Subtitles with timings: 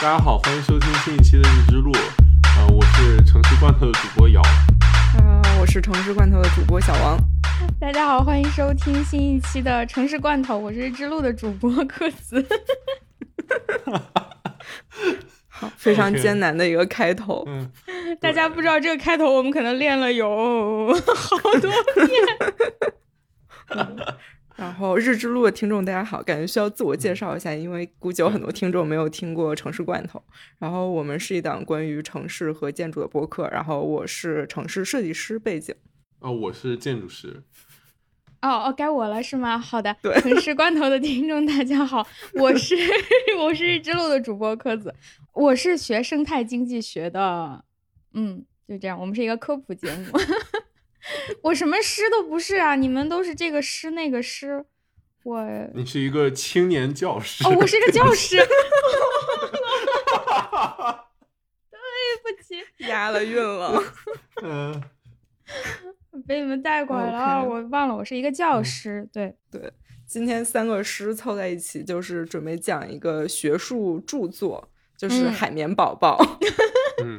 [0.00, 1.90] 大家好，欢迎收听新一期的《日之路》。
[2.56, 4.40] 呃，我是城市罐头的主播瑶。
[5.16, 7.18] 呃，我是城市罐头的主播小王。
[7.80, 12.46] 大家好，欢迎收听新一期的《城市罐头》，我是日之路的主播克子。
[15.48, 17.42] 好，非常艰难的一个开头。
[17.50, 17.68] 嗯，
[18.20, 21.72] 大家不知道这个开头，我们可能练了有好多
[22.06, 22.08] 遍。
[24.58, 30.18] 然后日之路的听众大家好，感觉需要自我介绍一下，因为估计有很多听众没有听过《城市罐头》。
[30.58, 33.48] 然后我们是一档关于城市和建筑的播客。
[33.52, 35.72] 然后我是城市设计师背景。
[36.18, 37.44] 哦，我是建筑师。
[38.42, 39.56] 哦哦，该我了是吗？
[39.56, 42.04] 好的，对城市罐头的听众大家好，
[42.34, 42.74] 我是
[43.38, 44.92] 我是日之路的主播柯子，
[45.34, 47.64] 我是学生态经济学的，
[48.14, 50.18] 嗯，就这样，我们是一个科普节目。
[51.42, 54.64] 我什么师都不是啊，你们都是这个师那个师，
[55.24, 57.44] 我 你是一个青年教师。
[57.46, 58.36] 哦，我是一个教 师。
[61.70, 61.76] 对
[62.22, 63.82] 不起，押了韵了。
[64.42, 64.82] 嗯，
[66.26, 69.08] 被你们带拐了，我忘了我是一个教师。
[69.12, 69.72] 对对，
[70.06, 76.18] 今天三个师凑在一起，就是准备讲一个学术著作，就是《海绵宝宝》。
[76.24, 76.67] 嗯，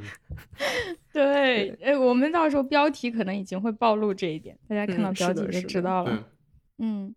[1.13, 6.23] 对，哎，我们到时候标题可能已经会暴露这一点，大家看到标题就知道了。
[6.77, 7.13] 嗯，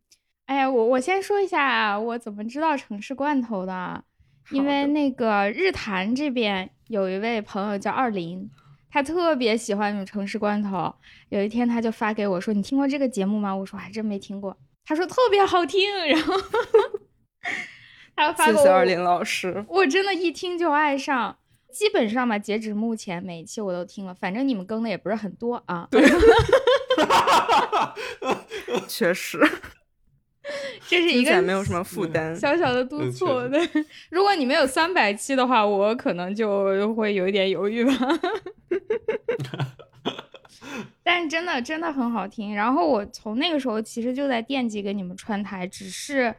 [0.46, 4.04] 哎呀，我我先说一下我怎么知道城市罐头的，
[4.50, 8.50] 因为那个日坛这边有一位朋友叫二林，
[8.90, 10.94] 他特别喜欢城市罐头。
[11.28, 16.34] 有一天他就发给我说：“你听过这个节目吗？”我说：“还真没听过。”他说：“特别好听。”然后
[18.16, 18.56] 他发给我。
[18.58, 21.38] 谢谢二林老师，我真的一听就爱上。
[21.72, 25.88] 基本上吧，截止目前每一期我都听了，反正你们更的也不是很多啊。
[25.90, 26.02] 对，
[28.86, 29.38] 确实，
[30.86, 33.26] 这是一个没有什么负担，小小的督促。
[33.48, 33.66] 对，
[34.10, 37.92] 如果你们有三百期的话，我可能就会有一点犹豫吧。
[41.02, 42.54] 但真的真的很好听。
[42.54, 46.34] 然后我从那个时候其实就在惦记给你们串台，只是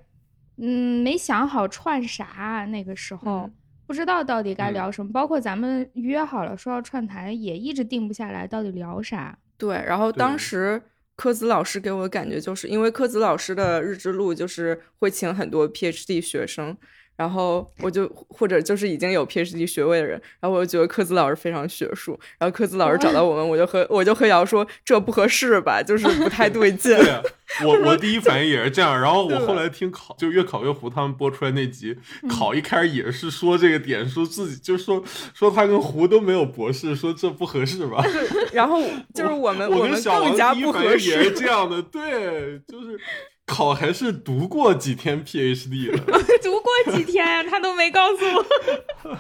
[0.58, 2.66] 嗯没想好串啥。
[2.70, 3.50] 那个时候。
[3.94, 9.38] 不知道到底该聊什么，包括咱们约好了说要串台，也一直定不下来，到底聊啥？
[9.56, 10.82] 对，然后当时
[11.16, 16.76] 柯子老师给我的感觉就是，因为柯子老师的日之路就是会请很多 PhD 学生。
[17.16, 26.98] 然后我就或者就是已经有 PhD 学位的人，然后我就觉得科子老师非常学术，然后科子老师找到我们，我就和我就和瑶说这不合适吧，就是不太对劲。
[26.98, 27.22] 对，
[27.66, 31.96] 我我第一反应也是这样，然后我后来听考就越考越糊他们播出来那集，
[32.28, 35.04] 考一开始也是说这个点，说自己就说
[35.34, 38.04] 说他跟胡都没有博士，说这不合适吧。
[38.52, 38.82] 然后
[39.14, 43.00] 就是我们我们更加不合适，也是这样的，对，就是。
[43.46, 45.98] 考还是读过几天 PhD 了？
[46.42, 47.44] 读过几天呀？
[47.44, 49.20] 他都没告诉我。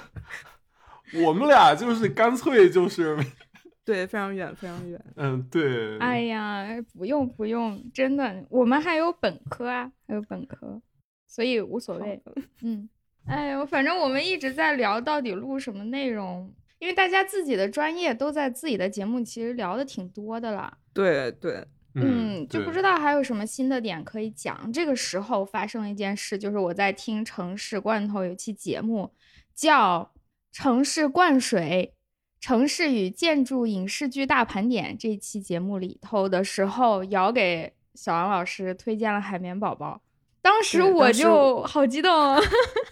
[1.25, 3.16] 我们俩就是干脆就是，
[3.85, 5.00] 对，非常远，非常远。
[5.16, 5.97] 嗯，对。
[6.00, 6.66] 哎呀，
[6.97, 10.81] 不用不用，真的，我们还有本科啊，还有本科，
[11.28, 12.19] 所以无所谓。
[12.61, 12.90] 嗯，
[13.28, 20.78] 哎呦，反正我们一直在聊到底录什么内容，因为大家自己的专业都在自己的节目，其实聊的挺多的了。
[20.94, 21.67] 对对。
[21.95, 24.71] 嗯，就不知道还有什么新的点可以讲。
[24.71, 29.13] 这个时候发生了一件事，就是我在听《城市罐头》有期节目，
[29.53, 30.11] 叫
[30.51, 31.93] 《城市灌水：
[32.41, 34.95] 城市与建筑影视剧大盘点》。
[34.99, 39.95] 这期节目里头的时候，姚给小王老师推荐了《海绵宝宝》，
[40.41, 42.11] 当时我就好激动。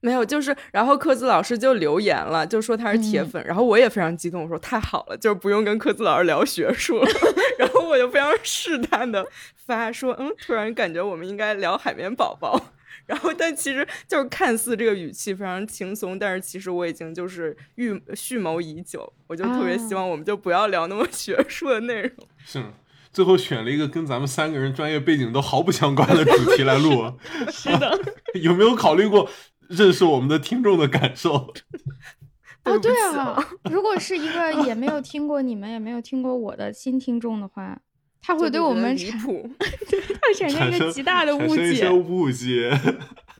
[0.00, 7.08] 没有，就是，然后科子老师就留言了，就说他是铁粉，然后我也非常激动，我说太好了，就是不用跟科子老师聊学术了，
[7.58, 12.58] 然后我就非常试探的发说，嗯，突然感觉我们应该聊海绵宝宝，
[13.04, 22.10] 然后但其实就是看似这个语气非常轻松，但是其实我已经就是预蓄谋已久，我就特别希望我们就不要聊那么学术的内容。
[22.42, 22.64] 是，
[23.12, 27.12] 最后选了一个跟咱们三个人专业背景都毫不相关的主题来录。
[27.52, 28.00] 是的，
[28.40, 29.28] 有没有考虑过？
[29.70, 31.54] 认识我们的听众的感受。
[32.64, 37.80] 哦，对啊，如果是一个 也没有听过你们，也没有听过我的新听众的话，
[38.20, 41.90] 他会对我们产对 他产生一个极大的误解。
[41.90, 42.70] 误解，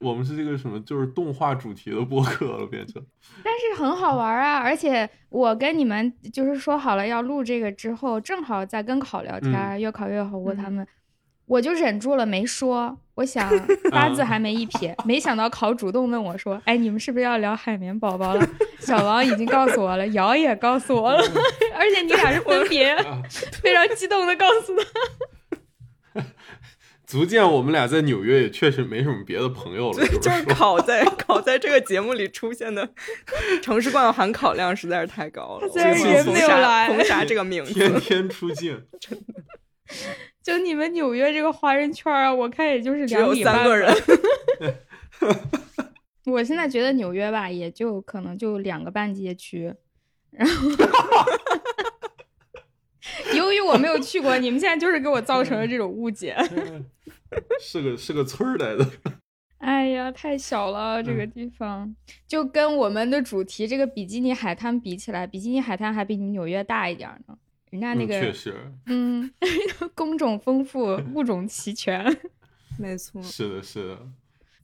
[0.00, 3.04] 我们是这个什么，就是动画主题的播客了，变成。
[3.44, 10.86] 但是很好玩啊，而且我跟你们就是说好了要录这个之后，正好在跟考聊天，越考越好，过他们。
[11.50, 13.50] 我就忍住了没说，我想
[13.90, 18.48] 八字还没一撇，没想到考主动问我说：“哎，你们是不是要聊海绵宝宝了？”
[18.78, 21.18] 小王已经告诉我了，瑶也告诉我了，
[21.74, 22.96] 而且你俩是分 别
[23.60, 26.22] 非常激动的告诉他。
[27.04, 29.96] 足见我们俩在纽约也确实没什么别的朋友了。
[29.96, 32.88] 对，就是考在考在这个节目里出现的
[33.60, 35.68] 城市冠含考量实在是太高了。
[35.68, 39.42] 虽然人没有来，封杀这个名字，天天出镜，真的。
[40.42, 43.92] 就你们纽约这个华人圈啊，我看也就是只有三个人。
[46.26, 49.72] 我现在觉得纽约吧，也就可能就两个半街区，
[50.30, 50.68] 然后
[53.34, 56.36] 由于我没有去过，你们现在就是给我造成了这种误解。
[57.60, 58.86] 是个是个村儿来的。
[59.58, 61.94] 哎呀，太小了这个地方，
[62.26, 67.36] 就跟我们的主题这个比基尼海滩比起来，比基尼海滩还比你们纽约大一点呢。
[67.70, 68.54] 人家那个确实，
[68.86, 69.30] 嗯，
[69.94, 72.04] 工种丰富， 物种齐全，
[72.78, 73.98] 没错，是的，是的。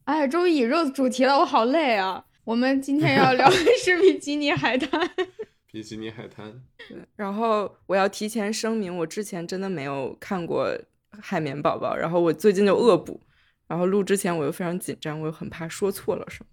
[0.03, 2.23] 哎，终于引入主题了，我好累啊！
[2.45, 5.09] 我们今天要聊的 是比基尼海滩。
[5.69, 6.61] 比基尼海滩。
[6.87, 10.67] 对，然后我要提前声明，我之前真的没有看过
[11.21, 13.19] 《海绵宝宝》，然后我最近就恶补，
[13.67, 16.47] 然后录之前我又非常紧张，我又很怕说错了什么，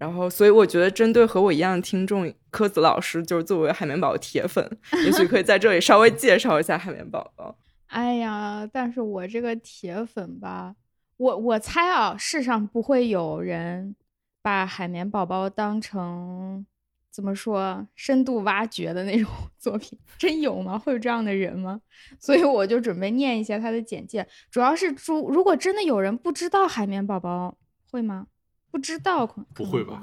[0.00, 4.66] 然后所以我觉得针对和我一样的听众，柯子老师就是作为《海绵宝宝》铁粉，
[5.04, 7.50] 也许可以在这里稍微介绍一下《海绵宝宝》。
[7.88, 10.74] 哎呀，但是我这个铁粉吧。
[11.18, 13.94] 我我猜啊，世上不会有人
[14.40, 16.64] 把海绵宝宝当成
[17.10, 20.78] 怎么说深度挖掘的那种 作品，真有吗？
[20.78, 21.78] 会有这样的人吗？
[22.18, 27.54] 所以我就准备念一下他的简介，主要是如如果真的有人不知道海绵宝宝，
[27.90, 28.28] 会吗？
[28.70, 30.02] 不知道，可不会吧？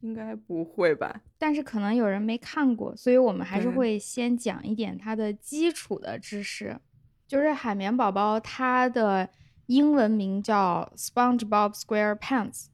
[0.00, 1.20] 应该不会吧？
[1.38, 6.78] 但是可能有人没看过，所以我们还是会先讲一点它的基础的知识，
[7.26, 9.28] 就是海绵宝宝它的。
[9.66, 12.66] 英文名叫 SpongeBob SquarePants，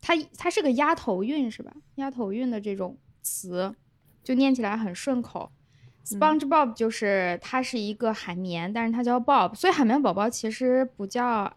[0.00, 1.74] 它它是个押头韵是吧？
[1.96, 3.74] 押头韵的这种词，
[4.22, 5.50] 就念起来很顺口。
[6.04, 11.52] SpongeBob 就是它是一个海绵，但是它叫 Bob，所以海绵宝宝其实不叫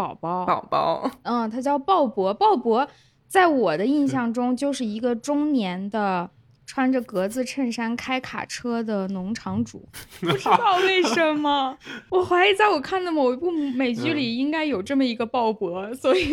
[0.00, 2.32] 宝宝，宝宝，嗯，他叫鲍勃。
[2.32, 2.88] 鲍勃
[3.28, 6.30] 在我的印象中就是一个中年的。
[6.66, 9.88] 穿着格子衬衫开卡车的农场主，
[10.22, 11.76] 不知道为什么，
[12.10, 16.32] 我怀疑在我看的某一部美剧里应该有这么一个鲍勃，所以，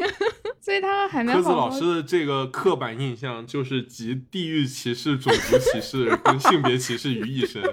[0.62, 1.70] 所以他和海绵宝宝。
[1.70, 7.64] 老师的这个刻板印象就是集地域歧视、种族歧视跟性别歧视于一身，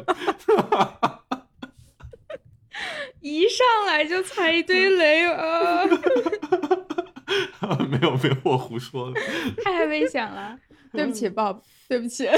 [3.24, 5.82] 一上来就踩一堆雷啊！
[7.88, 9.18] 没有没有，我胡说的，
[9.64, 10.58] 太危险了，
[10.92, 11.60] 对不起，Bob。
[11.88, 12.28] 对不起，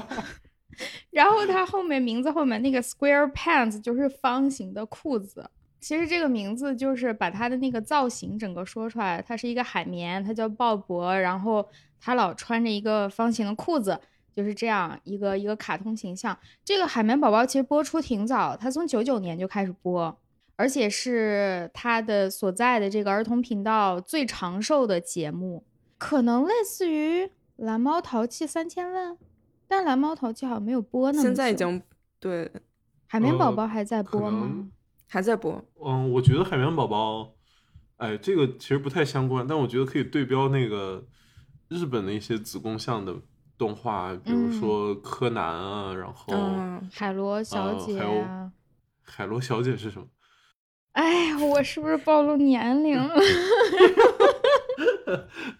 [1.10, 5.48] 然后它后面名字后面那个 square pants 就是方形的裤子。
[5.80, 9.24] 其实这个名字就是把它的那个造型整个说出来。
[9.26, 11.66] 它是一个海绵，它叫鲍勃，然后
[11.98, 13.98] 他老穿着一个方形的裤子，
[14.32, 16.38] 就是这样一个一个卡通形象。
[16.64, 20.18] 这个海绵宝宝其实播出挺早，它从九九年就开始播，
[20.56, 25.64] 而且是它的所在的这个儿童频道最长寿的节目，
[25.98, 27.30] 可能类似于。
[27.60, 29.18] 蓝猫淘气三千问，
[29.68, 31.20] 但蓝猫淘气好像没有播呢。
[31.20, 31.82] 现在已经
[32.18, 32.50] 对，
[33.06, 34.70] 海绵宝宝还在播吗？
[35.06, 35.62] 还在播。
[35.84, 37.34] 嗯，我觉得海绵宝宝，
[37.98, 41.06] 哎，这个其实不太相关，但我觉得可以对标那个
[41.68, 43.14] 日本的一些子宫向的
[43.60, 46.34] 动画，比如说柯南啊，然后
[46.90, 48.50] 海螺小姐啊。
[49.02, 50.06] 海螺小姐是什么？
[50.92, 53.14] 哎呀，我是不是暴露年龄了？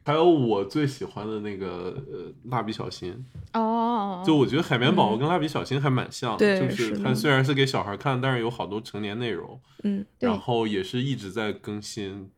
[0.02, 3.12] 还有我最喜欢的那个呃，蜡笔小新
[3.52, 12.30] 哦，就我觉得海绵宝宝跟蜡笔小新还蛮像，就是它虽然是给小孩看，但是有好多成年内容，嗯，然后也是一直在更新，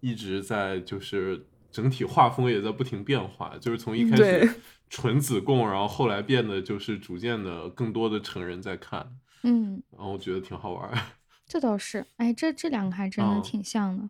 [0.00, 4.48] 一直在就是整体画风也在不停变化，就是从一开始
[4.88, 10.90] 纯子贡，然后后来变得就是逐渐的更多的成人在看，嗯，然后我觉得挺好玩。
[11.46, 14.08] 这倒是，哎，这这两个还真的挺像的。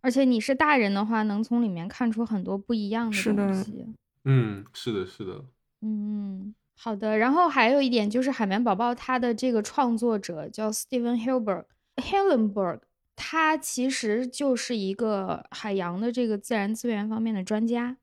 [0.00, 3.84] 而且你是大人的话，能从里面看出很多不一样的东西。
[4.24, 5.44] 嗯，是的，是的。
[5.82, 7.18] 嗯，好的。
[7.18, 12.80] 然后还有一点就是，海绵宝宝它的这个创作者叫 Steven Hilberg，Hillenberg，
[13.16, 17.96] 他其实就是一个海洋的这个自然资源方面的专家。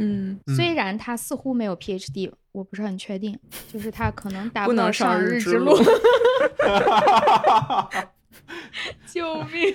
[0.00, 3.38] 嗯，虽然他似乎没有 PhD，我不是很确定，
[3.70, 5.76] 就是他可能达不到上日之路。
[9.06, 9.74] 救命！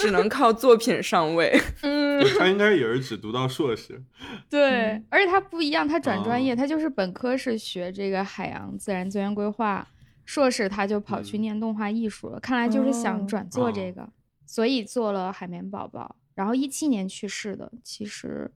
[0.00, 1.60] 只能靠作品上位。
[1.82, 4.02] 嗯，他应该也是只读到硕士。
[4.48, 9.86] 对，而且他不一样，他转专业，他就是本科是学这个海洋自然资源规划，
[10.24, 12.40] 硕士他就跑去念动画艺术了。
[12.40, 14.08] 看来就是想转做这个，
[14.46, 16.16] 所以做了海绵宝宝。
[16.34, 18.50] 然后一七年去世的，其实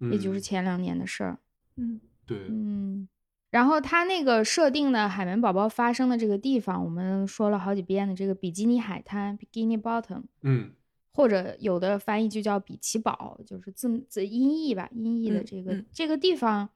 [0.00, 1.38] 也就是前两年的事儿。
[1.76, 3.08] 嗯，对，嗯。
[3.50, 10.72] 然后他那个设定的海绵宝宝发生的这个地方，我们说了好几遍的这个比基尼海滩 （Bikini Bottom），嗯，
[11.12, 16.70] 或者有的翻译就叫比奇堡，就是字字音译吧，音译的这个这个地方，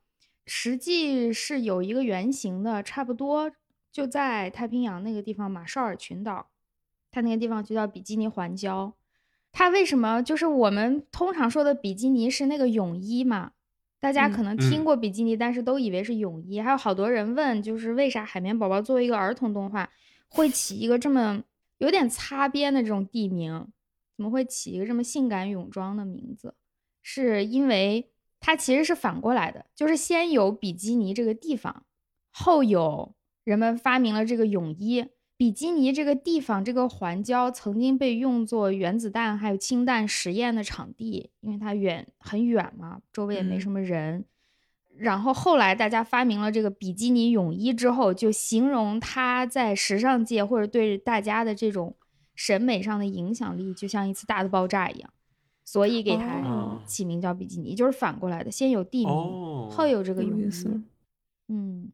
[0.46, 3.50] 实际是有一个原型的，差不多
[3.90, 6.48] 就在太平洋那个地方马绍尔群岛，
[7.10, 8.92] 它那个地方就叫比基尼环礁。
[9.52, 13.52] 它为什么就是我们通常说的比基尼是那个泳衣嘛？
[14.00, 16.60] 大家可能听过比基尼，但是都以为是泳衣。
[16.60, 19.90] 还有好多人问，就是为啥海绵宝宝作为一个儿童动画，
[20.28, 21.42] 会起一个这么
[21.78, 23.66] 有点擦边的这种地名？
[24.16, 26.54] 怎么会起一个这么性感泳装的名字？
[27.02, 31.84] 是因为它其实是反过来的，就是先有比基尼这个地方，
[32.30, 35.06] 后有人们发明了这个泳衣。
[35.38, 44.24] 比基尼这个地方，这个环礁曾经被用作原子弹还有氢弹实验的场地，因为它远很远嘛，周围也没什么人。
[44.96, 51.94] 然后后来大家发明了这个比基尼泳衣之后，就形容它在时尚界或者对大家的这种
[52.34, 55.08] 审美上的影响力，就像一次大的爆炸一样，
[55.64, 59.14] 所以给它起名叫比基尼，就是反过来的，先有地名，
[59.70, 60.50] 后有这个泳衣。
[61.46, 61.92] 嗯。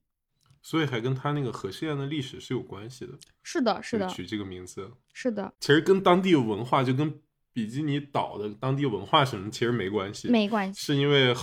[0.65, 3.13] 所以还跟他那个核试验的历史是有关系的。
[3.43, 4.09] 是的，是的。
[4.09, 4.91] 取这个名字。
[5.13, 5.53] 是的。
[5.61, 7.21] 其实跟当地文化，就跟
[7.53, 10.29] 比基尼岛的当地文化什么，其实没关系。
[10.29, 10.81] 没关系。
[10.81, 11.35] 是因为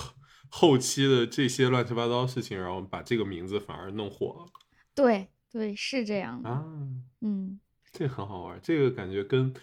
[0.50, 4.52] 后期的这些乱七八糟事情，然后把这个名字反而弄火了。
[4.96, 6.66] 对对，是这样的啊。
[7.22, 7.60] 嗯，
[7.92, 8.60] 这很好玩。
[8.64, 9.54] 这个感觉跟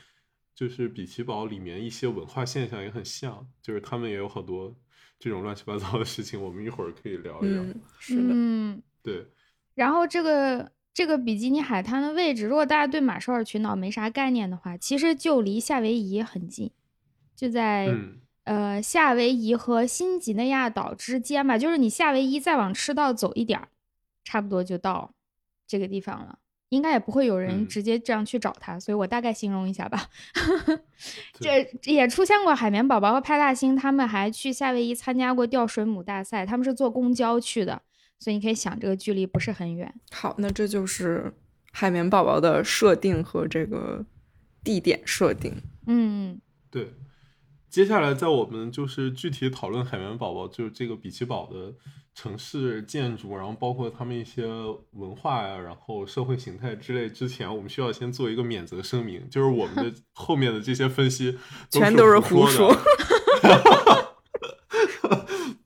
[0.54, 4.78] 就是比奇堡里面一些文化现象也很像，就是他们也有好多
[5.18, 6.40] 这种乱七八糟的事情。
[6.40, 7.64] 我们一会儿可以聊一聊。
[7.98, 8.30] 是的。
[8.32, 9.26] 嗯，对。
[9.78, 16.68] 然后这个这个比基尼海滩的位置，如果大家对马绍尔群岛没啥概念的话，其实就离夏威夷很近，
[17.36, 17.94] 就在
[18.42, 21.56] 呃夏威夷和新几内亚岛之间吧。
[21.56, 23.68] 就是你夏威夷再往赤道走一点儿，
[24.24, 25.12] 差不多就到
[25.64, 26.40] 这个地方了。
[26.70, 30.10] 应该也不会有人直接这样去找它，所以我大概形容一下吧。
[31.40, 37.80] 这也出现过海绵宝宝和派大星，他们还去夏威夷参加过钓水母大赛，他们是坐公交去的。
[38.18, 39.94] 所以你可以想，这个距离不是很远。
[40.10, 41.32] 好，那这就是
[41.72, 44.04] 海绵宝宝的设定和这个
[44.64, 45.54] 地点设定。
[45.86, 46.94] 嗯，对。
[47.70, 51.74] 接下来，在我们就是具体讨论海绵宝宝，就是这个比奇堡的
[52.14, 54.46] 城市建筑，然后包括他们一些
[54.92, 61.38] 文化呀，然后社会形态之类之前，我们需要先做一个免责声明，就是我们的 后面的这些分析
[61.70, 62.74] 全都是胡说。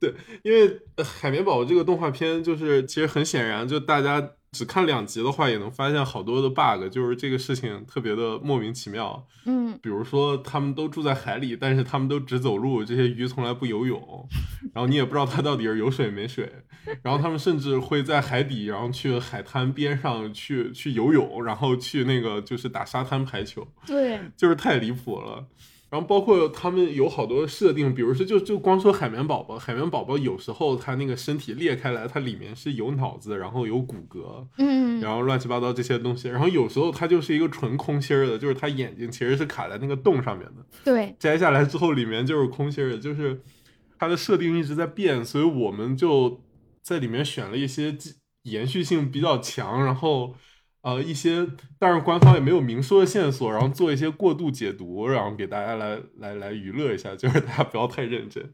[0.02, 9.24] 对，因为海绵宝宝这个动画片，就是其实很显然，就大家只看两集的话，也能发现好多的 bug，就是这个事情特别的莫名其妙。
[9.46, 14.28] 嗯，比如说他们都住在海里，但是他们都只走路，这些鱼从来不游泳，
[14.74, 16.52] 然后你也不知道它到底是有水没水。
[17.00, 23.64] 然后他们甚至会在海底，然后去海滩边上去去游泳，然后去那个就是打沙滩排球。
[23.86, 25.46] 对，就是太离谱了。
[25.92, 36.30] 然后包括他们有好多设定，比如说就就光说海绵宝宝，海绵宝宝有时候它那个身体裂开来，它里面是有脑子，然后有骨骼，嗯，然后乱七八糟这些东西。
[36.30, 40.64] 然后有时候它就是一个纯空心儿的，就是它眼睛其实是卡在那个洞上面的。
[40.82, 43.42] 对，摘下来之后里面就是空心儿的，就是
[43.98, 46.40] 它的设定一直在变，所以我们就
[46.80, 47.94] 在里面选了一些
[48.44, 50.34] 延续性比较强，然后。
[50.82, 51.46] 呃，一些，
[51.78, 58.52] 但是官方也没有明说的线索，然后做一些过度解读，然后给大家来来来娱乐一下，就是大家不要太认真。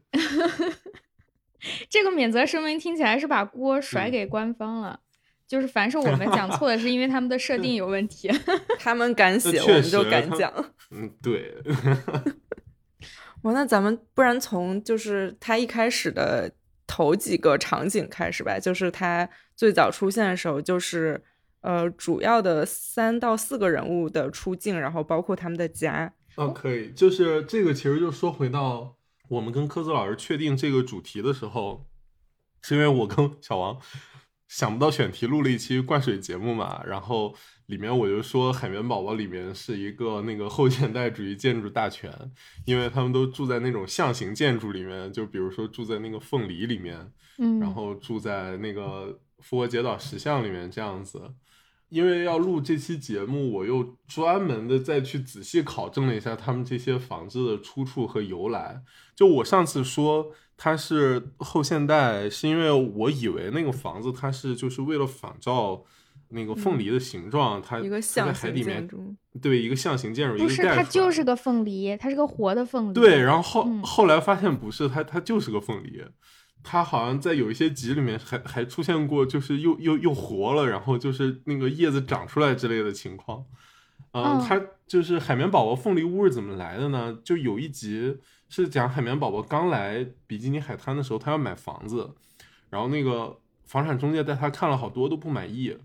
[1.89, 4.99] 这个免责声明听起来是把锅甩给官方了，
[5.47, 8.29] 就是凡是我们讲错的，是因为他们的设定有问题。
[8.77, 10.53] 他们敢写，我们就敢讲。
[10.91, 11.57] 嗯，对。
[13.41, 16.51] 哇，那咱们不然从就是他一开始的
[16.85, 21.23] 头几个场景开始吧，就是他最早出现的时候，就是。
[21.61, 26.13] 呃，主要的三到四个人物的出镜，然后包括他们的家。
[26.35, 28.95] 哦，可以，就是这个，其实就说回到
[29.27, 31.85] 我们跟科子老师确定这个主题的时候，
[32.61, 33.77] 是因为我跟小王
[34.47, 37.35] 想不到选题，录了一期灌水节目嘛，然后
[37.65, 42.09] 里面我就说海绵宝宝里面是一个那个后现代主义建筑大全，
[42.65, 51.21] 因为他们都住在那种象形建筑里面，就比如说住在那个凤梨里面，嗯，然后住在那个复活节岛石像里面这样子。
[51.89, 58.81] 因为要录这期节目，我又专门的再去仔细考证了一下他们这些房子的出处和由来。
[59.15, 65.83] 就我上次说它是后现代，是因为我以为那个房子它是就是为了仿照
[66.29, 72.93] 那个凤梨的形状，它一个象形建筑，对，一个象形建筑，不是它就是个凤梨，它是个活的凤梨。
[72.93, 76.03] 对，然后后后来发现不是，它它就是个凤梨。
[76.63, 83.45] 它好像在有一些集里面还还出现过，就是又又又活了，然后就是那个叶子长出来之类的情况。
[84.11, 87.17] 嗯，它就是海绵宝宝凤梨屋是怎么来的呢？
[87.23, 88.17] 就有一集
[88.49, 92.09] 是讲海绵宝宝刚来比基尼海滩的时候，他要买房子，
[92.69, 95.77] 然后那个房产中介带他看了好多都不满意，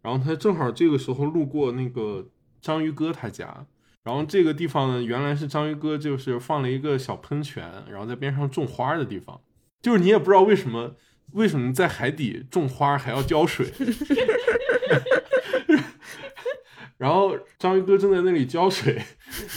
[0.00, 2.28] 然后他正好这个时候路过那个
[2.60, 3.66] 章鱼哥他家，
[4.04, 9.40] 然后这个地方呢原来是章鱼哥就是放了一个小喷泉，然后在边上种花的地方，
[9.82, 10.96] 就是你也不知道为什么
[11.32, 13.72] 为什么在海底种花还要浇水。
[16.98, 19.00] 然后章鱼哥正在那里浇水，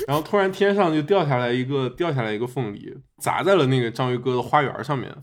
[0.08, 5.16] 然后突然天上就掉下来一个掉下来一个凤梨，砸在了那个章鱼哥的花园上面。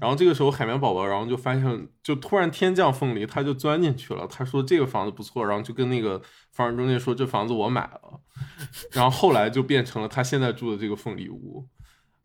[0.00, 4.26] 然后这个时候海绵宝宝，然后就发现就突然天降凤梨，他就钻进去了。
[4.28, 8.20] 他说这个房子不错，然后就跟那个房产中介说这房子我买了。
[8.92, 11.68] 然后后来就变成了他现在住的这个凤梨屋。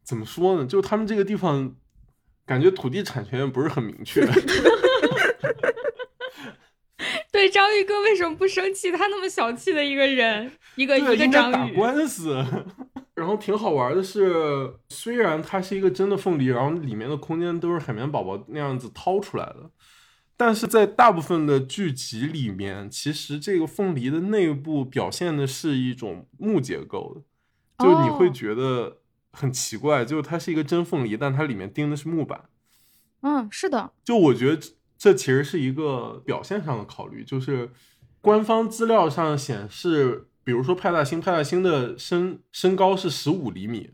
[0.06, 0.66] 怎么说呢？
[0.66, 1.76] 就是他们这个地方
[2.46, 4.26] 感觉土地产权不是很明确。
[7.32, 8.92] 对章鱼哥为什么不生气？
[8.92, 11.52] 他那么小气的一个人，一个一个章鱼。
[11.52, 12.46] 打官司，
[13.16, 19.72] 然后挺好玩的是，虽然它是一个真的凤梨，然后里面的空间都是海绵宝宝那样子掏出来的，
[20.38, 29.00] 但是在大部分的剧集里面，其实这个凤梨的内部表现的是一种木结构的，就你会觉得
[29.34, 32.46] 很奇怪，就是它是一个真凤梨，但它里面钉的是木板。
[33.22, 33.92] 嗯，是的。
[34.06, 34.62] 就我觉得。
[34.96, 37.70] 这其实是一个表现上的考虑，就是
[38.22, 43.90] 官方资料上显示，比如说派大星，派大星的身身高是十五厘米，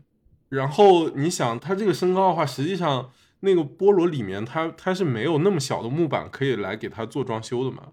[0.50, 7.88] 然后你想它这个身高的话，实际上那个菠萝里面它它是没有那么小的木板可以来给它做装修的嘛，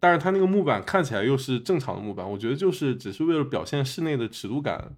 [0.00, 4.96] 但是它那个木板看起来又是正常的木板，我觉得就是只是为了表现室内的尺度感，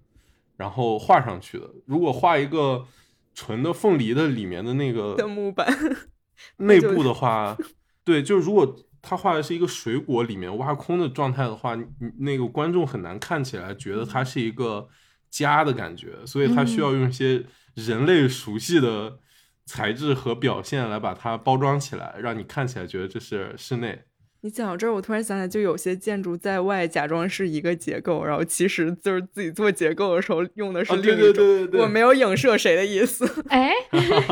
[0.61, 1.67] 然后画上去的。
[1.85, 2.85] 如果画一个
[3.33, 5.67] 纯的凤梨的里面的那个的木板。
[6.57, 7.55] 内部的话，
[8.03, 11.77] 对，就是如果他画的是一个水果里面挖空的状态的话，
[12.17, 14.87] 那个观众很难看起来觉得它是一个
[15.29, 17.45] 家的感觉，所以他需要用一些
[17.75, 19.19] 人类熟悉的
[19.65, 24.01] 材质和表现来把它包装起来，让你看起来觉得这是室内。
[24.41, 31.69] 你讲到这儿，我突然想起来，就有些建筑在外假装是一个结构，然后其实就是自己做结构的时候用的是另一种。
[31.73, 33.25] 我没有影射谁的意思。
[33.49, 33.71] 哎，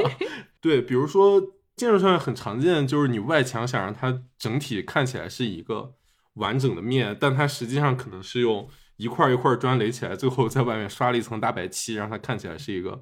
[0.62, 1.42] 对，比如说。
[1.80, 5.94] 建筑上面很常见，就是你外墙想让它整体看起来是一个
[6.34, 8.68] 完整的面，但它实际上可能是用
[8.98, 13.02] 一块一块砖垒起来，最后在外面刷了一层大白漆，让它看起来是一个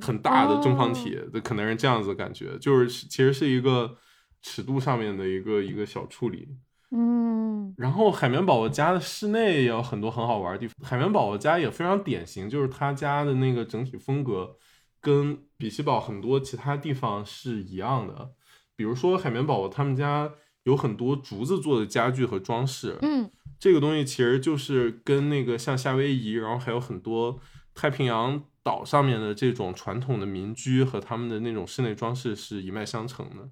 [0.00, 1.18] 很大的正方体。
[1.42, 3.96] 可能是这样子的感觉，就是其实是一个
[4.42, 6.48] 尺度上面的一个一个小处理。
[6.90, 10.74] 嗯，然后海绵宝宝家的室内也有很多很好玩的地方。
[10.82, 14.56] 海绵宝宝家也非常典型，就是他家的那个整体风格。
[14.98, 18.32] 跟比奇堡很多其他地方是一样的，
[18.74, 20.28] 比如说海绵宝宝他们家
[20.64, 27.38] 有很多竹子做的家具和装饰，嗯，这个东西其实就是跟那个像夏威夷，然后还有很多
[27.72, 33.48] 太平洋岛上面的这种传统的民居和他们的那种室内装饰是一脉相承的，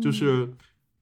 [0.00, 0.52] 就是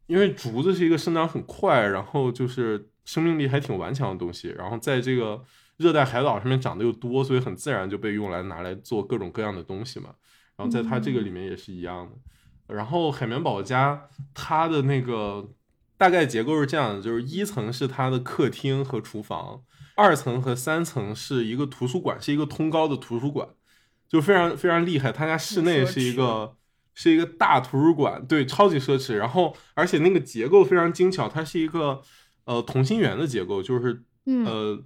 [0.06, 5.44] 因为竹子是一个生长很快，然后就是生命力还挺顽强的东西，然后在这个。
[5.78, 10.08] 热带海岛上面长得又多，所以很自然就被用来拿来做各种各样的东西嘛。
[10.56, 12.74] 然后在它这个里面也是一样的。
[12.74, 15.48] 然后海绵宝宝家它的那个
[15.96, 19.62] 大概结构是这样的：就是一层是它的客厅和厨房，
[19.94, 23.48] 二层和三层是一个图书馆，是一个通高的图书馆，
[24.08, 25.12] 就非常非常厉害。
[25.12, 26.56] 他家室内是一个
[26.98, 29.14] 是一个大图书馆，对，超级奢侈。
[29.14, 32.02] 然后而且那个结构非常精巧，它是一个
[32.44, 34.84] 呃同心圆的结构，就是呃。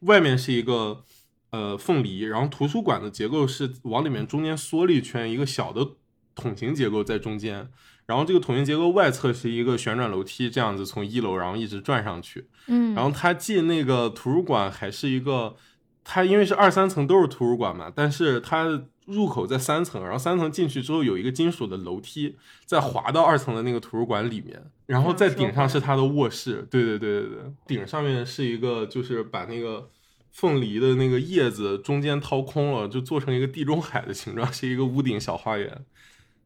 [0.00, 1.04] 外面是一个
[1.50, 5.92] 呃凤梨，然后图书馆的结构是往里面中间缩了一圈，一个小的
[6.34, 7.70] 桶形结构在中间，
[8.04, 15.56] 然后这个桶形结构外侧是一个旋转楼梯，这样子从一楼然后一直转上去，嗯，然后它进那个图书馆还是一个，
[16.04, 24.62] 它因为是二三层都是图书馆嘛，但是它入口在三层，然后三层进去之后有一个金属的楼梯，再滑到二层的那个图书馆里面。
[24.86, 29.88] 然后在顶上是他的卧室，对对对对对，顶上面是一个，就是把那个
[30.32, 35.84] 凤梨的那个叶子中间掏空了，就做成一个地中海的形状，是一个屋顶小花园。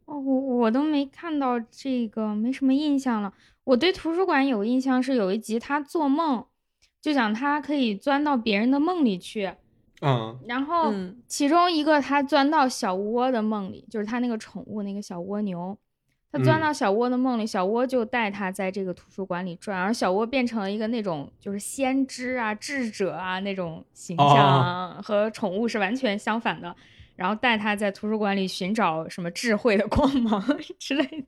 [0.05, 3.33] 哦，我我都没看到这个，没什么印象了。
[3.65, 6.45] 我对图书馆有印象是有一集他做梦，
[7.01, 9.53] 就讲他可以钻到别人的梦里去，
[10.01, 10.93] 嗯，然后
[11.27, 15.77] 其中一个他钻到小窝的梦里，就是他那个宠物那个小蜗牛。
[16.33, 26.73] 他钻到小窝的梦里，小窝就带他在这个图书馆里转，而小窝变成了一个那种就是先知啊、智者啊那种形象，和宠物是完全相反的。
[27.17, 30.41] 然后带他在图书馆里寻找什么智慧的光芒
[30.79, 31.25] 之类的。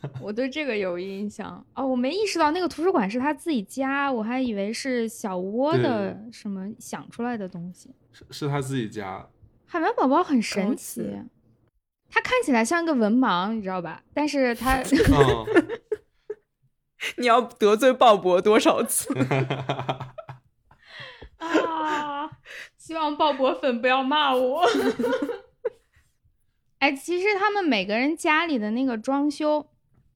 [0.22, 7.90] 我对这个有印象哦，我没意识到那个图书馆是他自己家，我还以为是小窝的什么想出来的东西。
[8.12, 9.28] 是是他自己家。
[9.66, 11.02] 海绵宝宝很神奇，
[12.08, 14.02] 他看起来像个文盲，你知道吧？
[14.14, 14.80] 但是他
[17.18, 19.12] 你要得罪鲍勃多少次？
[21.38, 22.30] 啊！
[22.76, 24.64] 希望鲍勃粉不要骂我。
[26.78, 29.66] 哎，其实他们每个人家里的那个装修。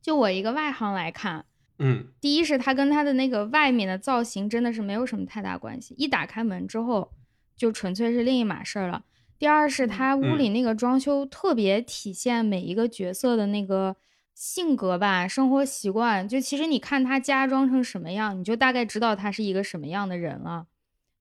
[0.03, 1.47] 就我一个外行来看，
[1.79, 7.13] 嗯，第一是它跟它的那个外面的造型真的是没有什么太大关系，一打开门之后
[7.57, 9.05] 就纯粹是另一码事儿了。
[9.39, 13.97] 第二是它屋里那个装修特别体现每一个角色的那个
[14.35, 16.29] 性格吧，生活习惯。
[16.29, 20.67] 就其实你看他家装成什么样，你就大概知道他是一个什么样的人了。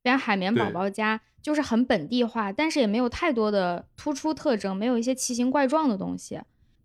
[0.03, 6.39] 连海绵宝宝家就是很本地化，但是也没有太多的突出特征，没有一些奇形怪状的东西。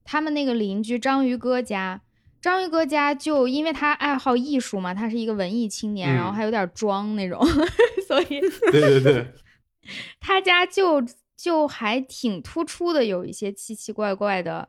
[0.07, 2.01] 他们那个邻居章鱼哥家，
[2.41, 7.45] 章鱼哥家就因为他爱好艺术嘛，他是一个文艺青年，然后还有点装那种，
[8.07, 8.41] 所以
[8.71, 9.27] 对对对，
[10.21, 11.05] 他家就
[11.37, 14.69] 就还挺突出的，有一些奇奇怪怪的，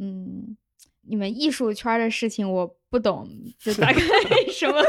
[0.00, 0.56] 嗯，
[1.06, 4.00] 你们艺术圈的事情我不懂，就大概
[4.50, 4.82] 什么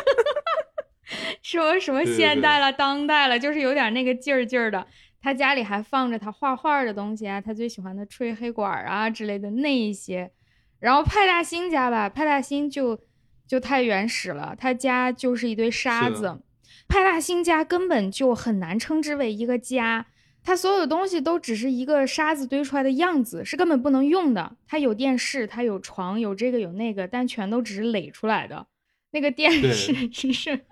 [1.43, 4.88] 什么什么现代了、当代了，就是有点那个劲儿劲儿的。
[5.21, 10.31] 他家里还放着他画画的东西啊，他最喜欢的吹黑管啊之类的那一些。
[10.79, 12.99] 然后派大星家吧，派大星就
[13.45, 16.41] 就太原始了，他家就是一堆沙子。
[16.88, 20.07] 派大星家根本就很难称之为一个家，
[20.43, 24.57] 他所有的东西都只是一个沙子堆出来的样子，是根本不能用的。
[24.67, 28.65] 他有电视，他有床，有这个有那个，但全都只是垒出来的。
[29.12, 30.65] 那个电视只是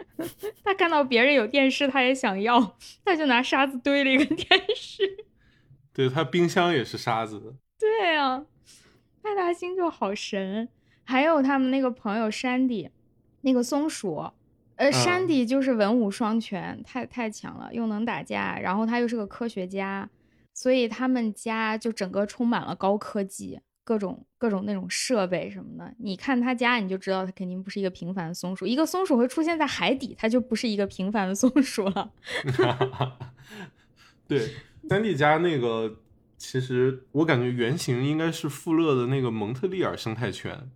[0.64, 5.26] 他看到别人有电视，他也想要，他就拿沙子堆了一个电视。
[5.94, 7.54] 对他冰箱也是沙子的。
[7.78, 8.46] 对啊，
[9.22, 10.70] 派大星就好神。
[11.04, 12.90] 还有他们那个朋友山迪，
[13.42, 14.32] 那个松鼠，
[14.76, 20.08] 呃，山迪就是文武双全，太太强了，又能打架，然后他又是个科学家，
[20.54, 23.60] 所以他们家就整个充满了高科技。
[23.90, 28.68] 各种各种那种设备什么的，你看他家，你就知道他肯定不是一个平凡的松鼠。
[28.68, 32.12] 一个松鼠会出现在海底，它就不是一个平凡的松鼠了。
[34.30, 34.48] 对，
[34.88, 35.96] 三弟家那个，
[36.38, 40.70] 其实我感觉原型应该是富勒的那个蒙特利尔生态圈。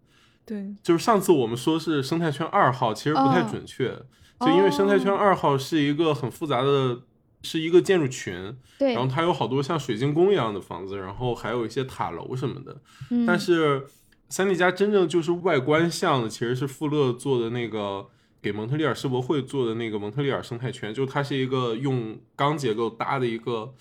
[0.43, 3.95] 对，就是上次我们说是生态圈二号，其实不太准确，
[4.39, 7.03] 就因为生态圈二号是一个很复杂的。
[7.43, 12.81] 是一个建筑群，对，然后它有好多像水晶宫一样的房子，然后还有一些塔楼什么的。
[13.11, 13.85] 嗯，但是
[14.29, 18.07] 三 D 家真正就是外观像的，其实是富勒做的那个
[18.41, 23.73] 给蒙特利尔世博会做的那个蒙特利尔生态圈，就它是一个用钢结构搭的一个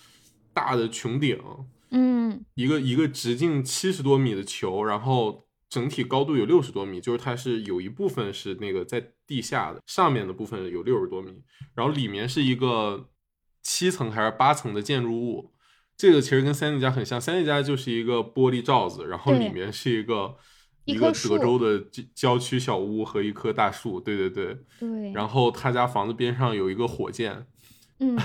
[0.52, 1.38] 大的穹顶，
[1.90, 11.30] 嗯，一个一个直径七十多米的球，然后整体高度有六十多米，就是它是有一部分是那个在地下的，上面的部分有六十多米，
[11.74, 13.08] 然后里面是一个。
[13.62, 15.52] 七层还是八层的建筑物，
[15.96, 17.20] 这个其实跟三 D 家很像。
[17.20, 20.36] 三 D 家就是一个玻璃罩子，然后里面是一个
[20.84, 24.00] 一个德州的郊区小屋和一棵大树。
[24.00, 25.12] 对对对对。
[25.12, 27.46] 然后他家房子边上有一个火箭，
[28.00, 28.18] 嗯，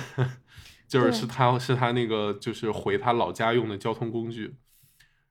[0.87, 4.55] 就是是他是他那个就是回他老家用的交通工具。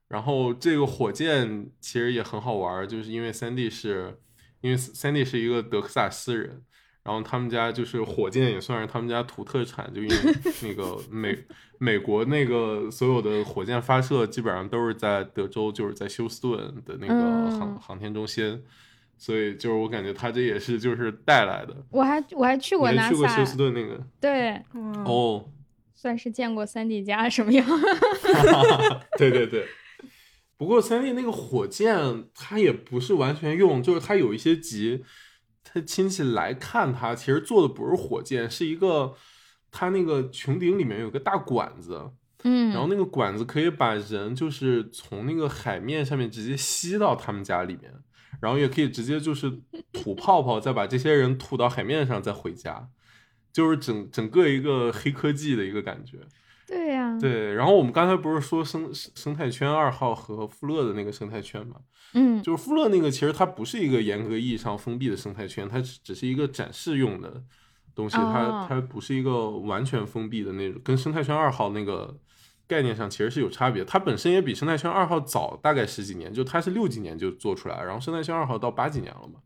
[0.07, 4.21] 然后这个火箭其实也很好玩，就是因为三 D 是
[4.61, 6.63] 因为三 D 是一个德克萨斯人。
[7.07, 10.15] 然后他们家就是火箭也算是他们家土特产，就因为
[10.61, 11.37] 那个美
[11.77, 18.61] 美国那个所有的火箭发射基本上都是在德州，就是在休斯顿的那个航航天中心，
[19.17, 21.73] 所以就是我感觉他这也是就是带来的。
[21.91, 24.61] 我还我还去过去过休斯顿那个，对，
[25.05, 25.45] 哦，
[25.95, 27.65] 算是见过三 D 家什么样。
[29.17, 29.65] 对对对，
[30.57, 35.05] 不过三 D 那个火箭它也不是完全用，就是它有一些级。
[35.73, 39.13] 他亲戚来看他，其实坐的不是火箭，是一个
[39.71, 42.11] 他那个穹顶里面有个大管子，
[42.43, 47.93] 嗯，然后那个管子可以把人就是从那个海面上面直接吸到他们家里面，
[48.39, 49.51] 然后也可以直接就是
[49.91, 52.87] 吐泡泡，再把这些人吐到海面上再回家，
[53.51, 56.19] 就是整整个一个黑科技的一个感觉。
[56.67, 57.53] 对呀，对。
[57.53, 61.77] 然后我们刚才不是说生生态圈二号和富勒的那个生态圈吗？
[62.13, 67.41] 嗯，就是富勒那个，其实它不是一个严格意义上封闭的生态圈，它只只是一个展示用的
[67.95, 72.17] 东西，它它不是一个完全封闭的那种，跟生态圈二号那个
[72.67, 73.83] 概念上其实是有差别。
[73.85, 79.39] 它本身也比生态圈二号早大概十几年，就它是六几年就做出来，然后生态圈二号到八几年了嘛。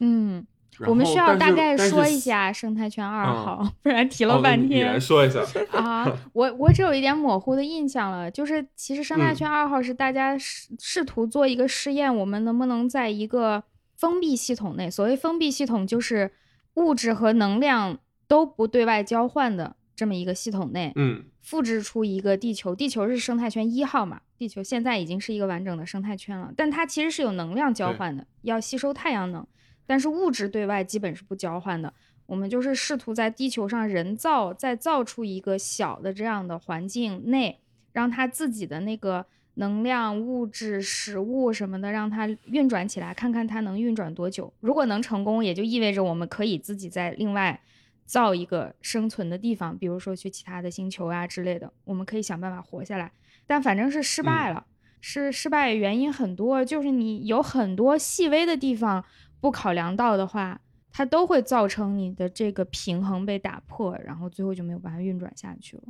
[0.00, 0.44] 嗯，
[0.86, 4.80] 我们需要大概说一下生态圈二号，不然提了半天。
[4.80, 5.40] 你来说一下
[5.72, 13.62] 啊，我我只有一点模糊的印象了，就是其实生态圈二号是大家试试图做一个试验，我们能不能在一个
[13.96, 16.32] 封闭系统内，所谓封闭系统就是
[16.74, 29.46] 物质和能量都不对外交换的这么一个系统内，嗯，复制出一个地球，地球是生态圈一号嘛，地球现在已经是一个完整的生态圈了，但它其实是有能量交换的，要吸收太阳能。
[29.92, 31.92] 但是物质对外基本是不交换的，
[32.24, 37.60] 我们就是试图在地球上人造再造出一个小的这样的环境内，
[37.92, 39.26] 让它自己的那个
[39.56, 44.50] 能量、物质、食物什么的，让它运转起来，看看它能运转多久。
[44.60, 47.60] 如果能成功，也就意味着我们可以自己在另外
[48.06, 53.12] 造一个生存的地方，比如说去其他的星球啊之类的，我们可以想办法活下来。
[53.46, 54.64] 但反正是失败了，
[55.02, 59.04] 是失败原因很多，就是你有很多细微的地方。
[59.42, 60.60] 不考量到的话，
[60.92, 65.82] 它都会造成你的这个平衡被打破，然后最后就没有办法运转下去了。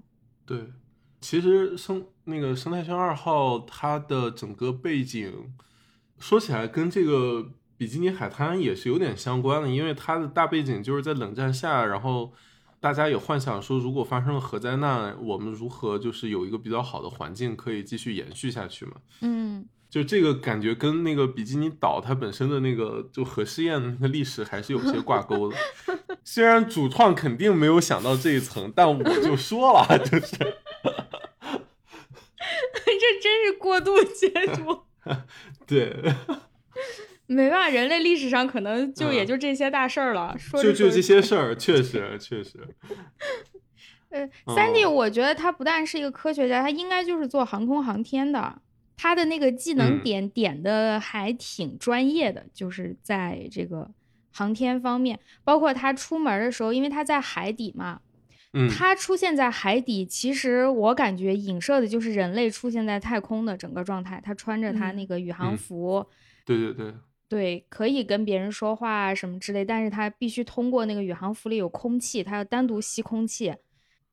[0.47, 0.73] 对，
[1.21, 5.53] 其实生那个生态圈二号，它的整个背景
[6.19, 12.33] 说起来跟这个比基尼海滩也是有点相关的，因为它的大背景就是在冷战下，然后
[12.81, 18.93] 大家也幻想说，如果发生了核灾难，我们如何就是有一个比较好的环境可以继续延续下去嘛？
[19.21, 19.69] 嗯。
[19.93, 25.57] 就这个感觉跟那个比基尼岛它本身的那个就核试验的那个历史还是有些挂钩的。
[26.25, 30.39] 虽然主创肯定没有想到这一层，但我就说了，就是，
[32.73, 34.85] 这真是过度解读。
[35.69, 35.95] 对，
[37.27, 40.35] 没办法，人类历史上可能就也就这些大事儿了。
[40.39, 42.67] 说就就这些事儿，确实确实。
[44.09, 48.63] 呃，三弟，我觉得他不但是一个科学家，他应该就是做航空航天的。
[48.97, 53.91] 他的那个技能点点的还挺专业的，就是在这个
[54.31, 58.01] 航天方面，包括他出门的时候，因为他在海底嘛，
[58.53, 64.21] 嗯，他出现在海底，其实我感觉影射的就是人类出现在太空的整个状态。
[64.25, 66.07] 他穿着他那个宇航服，
[66.45, 66.95] 对对对，
[67.29, 73.55] 对，可以跟别人说话什么之类，但是他必须通过那个宇航服里有空气，他要单独吸空气，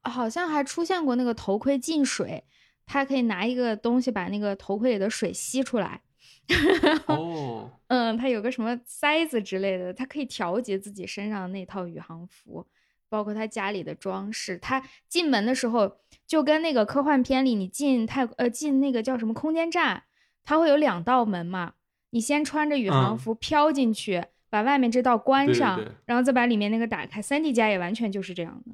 [0.01, 2.43] 好像还出现过那个头盔进水。
[2.91, 6.01] 他可以拿一个东西把那个头盔里的水吸出来。
[7.05, 12.65] 哦，嗯，他有个什么塞子之类的，他可以调节自己身上的那套宇航服，
[13.07, 14.57] 包括他家里的装饰。
[14.57, 20.05] 他进门的时候就跟那个科幻片里你进太呃进那个叫什么空间站，
[20.43, 21.73] 它会有两道门嘛，
[22.09, 27.21] 你先穿着宇航服飘进去，把外面这道关上，然后再把里面那个打开。
[27.21, 28.73] 三 D 家也完全就是这样的，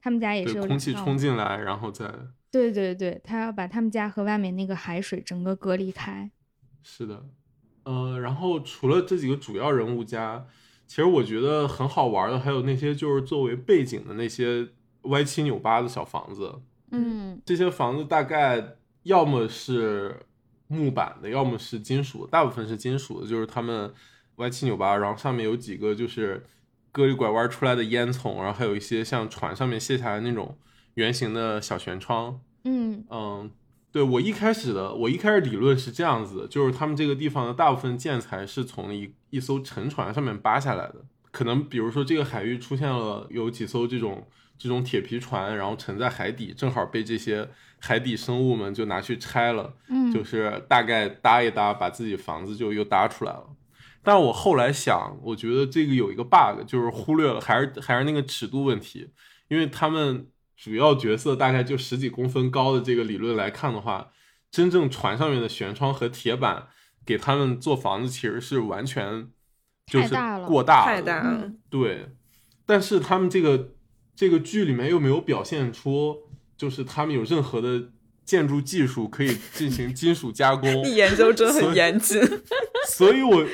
[0.00, 2.06] 他们家也是有空气冲进来，然后再。
[2.52, 6.30] 对对对，他要把他们家和外面那个海水整个隔离开。
[6.82, 7.24] 是的，
[7.84, 10.46] 呃，然后除了这几个主要人物家，
[10.86, 14.68] 其实我觉得很好玩的还有那些就是作为背景的那些
[15.04, 16.60] 歪七扭八的小房子。
[16.90, 20.20] 嗯，这些房子大概要么是
[20.66, 23.90] 木板的，要么是金属，大部分是金属的，就是他们
[24.36, 26.44] 歪七扭八，然后上面有几个就是
[26.90, 30.58] 割里拐弯出来的烟囱，然后还有一些像船上面卸下来那种。
[30.94, 33.04] 圆形的小舷窗，嗯。
[33.10, 33.50] 嗯，
[33.90, 44.26] 对我一开始的我一开始理论是这样子，就是他们这个地方的大部分建材是从一一艘沉船上面扒下来的，可能比如说这个海域出现了有几艘这种
[44.58, 47.48] 这种铁皮船，然后沉在海底，正好被这些
[47.80, 53.46] 海底生物们就拿去拆了，嗯，就是大概搭一搭，把自己房子就又搭出来了。
[54.02, 59.10] 但我后来想，我觉得这个有一个 bug，就是忽略了，还是还是那个尺度问题，
[59.48, 60.26] 因为他们。
[60.62, 64.12] 主要角色大概就十几公分高的这个理论来看的话，
[64.48, 66.68] 真正船上面的舷窗和铁板
[67.04, 69.26] 给他们做房子其实是完全
[69.86, 70.14] 就是
[70.46, 71.50] 过大了，太大了。
[71.68, 72.10] 对，
[72.64, 73.72] 但是他们这个
[74.14, 76.18] 这个剧里面又没有表现出，
[76.56, 77.88] 就是他们有任何的
[78.24, 80.70] 建筑技术可以进行金属加工。
[80.86, 82.22] 你研究真很严谨，
[82.86, 83.44] 所以我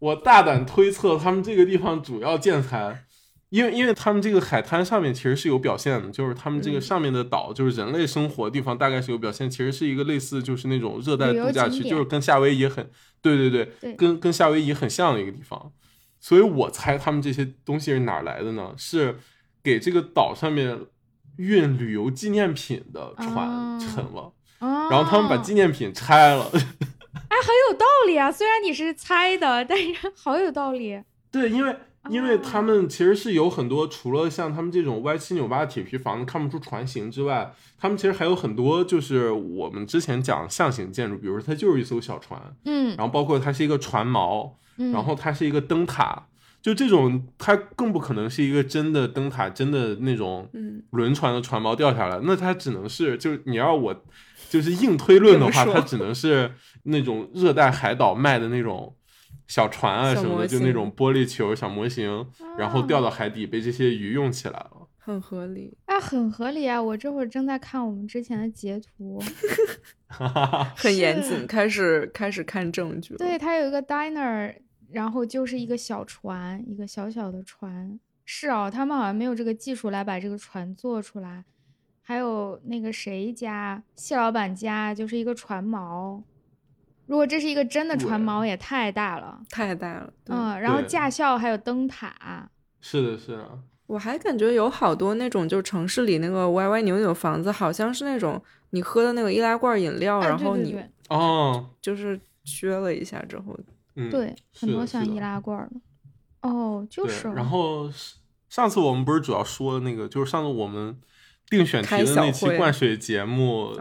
[0.00, 3.06] 我大胆推测，他们这个地方主要建材。
[3.52, 9.48] 因为，因为他们这个海滩上面其实是有表现的，就是他们这个上面的岛，就是人类生活的地方，大概是有表现。
[9.50, 15.70] 其实是一个类似，就是那种热带度假区，就是跟夏威夷很，对对对，跟跟夏威夷很像的一个地方。
[16.18, 18.72] 所以我猜他们这些东西是哪来的呢？
[18.78, 19.18] 是
[19.62, 20.86] 给这个岛上面
[21.36, 26.48] 运旅游纪念品的船沉了，然后他们把纪念品拆了。
[26.54, 28.32] 哎，很有道理啊！
[28.32, 30.98] 虽然你是猜的，但是好有道理。
[31.30, 31.76] 对，因为。
[32.10, 46.26] 因为他们其实是有很多，除了像他们这种歪七扭八的铁皮房子看不出船型之外，他们其实还有很多，就是我们之前讲象形建筑，比如说它就是一艘小船，嗯，然后包括它是一个船锚，然后它是一个灯塔，
[46.60, 50.48] 就这种，它更不可能是一个真的灯塔，真的那种
[50.90, 53.94] 轮船的船锚掉下来，那它只能是，就是你要我
[54.50, 56.50] 就是硬推论的话，它只能是
[56.82, 58.94] 那种热带海岛卖的那种
[59.52, 66.82] 小船啊什么的，就那种玻璃球小模型，然后掉到海底被这些鱼用起来了，很合理啊，很合理啊！
[66.82, 69.22] 我这会儿正在看我们之前的截图，
[70.74, 73.18] 很严谨，开始开始看证据了。
[73.18, 74.54] 对，它有一个 diner。
[74.90, 77.98] 然后就是一个小船，一个小小的船。
[78.26, 81.42] 是哦，他们好像没有这个技术来把这个船做出来。
[82.02, 86.20] 还有那个谁家，谢老板家，就是一个船锚。
[87.12, 90.10] 如果这是一个真的船锚，也太大了，太大了。
[90.28, 92.48] 嗯，然后驾校还有灯塔。
[92.80, 93.58] 是的，是的。
[93.86, 103.54] 我还感觉有好多那种，就城市里那个歪歪扭扭房子，好像是那种你喝的那个易拉罐饮料，然后你哦，就是削了一下之后。
[104.10, 107.28] 对，很多像易拉罐的，哦，就是。
[107.28, 107.90] 然后
[108.48, 110.98] 上次我们不是主要说那个，就是上次我们
[111.50, 113.76] 定选题的那期灌水节目，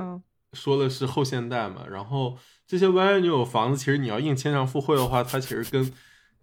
[0.54, 1.86] 说的是后现代嘛。
[1.90, 2.38] 然后
[2.68, 5.92] 这些歪歪扭扭房子，其实你要硬牵上附会的话，它其实跟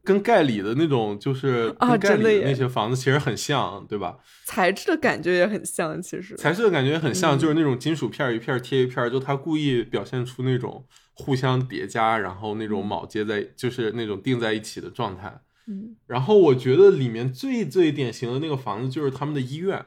[0.05, 4.18] 跟盖里的那种就是啊盖里的那些房子其实很像，对吧？
[4.44, 10.85] 材质的感觉也很像，其实材质的感觉也很像，就是那种金属片一片贴一片，就他故意表现出那种。
[11.21, 15.40] 互相叠加，然后那种铆接在，就是那种钉在一起的状态。
[15.66, 19.85] 嗯，然后我觉得里面最最典型的那个房子就是他们的医院。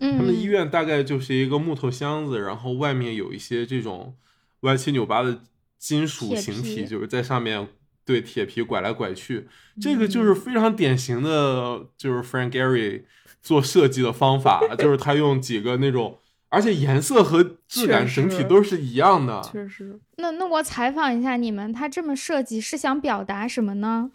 [0.00, 4.14] 嗯，他们的医院大概就是一个木头箱子，然后外面有一些这种
[4.60, 5.40] 歪七扭八的
[5.78, 7.68] 金属形体，就是在上面
[8.04, 9.46] 对铁皮拐来拐去。
[9.80, 13.02] 这个就是非常典型的，就是 Frank Gehry
[13.40, 16.18] 做设计的方法， 就是他用几个那种。
[16.52, 20.00] 而且颜色和质感整体都是一样的，确实。
[20.16, 24.10] 那那我采访一下你们，他这么设计是想表达什么呢？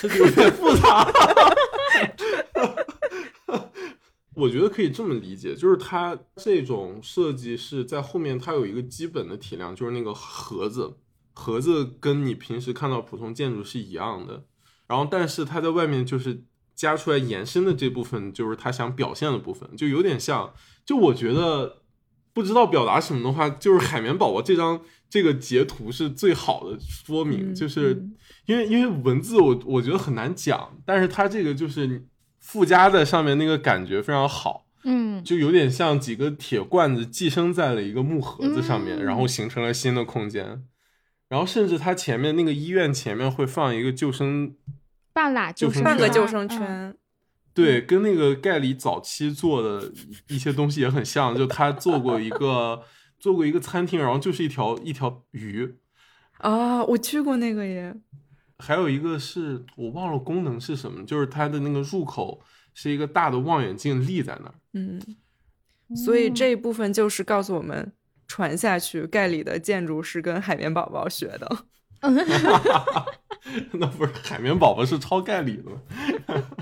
[0.00, 1.08] 这有点复杂。
[4.34, 10.94] 我觉得可以这么理解，就是它这种设计是在后面，它有一个基本的体量，就是那个盒子，
[11.32, 14.44] 盒子跟你平时看到普通建筑是一样的，
[14.86, 20.52] 然后但是它在外面就是加出来延伸的这部分，就是它想表现的部分，就有点像。
[20.84, 21.82] 就我觉得，
[22.32, 28.08] 不知道表达什么的话，就是海绵宝宝这张这个截图是最好的说明，就是
[28.46, 32.04] 因为因为文字我我觉得很难讲，但是它这个就是
[32.42, 40.64] 附加在上面那个感觉非常好，嗯，就有点像几个铁罐子寄生在了一个木盒子上面，然后形成了新的空间，
[41.28, 44.56] 然后甚至它前面那个医院前面会放一个救生
[45.12, 46.94] 半拉救生半个救生圈。
[47.54, 49.92] 对，跟那个盖里早期做的
[50.28, 52.82] 一些东西也很像，就他做过一个
[53.20, 55.76] 做过一个餐厅，然后就是一条一条鱼。
[56.38, 57.94] 啊，我去过那个耶。
[58.62, 62.40] 还有一个是我忘了功能是什么，就是它的那个入口
[62.72, 64.54] 是一个大的望远镜立在那儿。
[64.74, 65.00] 嗯，
[65.96, 67.92] 所以这一部分就是告诉我们，
[68.28, 71.66] 传下去盖里的建筑是跟海绵宝宝学的。
[73.72, 75.82] 那不是海绵宝宝是抄盖里的吗？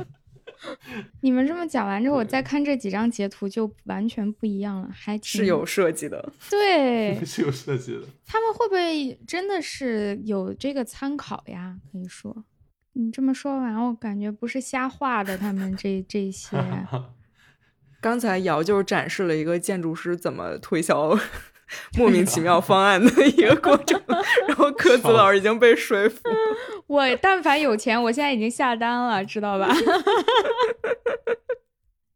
[1.22, 6.32] 你们这么讲完之后，我再看这几张截图就完全不一样了，还是有设计的。
[6.50, 8.02] 对， 是有设计的。
[8.26, 11.76] 他们会不会真的是有这个参考呀？
[11.90, 12.44] 可以说，
[12.92, 15.38] 你这么说完，我感觉不是瞎画的。
[15.38, 16.56] 他们这这些，
[18.00, 21.18] 刚才瑶就展示了一个建筑师怎么推销。
[21.96, 24.00] 莫名其妙方案的一个过程，
[24.48, 26.20] 然后科子老师已经被说服。
[26.86, 29.68] 我但凡有钱，我现在已经下单了，知道吧？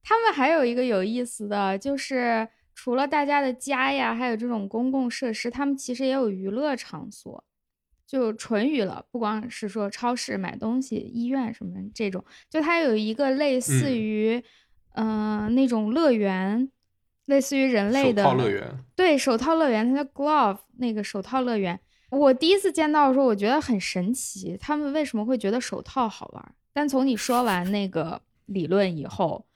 [0.02, 7.44] 他们还有一个有意思的，就是除了大家的家呀，还有这种公共设施，他们其实也有娱乐场所，
[8.06, 14.42] 就纯娱乐，不光是说超市买东西、医院什么这种，就它有一个类似于
[14.94, 16.70] 嗯那种乐园。
[17.26, 21.80] 类似于人类的手套乐园，对手套乐园，它叫 Glove 那个手套乐园。
[22.10, 26.54] 我第一次见到的时候，我觉得很神奇，他们为什么会觉得手套好玩？
[26.72, 29.46] 但从你说完那个理论以后，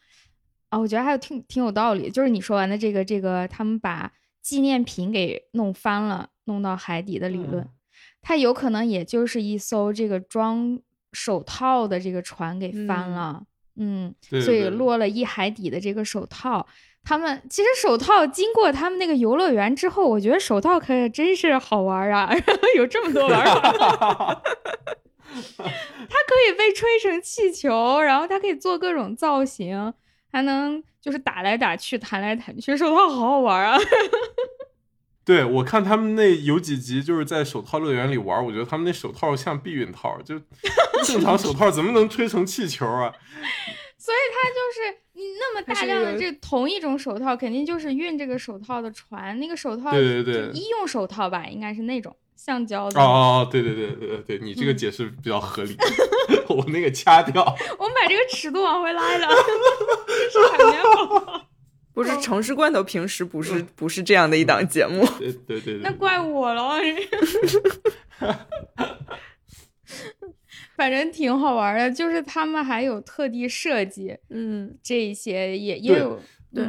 [0.71, 2.11] 啊，我觉得还有挺挺有道理。
[2.11, 7.69] 就是你说完的这个这个，他们把纪念品给弄翻了，弄到海底的理论，
[8.23, 10.81] 它有可能也就是一艘这个装
[11.13, 13.45] 手套的这个船给翻了，
[13.77, 16.67] 嗯，所以落了一海底的这个手套。
[17.09, 22.31] 他们其实手套经过他们那个游乐园之后，我觉得手套可真是好玩啊！
[22.77, 23.73] 有这么多玩法，
[25.33, 29.95] 它可以被吹成气球，然后它可以做各种造型，
[30.31, 33.79] 还能就是打来打去、弹来弹去，手套好好玩啊！
[35.25, 40.39] 对我看他们那有几集就是在手套乐园里玩，我觉得他们那手套像避孕套，就
[41.07, 43.15] 正常手套怎么能吹成气球啊？
[43.97, 44.99] 所以它就是
[45.39, 49.39] 那么大量的这同一种手套，肯定就是运这个手套的船。
[49.39, 53.01] 那个手套，对对对，医用手套吧，应该是那种橡胶的。
[53.01, 55.77] 哦哦，对对对对对对，你这个解释比较合理。
[56.49, 57.43] 我那个掐掉，
[57.79, 59.29] 我们把这个尺度往回拉一拉，
[60.33, 61.43] 是海绵宝宝。
[61.93, 65.05] 不是城市罐头，平时不是不是这样的一档节目。
[65.19, 66.79] 对对对，那怪我了。
[70.79, 76.21] 反正挺好玩的，就是他们还有特地设计，嗯，这一些也也有，
[76.55, 76.65] 对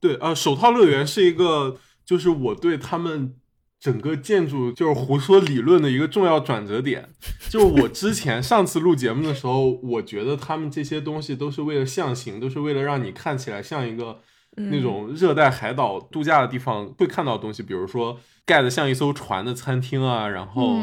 [0.00, 3.36] 对呃，手套乐园是一个，就是我对他们
[3.78, 7.08] 整个建筑就是胡说理论的一个重要转折点。
[7.48, 14.20] 就是我之前上次录节目的时候，我觉得他们这些东西都是为了象形，都是为了让你看起来像一个。
[14.56, 20.80] 那种热带海岛度假的地方会看到的东西，比如说盖的像一艘船的餐厅啊，然后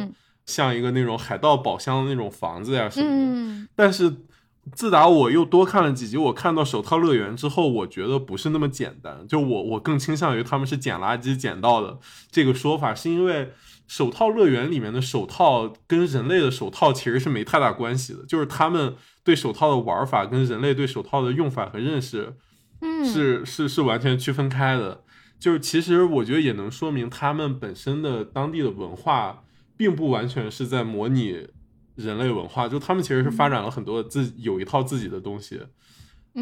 [0.48, 3.68] 像一个那种海盗宝箱的那种房子呀什么的。
[3.76, 4.12] 但是
[4.74, 9.26] 自打我又多看了几集，我看到手套乐园之后，我觉得不是那么简单。
[9.28, 12.00] 就我我更倾向于他们是捡垃圾捡到的
[12.32, 13.54] 这个说法，是因为
[13.88, 22.36] 手套乐园里面的手套跟人类的手套其实是没太大关系的，就是他们对手套的玩法跟人类对手套的用法和认识。
[22.80, 25.02] 嗯是是是完全区分开的，
[25.40, 29.44] 就是其实我觉得也能说明他们本身的当地的文化
[29.78, 31.48] 并不完全是在模拟
[31.96, 35.62] 人类文化，就他们其实是发展了很多自有一套自己的东西，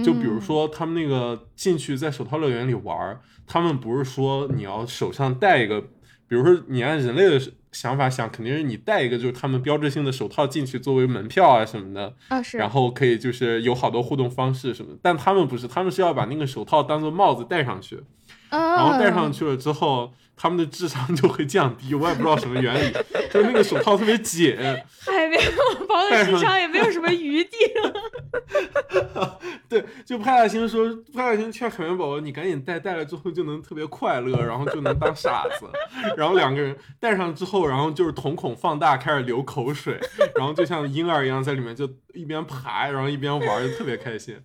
[0.03, 5.81] 就比如说他们那个进去在手套乐园里玩，他们不是说你要手上戴一个，
[6.27, 7.51] 比如说你按人类的。
[7.75, 18.01] 想法想肯定是你戴一个就是他们标志性的手套进去作为门票啊什么的啊是，然后可以就是有好多互动方式什么，但他们不是，他们是要把那个手套当做帽子戴上去，
[18.49, 20.13] 然后戴上去了之后。
[20.38, 22.93] 他们的智商就会降低， 我也不知道什么原理，
[23.31, 29.39] 就是那个手套特别紧，海绵宝宝的智商也没有什么余地了。
[29.69, 35.67] 对，就派大星说，派大星劝海绵宝宝，你赶紧戴，戴了之后就能特别快乐，然后就能当傻子。
[36.17, 39.99] 然后两个人戴上之后，然后就是瞳孔放大，开始流口水，
[40.36, 44.36] 然后就像婴儿一样在里面就一边爬，然后一边玩，就特别开心。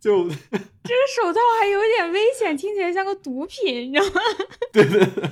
[0.00, 4.20] 就这个手套还有点危险，听起来像个毒品，你知道吗？
[4.72, 5.30] 对 对对。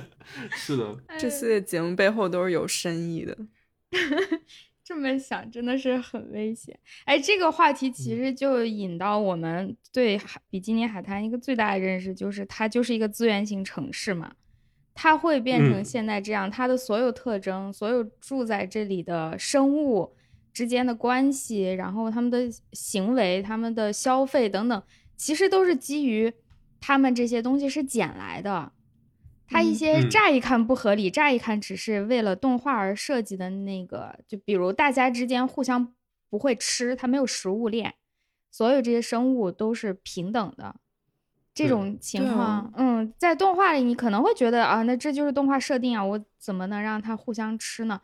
[0.51, 3.35] 是的，这次的节目背后都是有深意的。
[4.85, 6.79] 这么想真的是很危险。
[7.05, 14.31] 哎，这个话题其实就引到我们对海比基尼海滩一个最大的认识，就是它就是一个资源型城市嘛。
[14.93, 20.15] 它会变成现在这样，它的所有特征、所有住在这里的生物
[20.53, 24.83] 之间的关系，然后他们的行为、他们的消费等等，
[25.15, 26.33] 其实都是基于
[26.79, 28.71] 他们这些东西是捡来的。
[29.47, 35.93] 他一些乍一看不合理，乍一看只是为了动画而设计的那个，就比如大家之间互相
[36.29, 37.95] 不会吃，它没有食物链，
[38.51, 40.75] 所有这些生物都是平等的。
[41.51, 47.99] 这种情况，嗯，在动画里你可能会觉得啊，那这就是动画设定啊，我怎么能让它互相吃呢？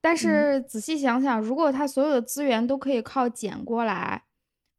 [0.00, 4.24] 但是仔细想想，如果它所有的资源都可以靠捡过来，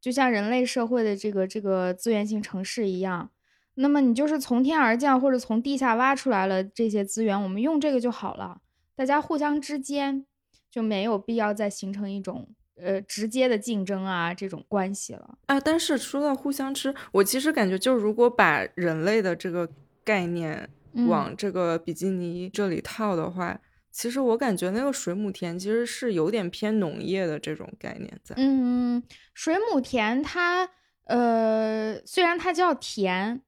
[0.00, 3.30] 就像人类社会的这个这个资源型城市一样。
[3.74, 8.60] 那么你就是从天而降，或者从地下挖出来了这些资源，我们用这个就好了。
[8.94, 10.26] 大家互相之间
[10.70, 15.58] 就没有必要再形成一种呃直接的竞争啊这种关系了啊。
[15.58, 19.66] 但是说到互相吃，我其实感觉就如果把人类的这个
[20.04, 20.68] 概念
[21.06, 23.58] 往这个比基尼这里套的话，
[23.92, 28.34] 其实我感觉那个水母田其实是有点偏农业的这种概念在。
[28.38, 29.02] 嗯，
[29.34, 30.68] 水母田它
[31.04, 33.42] 呃虽然它叫田。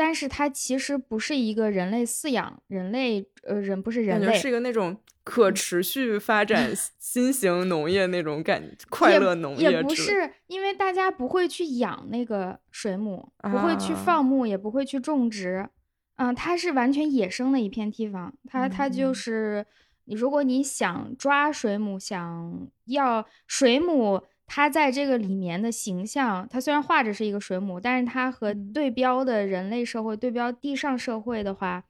[0.00, 9.72] 但是它其实不是一个人类饲养，人类呃人不是人类，是一个那种可持续发展 新型农业那种感，快乐农业。
[9.72, 15.68] 也不是，因为大家不会去养那个水母，不会去放牧，也不会去种植，
[16.14, 18.32] 嗯，它是完全野生的一片地方。
[18.46, 19.66] 它它就是你，
[20.14, 24.22] 如果你想抓水母，想要水母。
[24.50, 31.84] 它在这个里面的形象，它虽然画着是一个水母，但是它和对标的人类社会、对标地上社会的话，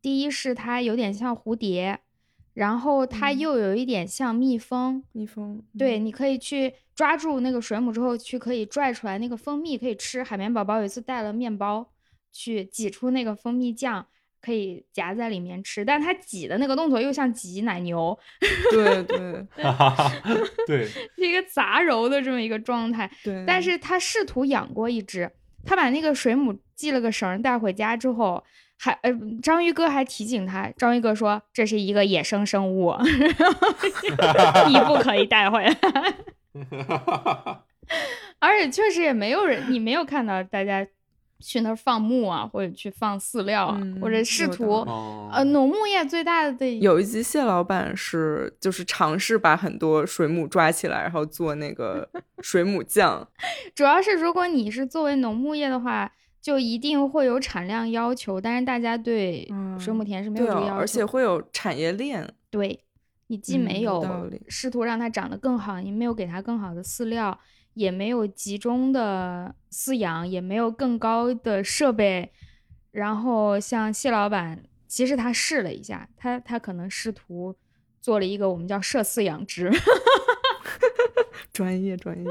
[0.00, 2.00] 第一是它有点像蝴蝶，
[2.54, 5.04] 然后它又有一点像蜜蜂。
[5.12, 10.24] 蜜蜂，对，你可以去抓住那个水母之后，去可以拽出来那个蜂蜜可以吃。
[10.24, 11.92] 海绵宝宝有一次带了面包
[12.32, 14.08] 去挤出那个蜂蜜酱。
[14.42, 18.18] 可以夹在里面吃，但它挤的那个动作又像挤奶牛，
[18.72, 19.46] 对 对
[20.66, 23.08] 对，是一个杂糅的这么一个状态。
[23.22, 25.30] 对，但是他试图养过一只，
[25.64, 28.42] 他把那个水母系了个绳带回家之后，
[28.78, 32.92] 还呃，章鱼哥还提醒他，章鱼哥说这是一个野生生物，
[34.68, 35.76] 你不可以带回来。
[38.40, 40.84] 而且确实也没有人，你没有看到大家
[41.42, 44.80] 去那儿放牧啊，或者去放饲料啊，或者试图
[45.32, 52.08] 呃，农牧业最大的有一集蟹老板是就是尝试把很多水母抓起来，然后做那个
[52.40, 53.28] 水母酱。
[53.74, 56.12] 主要是如果你是作为农牧业的话。
[56.42, 62.28] 就一定会有产量要求，但是大家对水母田是没有这个要求，而且会有产业链。
[62.50, 62.80] 对，
[63.28, 67.38] 你既没有试图让它长得更好，你没有给它更好的饲料，
[67.74, 72.32] 也没有集中的饲养，也没有更高的设备。
[72.90, 77.56] 然后像谢老板，其实他试了一下，他他可能试图
[78.00, 79.70] 做了一个我们叫社饲养殖，
[81.52, 82.30] 专业专业。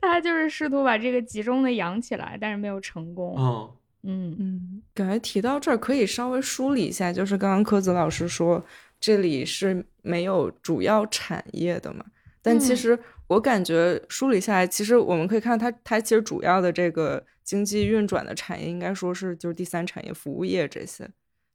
[0.00, 3.34] 他就是试图把这个集中的养起来，但是没有成功。
[3.38, 3.70] 嗯
[4.02, 8.64] 嗯嗯，感觉提到这儿可以稍微梳理一下，就是刚刚柯子老师说
[9.00, 12.04] 这里是没有主要产业的嘛？
[12.40, 12.98] 但其实
[13.28, 21.08] 我感觉梳理下来，其实我们可以看到，它它其实主要的这个经济运转的产业，应该说是就是第三产业服务业这些，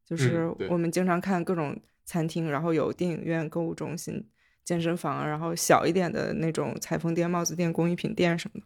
[0.05, 4.25] 就是我们经常看各种餐厅，然后有电影院、购物中心。
[4.65, 8.65] 健身房，然后小一点的那种裁缝店、帽子店、工艺品店什么的。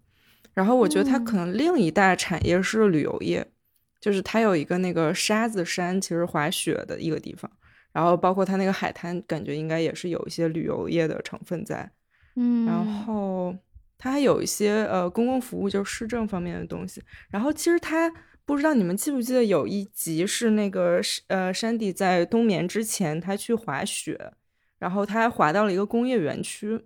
[0.53, 3.43] 然后我觉得它可能另一大产业是旅游业，
[3.99, 7.51] 就是它有一个那个沙子山，其实滑雪的一个地方。
[7.91, 11.89] 然后包括它那个海滩，感觉应该也是有一些旅游业的成分在。
[12.37, 13.53] 嗯，然后
[13.97, 17.03] 它还有一些呃公共服务，就是市政方面的东西。
[17.29, 18.09] 然后其实它
[18.45, 24.31] 不知道你们记不记得有一集是那个呃山迪在冬眠之前，他去滑雪。
[24.79, 26.79] 然后他还滑到了一个工业园区，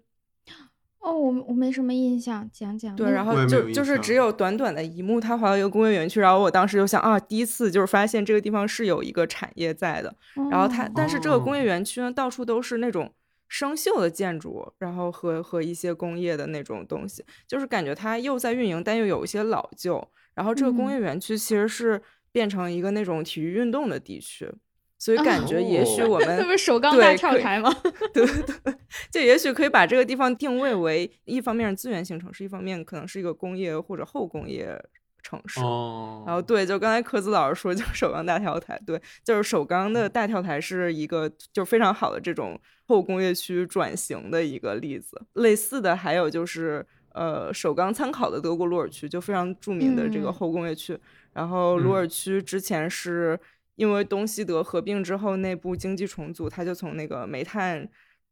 [0.99, 2.95] 哦，我我没什么印象，讲讲。
[2.95, 10.15] 对，然后就就是只有短短的一幕，他滑到一个工业园区，然后我当时就想啊，第一次就是发现这个地方是有一个产业在的。
[10.49, 13.11] 然后他，但是这个工业园区呢，到处都是那种
[13.51, 20.01] 生锈的建筑，然后和和一些工业的那种东西，就是感觉它又在运营，但又有一些老旧。
[20.33, 24.49] 然后这个工业园区其实是变成一个那种体育运动的地区。
[24.97, 27.69] 所以感觉也许我们这不是首钢大跳台吗？
[28.13, 28.73] 对 对对，
[29.11, 34.81] 就也许可以把这个地方定位为一方面是资源型城市，一方面可能是一个工业或者后工业
[35.21, 35.59] 城市。
[35.61, 45.21] 哦，然后对，就刚才科子老师说，就是首钢大跳台，对，就是首钢的大跳台是一个就非常好的这种后工业区转型的一个例子。
[45.33, 50.97] 类似的还有就是呃，首钢参考的德国鲁尔区，就非常著名的这个后工业区。
[51.33, 53.39] 然后鲁尔区之前是。
[53.75, 57.87] 因为东西德合并之后，内部经济重组，它就从那个煤炭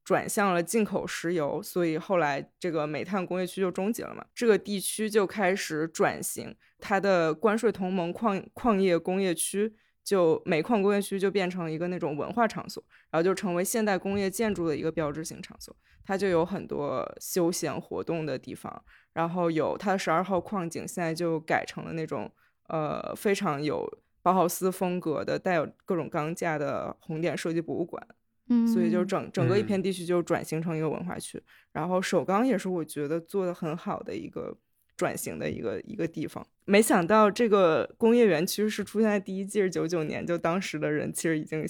[0.09, 4.25] 转向了进口石油，所以后来这个煤炭工业区就终结了嘛。
[4.33, 9.71] 这个地区就开始转型，它的关税同盟矿矿业工业区
[10.03, 15.75] 就煤矿工业区就变成一个那种文化场所，然后就成为现代工业建筑的一个标志性场所。
[16.03, 18.83] 它就有很多休闲活动的地方，
[19.13, 22.31] 然后有它的十二号矿井，现在就改成了那种
[22.69, 23.87] 呃非常有。
[24.21, 28.05] 包豪斯风格的带有各种钢架的红点设计博物馆，
[28.49, 31.41] 嗯，所以就整整个一片地区就转型成一个文化区。
[31.71, 34.57] 然后首钢也是我觉得做的很好的一个
[34.97, 36.45] 转型的一个一个地方。
[36.65, 41.65] 没想到这个工业园区是出现在第一季是九九年，就当时的人其实已经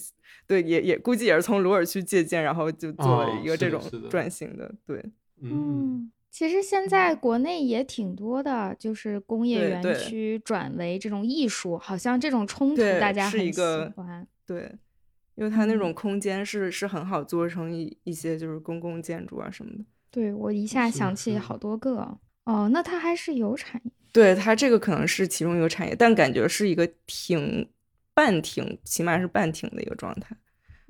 [0.47, 4.73] 对也也估计也是从鲁尔区借鉴，然后就做了一个这种转型的。
[4.85, 5.03] 对，
[5.41, 6.11] 嗯。
[6.31, 13.61] 其实现在国内也挺多的，就是工业园区转为这种艺术，好像这种冲突大家很喜
[13.95, 14.25] 欢。
[14.45, 14.71] 对，
[15.39, 19.85] 因为它那种空间是是很好做成一一些就是公共建筑啊什么的。
[20.11, 23.91] 对我一下想起好多个哦，那它还是有产业。
[24.11, 27.65] 对它这个可能是其中一个产业，但感觉是一个挺
[28.13, 30.35] 半停，起码是半停的一个状态，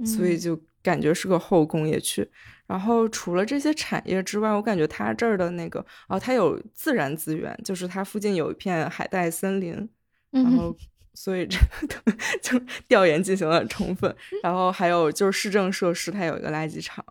[0.04, 2.28] 所以就感觉是个后工业区。
[2.66, 9.88] 然后除了这些产业之外，我感觉它这儿的那个哦，它有自然资源，就是它附近有一片海带森林，
[10.32, 10.76] 然后
[11.20, 12.58] 所以这个就
[12.88, 14.16] 调研进行了充分。
[14.42, 17.04] 然后还有就是市政设施，它有一个垃圾场，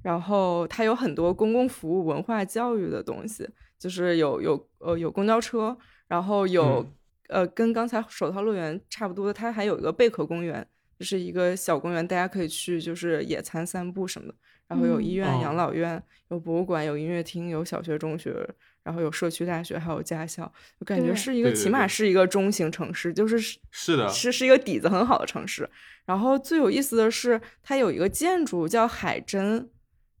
[0.00, 6.88] 然后它有很多公共服务、文化教育的东西，就是有有呃有公交车，然后有
[7.26, 10.64] 呃跟刚才手套乐园差不多的，它还有一个贝壳公园，
[10.96, 14.34] 就是一个小公园，大家可以去就是野餐、散步什么的。
[14.68, 18.46] 然后有医院、养老院，有博物馆，有音乐厅，有小学、中学，
[18.82, 21.34] 然后有社区大学，还有驾校，我感觉是。
[21.34, 23.38] 一个起码是一个中型城市，就是
[23.70, 25.68] 是的，是是一个底子很好的城市。
[26.04, 29.68] 然后最有意思的是，它有一个建筑叫海珍，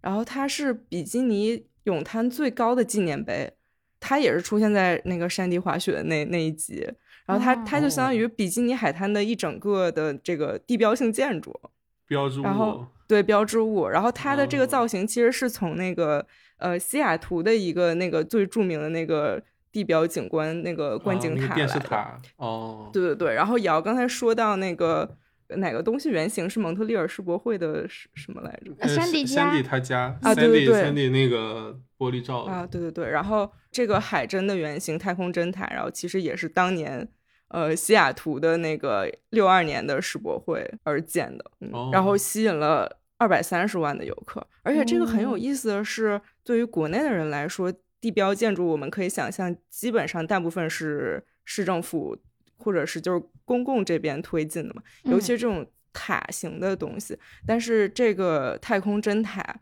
[0.00, 3.52] 然后它是比基尼泳滩最高的纪念碑，
[4.00, 6.86] 它也是出现在那个山地滑雪的那那一集，
[7.26, 11.58] 然后它它就相当于比基尼海滩的一整个的这个地标性建筑，
[12.06, 12.28] 标。
[12.28, 16.24] 志物，然后对标志物，然后它的这个造型其实是从那个
[16.58, 19.42] 呃西雅图的一个那个最著名的那个
[19.72, 25.16] 地标景观那个观景塔来的，哦，对对对，然后瑶刚才说到那个。
[25.56, 28.86] 哪个东西原型是蒙特利尔世博会的什什么来着？
[28.86, 33.08] 山地山地他家啊，对对对，山地那个玻璃罩啊，对对对。
[33.08, 37.08] 然后这个海珍的原型太空针塔，然后其实也是当年
[37.48, 41.44] 呃西雅图的那个六二年的世博会而建的，
[41.90, 44.44] 然后吸引了二百三十万的游客。
[44.62, 52.16] 而且这个很有意思的是，对于国内的人来说，地标建筑我们可以想象，基本上大部分是市政府。
[52.60, 57.16] 或者是就是公共这边推进的嘛，尤其是这种塔型的东西。
[57.46, 59.60] 但是这个太空针塔，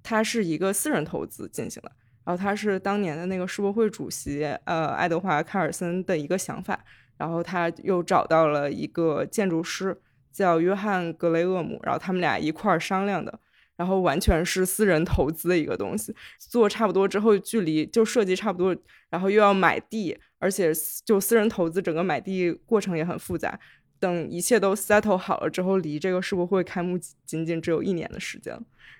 [0.00, 1.90] 它是一个私人投资进行的，
[2.24, 6.84] 然后他是当年的那个世博会主席呃爱德华卡尔森的一个想法，
[7.18, 10.00] 然后他又找到了一个建筑师
[10.36, 13.40] 叫约翰格雷厄姆，然后他们俩一块儿商量的，
[13.76, 18.76] 然后完全是私人投资的一个东西，做差不多之后，距离就设计差不多，
[19.10, 20.18] 然后又要买地。
[20.38, 20.70] 而且
[21.02, 23.58] 就私人投资，整个买地过程也很复杂。
[23.98, 28.54] 等一切都 settle 好了之后，离这个世博会开幕仅仅只有一年的时间。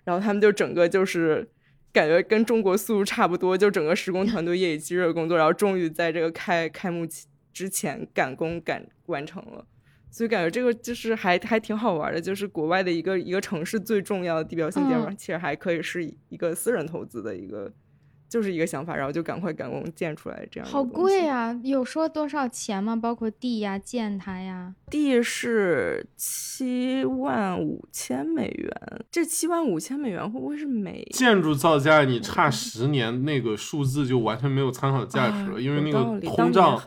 [0.05, 1.47] 然后他们就整个就是
[1.93, 7.07] 感觉跟中国速度差不多，就整个施工团队夜以继日的工作，然后终于在这个开开幕
[7.53, 9.67] 之前赶工赶完成了。
[10.17, 17.71] 所以感觉这个就是还还挺好玩的，就是国外的一个一个城市最重要的地标性建筑，其实还可以是一个私人投资的一个。
[18.29, 21.57] 就是一个想法，然后就赶快赶工建出来，这样好贵啊！
[21.63, 22.97] 有说多少钱吗？
[22.97, 24.75] 包括地呀、建它呀？
[24.91, 28.71] 地是七万五千美元，
[29.13, 32.03] 这七万五千美元会不会是美建筑造价？
[32.03, 36.83] 你差十年，那个数字就完全没有参考价值了，因为那个通胀，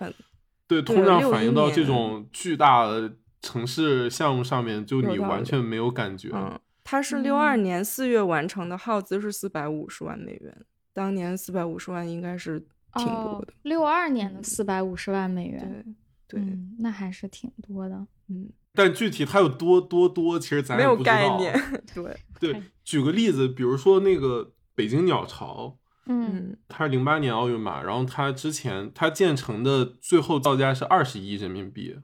[0.67, 6.29] 对通胀反映到这种巨大的城市项目上面，就你完全没有感觉。
[6.33, 10.65] 嗯，它是六二年四月完成的，耗资是四百五十万美元。
[10.93, 12.59] 当年四百五十万应该是
[12.95, 15.95] 挺多的，六二年的四百五十万美元，
[16.27, 16.41] 对，
[16.79, 18.49] 那还是挺多的，嗯。
[18.73, 21.59] 但具体它有多多多，其实咱没有概念。
[21.93, 31.97] 对 对，举个例子，比如说那个北京鸟巢，嗯，它是零八年奥运嘛，然后它之前它建成的最后造价是二十亿人民币，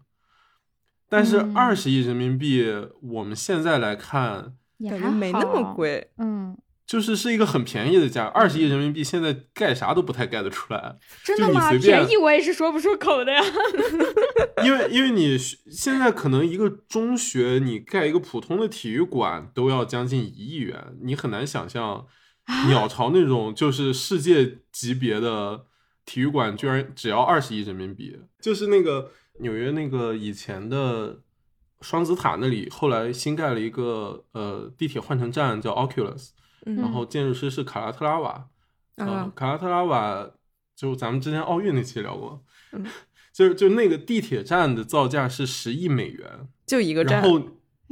[1.09, 2.65] 但是二十亿人民币
[3.01, 4.53] 我们现在来看，
[4.89, 6.57] 感觉没那么贵，嗯。
[6.87, 10.95] 就是是一个很便宜的价，二十亿人民币现在盖啥都不太盖得出来。
[11.23, 11.71] 真的吗？
[11.71, 13.41] 便宜我也是说不出口的呀。
[14.63, 22.05] 因为因为你现在可能一个中学你盖一个普通的体育馆都要将近一亿元，你很难想象
[22.67, 25.65] 鸟巢那种就是世界级别的
[26.05, 28.19] 体育馆居然只要二十亿人民币。
[28.39, 31.19] 就是那个纽约那个以前的
[31.81, 36.29] 双子塔那里，后来新盖了一个呃地铁换乘站叫 Oculus。
[36.65, 38.47] 然后建筑师是卡拉特拉瓦，
[38.95, 40.27] 啊，卡拉特拉瓦
[40.75, 42.43] 就咱们之前奥运那期聊过，
[43.31, 47.39] 就是就那个地铁站的造价是十亿美元，就一个站，然后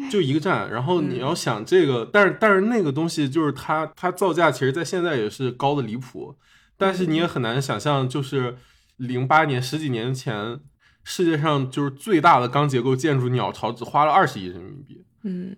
[0.09, 6.35] 就一个站，然后你要想这个，但是但是那个东西就是它它造价其实在现在也是高的离谱，
[6.75, 8.57] 但是你也很难想象，就是
[8.97, 10.59] 零八年十几年前，
[11.03, 15.55] 世界上就是最大的钢结构建筑鸟巢只花了二十亿人民币，嗯，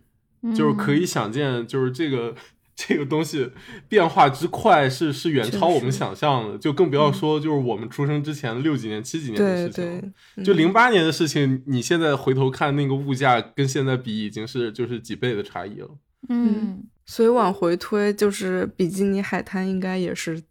[0.56, 2.36] 就是可以想见，就是这个。
[2.78, 3.50] 这个东西
[3.88, 10.44] 变化之快是是远超我们想象的，就更不要说就是我们出生之前六几年、七几年的事情。
[10.44, 15.90] 就零八年的事情，你现在回头看那个物价跟现在比，已经是就是几倍的差异了。
[16.28, 20.44] 嗯，所以往回推，就是比基尼海滩应该也是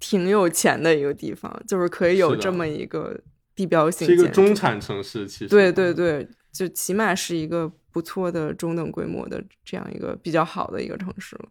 [0.00, 3.20] 挺有钱的一个地方，就是可以有这么一个
[3.54, 5.26] 地标性，是一个中产城市。
[5.28, 7.72] 其实，对对对，就起码是一个。
[7.92, 11.50] 不错的中等规模的这样一个比较好的一个城市了，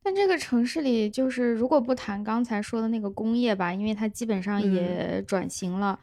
[0.00, 5.98] 但这个城市里就是如果不谈刚才说的那个工业吧，因为它基本上也转型了，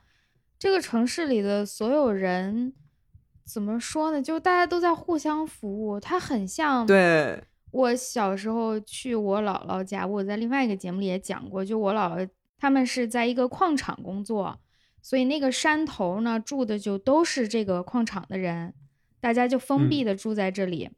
[0.60, 2.74] 这个城市里的所有人
[3.46, 4.22] 怎么说呢？
[4.22, 6.86] 就大家都在互相服务，它很像。
[6.86, 14.60] 对，我小时候去我姥姥家，我在另外一个节目里也讲过，就我姥姥他们是在一个矿场工作，
[15.02, 18.74] 所以那个山头呢住的就都是这个矿场的人。
[19.22, 20.90] 大家就封闭的住在这里，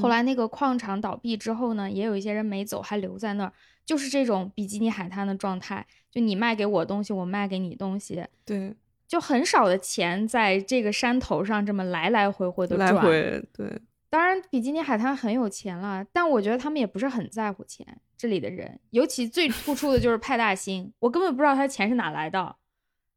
[0.00, 3.52] 后来那个矿场倒闭之后呢，也有一些人没走，还留在那儿，
[3.84, 8.72] 就是这种比基尼海滩的状态，就你卖给我东西，我卖给你东西，对，
[9.08, 12.94] 就很少的钱在这个山头上这么来来回回的转，
[13.52, 17.84] 对，当然，比基尼海滩很有钱了，但我觉得他们也不是很在乎钱。
[18.16, 22.54] 这里的人，尤其最突出的就是派大星，我根本不知道他钱是哪来的，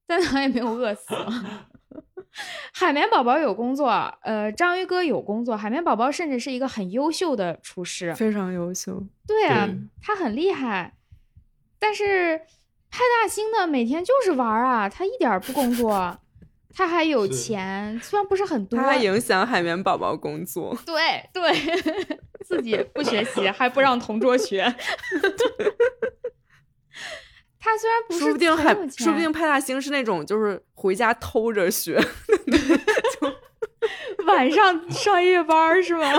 [0.07, 1.13] 在哪也没有饿死。
[2.73, 3.87] 海绵宝宝有工作，
[4.21, 9.01] 呃，章鱼哥有工作，海绵宝宝甚至是一个很优秀的厨师，非常优秀。
[9.25, 9.69] 对啊，
[10.01, 10.95] 他很厉害。
[11.79, 12.37] 但是
[12.89, 16.19] 派大星呢，每天就是玩啊，他一点不工作。
[16.77, 20.77] 他还有钱，虽然不是很多，他还影响海绵宝宝工作。
[20.85, 21.53] 对对，
[22.43, 24.65] 自己不学习，还不让同桌学。
[27.65, 31.99] 他虽然不是，说不定还说不定派大星是那种就是回家偷着学，
[33.19, 33.27] 就
[34.27, 36.03] 晚上上夜班是吗？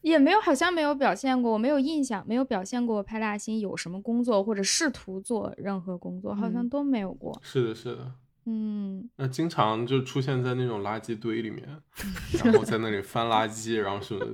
[0.00, 7.38] 也没有，好像没有表现过，我没有印象，没有表现过派大星有什么工作或者试图做任何工作，好像都没有过。
[7.42, 8.12] 是的，是的，
[8.46, 11.68] 嗯，那经常就出现在那种垃圾堆里面，
[12.42, 14.24] 然后在那里翻垃圾，然后什么。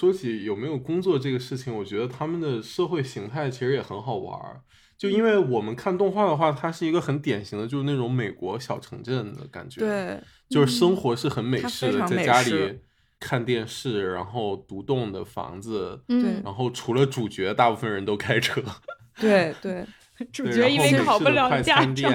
[0.00, 4.62] 说起有没有工作这个事情，我觉得他们的社会形态其实也很好玩儿。
[4.96, 9.80] 就因为我们看动画的话，它是一个很典型的，就是那种美国小城镇的感觉。
[9.80, 12.78] 对，就是生活是很美式的，在家里。
[13.18, 18.62] 看电视，然后独栋的房子，嗯，然后除了主角，大部分人都开车，
[19.20, 19.86] 对 对，
[20.32, 22.10] 主角因为考不了驾照，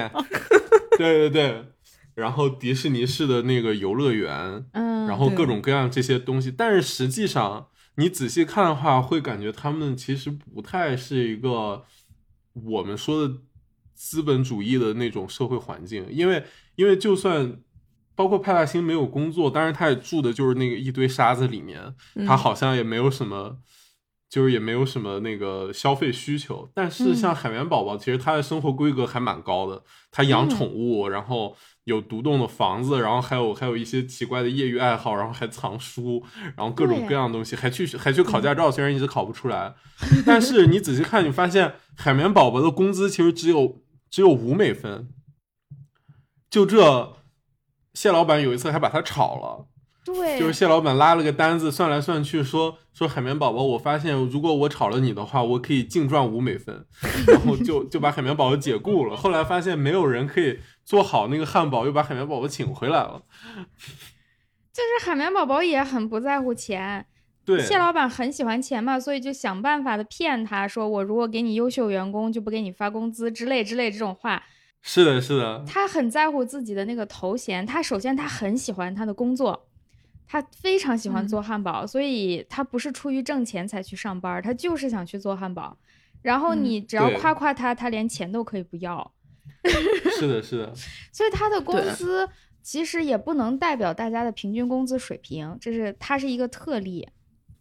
[0.98, 1.64] 对对对，
[2.16, 11.84] 然后迪士尼式的那个游乐园，嗯，然后各种各样这些东西，但是实际上你仔细看的话，会感觉他们其实不太是一个
[12.52, 13.34] 我们说的
[13.94, 16.44] 资本主义的那种社会环境，因为
[16.76, 17.60] 因为就算。
[18.18, 21.94] 包括派大星没有工作，但是他也住的就是那个一堆沙子里面，
[22.26, 23.58] 他好像也没有什么，
[24.28, 26.68] 就是也没有什么那个消费需求。
[26.74, 36.24] 但是像海绵宝宝，其实他的生活规格还蛮高的，他养宠物，然后有独栋的房子，然后还有还有一些奇怪的业余爱好，然后还藏书，
[36.56, 39.74] 然后各种各样的东西，还去还去考驾照，虽然一直考不出来。
[40.24, 45.08] 但是你仔细看，你发现海绵宝宝的工资其实只有只有五美分，
[46.50, 47.14] 就这。
[47.94, 49.68] 谢老板有一次还把他炒了，
[50.06, 56.86] 对，就是蟹老板拉了个单子，算来算去说说海绵宝宝，我发现如果我炒了你的话，我可以净赚五美分，
[57.26, 59.16] 然后就就把海绵宝宝解雇了。
[59.16, 63.22] 后来发现没有人可以做好那个汉堡，又把海绵宝宝请回来了。
[64.72, 67.04] 就是海绵宝宝也很不在乎钱，
[67.44, 74.42] 对，蟹老板很喜欢钱嘛，所以就想办法的骗他说我如果给你优秀员工，就不给你发工资之类之类这种话。
[74.82, 77.66] 是的，是的，他很在乎自己的那个头衔。
[77.66, 79.65] 他首先他很喜欢他的工作，
[80.26, 85.76] 他非常喜欢做汉堡，所以他不是出于挣钱才去上班，他就是想去做汉堡。
[86.22, 89.12] 然后你只要夸夸他，他连钱都可以不要。
[90.18, 90.74] 是的，是的。
[91.12, 92.28] 所以他的工资
[92.62, 97.08] 其实也不能代表大家的平均工资水平，这是他是一个特例，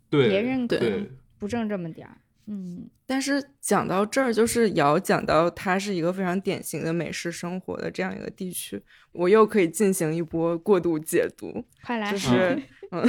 [0.10, 1.08] 别人可能
[1.38, 2.18] 不挣这么点儿。
[2.48, 8.82] 嗯，但是讲到这儿，就是要讲到它是一个非常典型的美式生活的这样一个地区，
[9.12, 11.66] 我又可以进行一波过度解读。
[11.84, 13.04] 快来，就是， 嗯，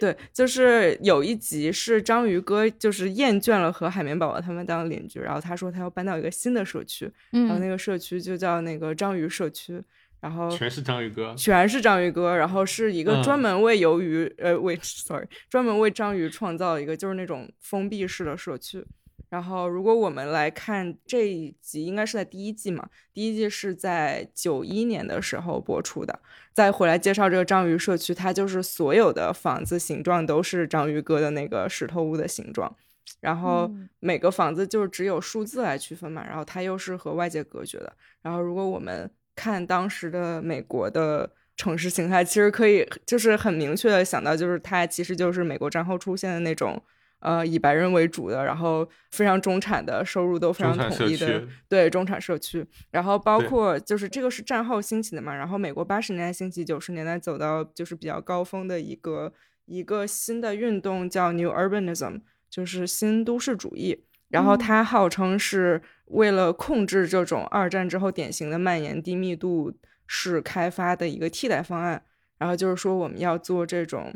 [0.00, 9.82] 对，就是有一集是章鱼哥，就是厌倦了和海绵宝宝他们当邻居，然后他说他要搬到一个新的社区，然后那个社区就叫那个章鱼社区。
[10.20, 18.84] 然后全是章鱼哥，全是章鱼哥，然后是一个专门为鱿鱼，呃，为 sorry，专门为章鱼创造一个就是那种封闭式的社区。
[19.30, 26.18] 然后如果我们来看这一集，应该是在第一季嘛，第一季是在九一年的时候播出的。
[26.54, 32.74] 再回来介绍这个章鱼社区，它就是所有的房子形状都是章鱼哥的那个石头屋的形状，
[33.20, 37.92] 然后每个房子就是只有数字来区分嘛，然后它又是和外界隔绝的。
[38.22, 39.08] 然后如果我们
[39.38, 46.82] 看当时的美国的城市形态，其实可以就是很明确的想到，就是它其实就是美国战后出现的那种，
[47.20, 52.66] 呃，以白人为主的，然后非常中产的收入都非常统一的，对中产社区。
[52.90, 59.32] 然后包括就是这个是战后兴起的嘛，然后美国八十年代兴起，九十年代走到就是比较高峰的一个
[59.66, 64.04] 一个新的运动叫 New Urbanism，就是新都市主义。
[64.28, 69.72] 然后它号称是为了控制这种二战之后典型的蔓延低密度
[70.06, 72.04] 式开发的一个替代方案。
[72.38, 74.14] 然后就是说我们要做这种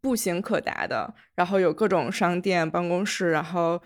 [0.00, 3.82] 步行可达的，然后有各种商店、办公室，然后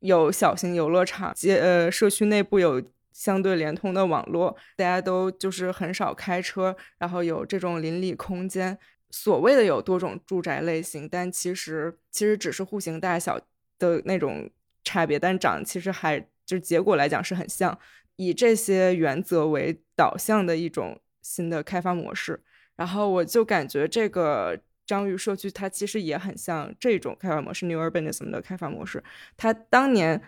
[0.00, 8.78] 有小型游乐场，街呃社区内部有相对联通的网络，大家都就是很少开车，然后有这种邻里空间。
[9.10, 13.40] 所谓的有多种住宅类型，但其实其实只是户型大小。
[13.78, 14.50] 的那种
[14.84, 17.78] 差别，但长其实还就是结果来讲是很像，
[18.16, 22.42] 以这些原则为导向的一种新的开发模式。
[22.76, 29.02] 然后我就感觉这个章鱼社区它其实也很像这种开发模式，New Urbanism 的开发模式。
[29.36, 30.22] 它当年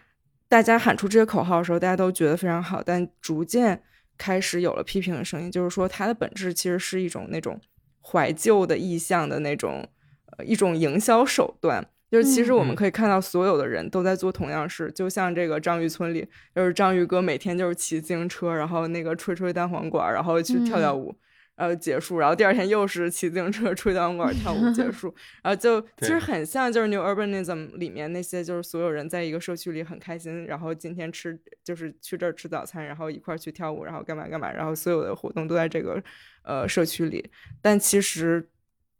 [0.48, 3.82] 大家喊出这些口号的时候，大家都觉得非常好，但逐渐
[4.18, 7.58] 开始有了批评的声音，就是说它的本质其实是一种那种
[8.02, 9.88] 怀旧的意象的那种
[10.36, 11.88] 呃一种营销手段。
[12.10, 21.14] 就是其实我们可以看到，所有的人都在做同样事，就像这个章鱼村里，就是章鱼哥每天就是骑自行车，然后那个吹吹单簧管，然后去跳跳舞，
[21.54, 36.02] 然后结束，然后第二天又是骑自行车吹单簧管跳舞结束， 然后就其实很像就是 New Urbanism 里面那些就是所有人在一个社区里很开心，然后今天吃就是去这儿吃早餐，然后一块儿去跳舞，然后干嘛干嘛，然后所有的活动都在这个
[36.42, 37.30] 呃社区里，
[37.62, 38.48] 但其实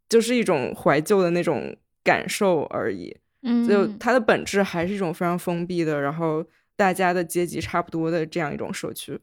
[0.07, 1.75] 就是一种怀旧的那种。
[2.03, 6.45] 感受而已，嗯，就它的本质还是一种非常封闭的，然后
[6.75, 9.19] 大家的阶级差不多的这样一种社区，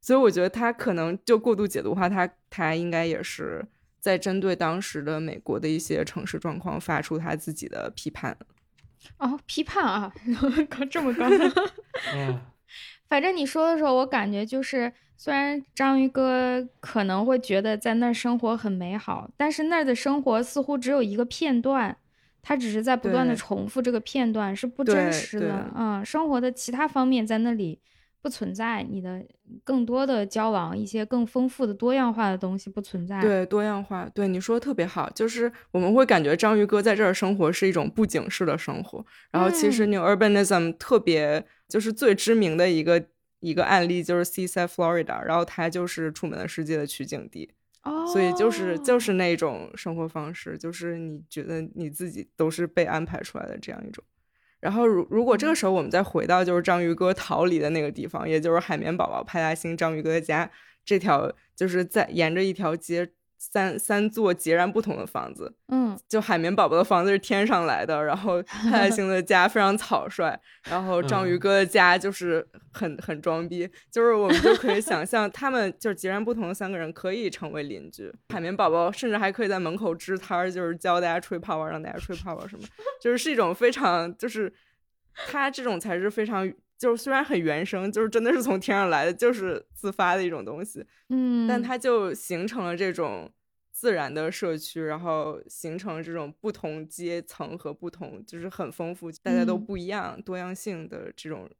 [0.00, 3.66] 所以我觉得他可能就过度解读的话，他他应该也是
[3.98, 8.36] 在针对当时的美国的一些城市状况发出他自己的批判。
[9.18, 10.12] 哦，批判啊，
[10.68, 11.24] 高这么高。
[12.14, 12.40] 嗯，
[13.08, 21.96] 反正你说的时候，我感觉就是，虽然章鱼哥可能会觉得在那儿生活很美好，但是那儿的生活似乎只有一个片段。
[22.48, 25.70] 他只是在不断的重复这个片段，是不真实的。
[25.76, 27.78] 嗯，生活的其他方面在那里
[28.22, 29.22] 不存在，你的
[29.62, 33.20] 更多的交往，一些更丰富的多样化的东西不存在。
[33.20, 39.04] 对，多样化，对你说的特别好，就是我们会感觉章鱼哥在这儿生活是一种布景式的生活。
[39.30, 43.04] 然后其实 New Urbanism 特别就是最知名的一个
[43.40, 47.50] 一个案例就是 Seaside Florida，然后它就是《楚门的世界》的取景地。
[48.12, 54.04] 所以就是就是那种生活方式，就是你觉得你自己都是被安排出来的这样一种。
[54.60, 60.50] 然后如如果这个时候我们再回到就是章鱼哥逃离的那个地方，也就是海绵宝宝、派大星、章鱼哥的家
[60.84, 63.12] 这条，就是在沿着一条街。
[63.38, 78.12] 三三座截然不同的房子，嗯，就海绵宝宝的房子是天上来的，然后派大 星的家非常草率，然后章鱼哥的家就是很很装逼，就是我们就可以想象， 他们就是截然不同的三个人可以成为邻居。
[78.30, 82.66] 海绵宝宝甚至还可以在门口支摊儿，就是教大家吹泡泡，让大家吹泡泡什么，
[83.00, 84.52] 就是是一种非常就是
[85.28, 86.52] 他这种才是非常。
[86.78, 93.28] 就是虽然很原生，就是真的是从天上来的，就是自发的一种东西，嗯，但它就形成了这种
[93.72, 101.50] 自然的社区，然后形成了这种不同阶层和不同，就是很丰富，大家都不一样，多样性的这种，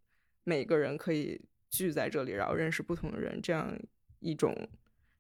[0.44, 3.76] 每个人可以聚在这里，然后认识不同的人，这样
[4.20, 4.68] 一种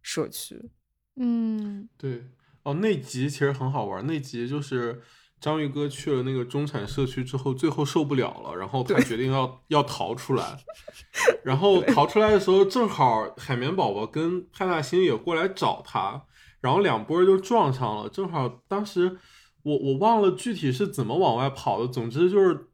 [0.00, 0.70] 社区。
[1.16, 2.24] 嗯，对，
[2.62, 5.02] 哦，那集其实很好玩，那集就是。
[5.40, 10.58] 章鱼哥去了那个中产社区之后，最后受不了了，然后他决定要要逃出来。
[11.44, 16.24] 然后逃出来的时候，正好海绵宝宝跟派大星也过来找他，
[16.60, 18.08] 然后两波就撞上了。
[18.08, 19.16] 正好当时
[19.62, 22.66] 我我忘了具体是怎么往外跑的，总之就是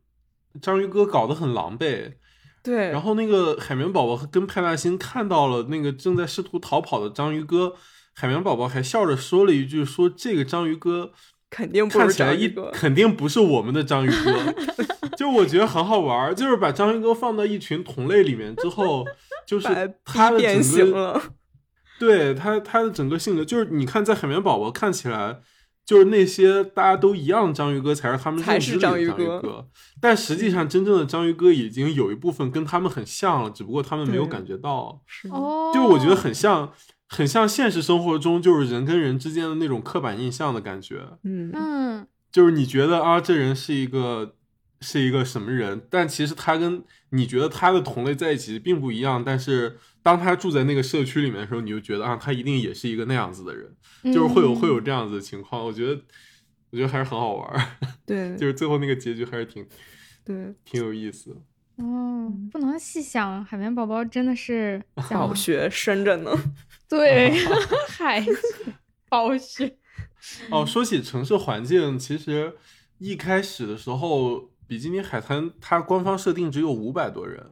[0.63, 2.15] 章鱼哥搞得很狼狈。
[2.63, 7.75] 对，然后那个海绵宝宝跟派大星看到了那个正在试图逃跑的章鱼哥，
[8.15, 11.13] 海绵宝宝还笑着说了一句：“说这个章鱼哥。”
[11.55, 14.55] 肯定不看起来一肯定不是我们的章鱼哥，
[15.17, 19.05] 就我觉得很好玩，就是把章鱼哥放到一群同类里面之后，
[19.47, 19.69] 就是
[20.05, 21.23] 他的整个，
[22.01, 25.39] 对他他的整个性格，就是你看在海绵宝宝看起来，
[25.87, 29.69] 就是那些大家都一样章鱼哥才是他们认知里的章鱼哥，
[30.01, 35.01] 但实际上真正的章鱼哥已经有一部分跟他们很像了，只不过他们没有感觉到，
[35.31, 36.73] 哦，就我觉得很像。
[37.15, 41.01] 很像现实生活中，就是人跟人之间的那种刻板印象的感觉。
[41.23, 44.35] 嗯嗯，就是你觉得啊，这人是一个
[44.81, 49.23] 是一个什么人，但其实他跟你觉得他的同类在一起并不一样。
[49.25, 53.73] 但是当他住在那个社区里面的时候，你就觉得啊，他一定也是一个那样子的人，
[54.13, 55.65] 就是会有会有这样子的情况。
[55.65, 56.03] 我觉得
[56.71, 57.77] 我觉得还是很好玩。
[58.05, 59.65] 对， 就是最后那个结局还是挺
[60.25, 61.37] 对，挺有意思。
[61.77, 66.31] 哦，不能细想，海绵宝宝真的是小学生着呢。
[66.89, 67.33] 对，
[67.89, 68.25] 海
[69.09, 69.79] 暴雪。
[70.51, 72.57] 哦，说起城市环境，其实
[72.99, 77.51] 一开始的时候，比基尼海滩它官方设定只有五百多人，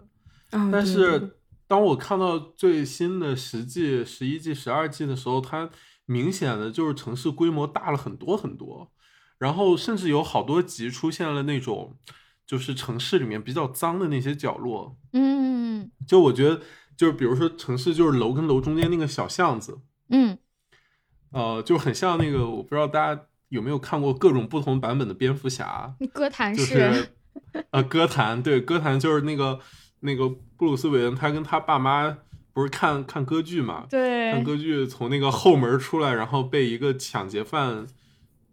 [0.50, 5.68] 但是当我看到最新的十季、十一季、十二季的时候，它
[6.06, 8.90] 明显的就是城市规模大了很多很多，
[9.38, 11.98] 然后甚至有好多集出现了那种
[12.46, 14.96] 就是城市里面比较脏的那些角落。
[15.12, 16.62] 嗯，就我觉得。
[17.02, 19.80] 就是比如说城市，就是楼跟楼中间那个小巷子，
[20.10, 20.38] 嗯，
[21.32, 27.08] 呃，就很像那个，我不知道大家有没有看过各种不同版本的蝙蝠侠，歌坛是，
[27.70, 29.58] 呃，歌坛对，歌坛就是那个
[29.98, 32.18] 那个布鲁斯韦恩，他跟他爸妈
[32.52, 33.84] 不是看看歌剧嘛？
[33.90, 37.84] 对，看歌剧从那个后门出来，然后被一个抢劫犯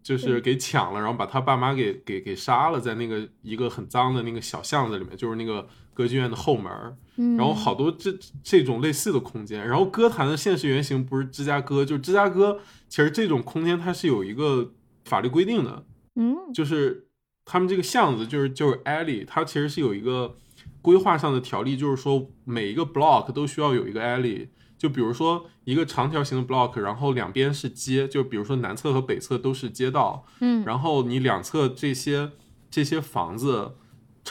[0.01, 6.71] 就是给抢了，然后把他爸妈给给给杀了，在那个一个很脏的那个小巷子里面，就是那个歌剧院的后门。
[7.17, 9.67] 嗯，然后好多这这种类似的空间。
[9.67, 14.73] 然后歌坛的现实原型不是芝加哥，就是芝加哥，其实这种空间它是有一个
[15.05, 15.85] 法律规定的。
[16.15, 17.07] 嗯，就是
[17.45, 20.35] 他们这个巷子，就是就是 alley，它其实是有一个。
[20.81, 24.47] 规划上的条例就是说，每一个 block 都需要有一个 alley。
[24.77, 30.25] 就比如说一个长条形的 block，然后两边是街，就比如说南侧和北侧都是街道。
[30.39, 32.31] 嗯，然后你两侧这些
[32.71, 33.75] 这些房子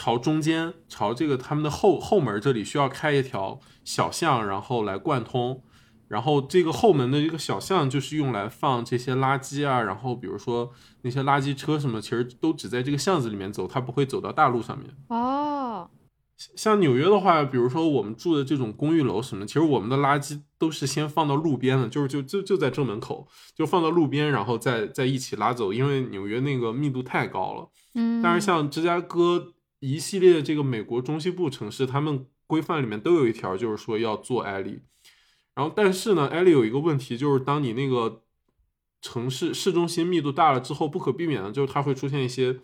[0.01, 5.61] 朝中间，朝这个他们的后后门这里需要开一条小巷，然后来贯通。
[6.07, 10.71] 然后这个后门的一个小巷就是用来放这些垃圾啊，然后比如说
[11.01, 14.89] 那些垃圾车什么，其实都只在这个巷子里面走，它不会走到大路上面。
[15.09, 15.89] 哦。
[16.55, 27.69] 像纽约的话，比如说我们住的这种公寓楼什么，其实我们的垃圾都是先放到路边的，就是就就就在正门口，就放到路边，然后再再一起拉走，因为纽约那个密度太高了。
[27.95, 29.47] 嗯，但是像芝加哥
[29.79, 34.79] 一系列这个美国中西部城市，他们规范里面都有一条，就是说要做 alley。
[35.55, 38.23] 然后，但是呢，alley 有一个问题，就是当你那个
[39.01, 42.59] 城市市中心密度大了之后，不可避免的就是它会出现一些。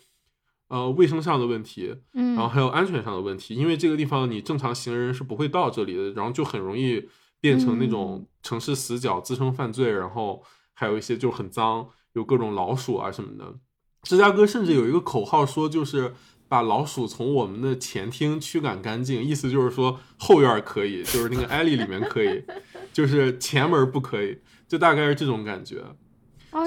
[0.68, 7.08] 呃，卫生上的问题，嗯，然后还有安全上的问题，因为这个地方你正常行人是不会到这里的，然后就很容易
[7.40, 10.44] 变成那种城市死角，滋生犯罪，然后
[10.74, 13.54] 还有一些就很脏，有各种老鼠啊什么的。
[14.02, 16.16] 芝加哥甚至有一个口号说，就是
[16.48, 22.44] 把老鼠从我们的前厅驱赶干净，意思就是说后院可以，就是那个 alley 里面可以，
[22.94, 25.84] 就是前门不可以，就大概是这种感觉。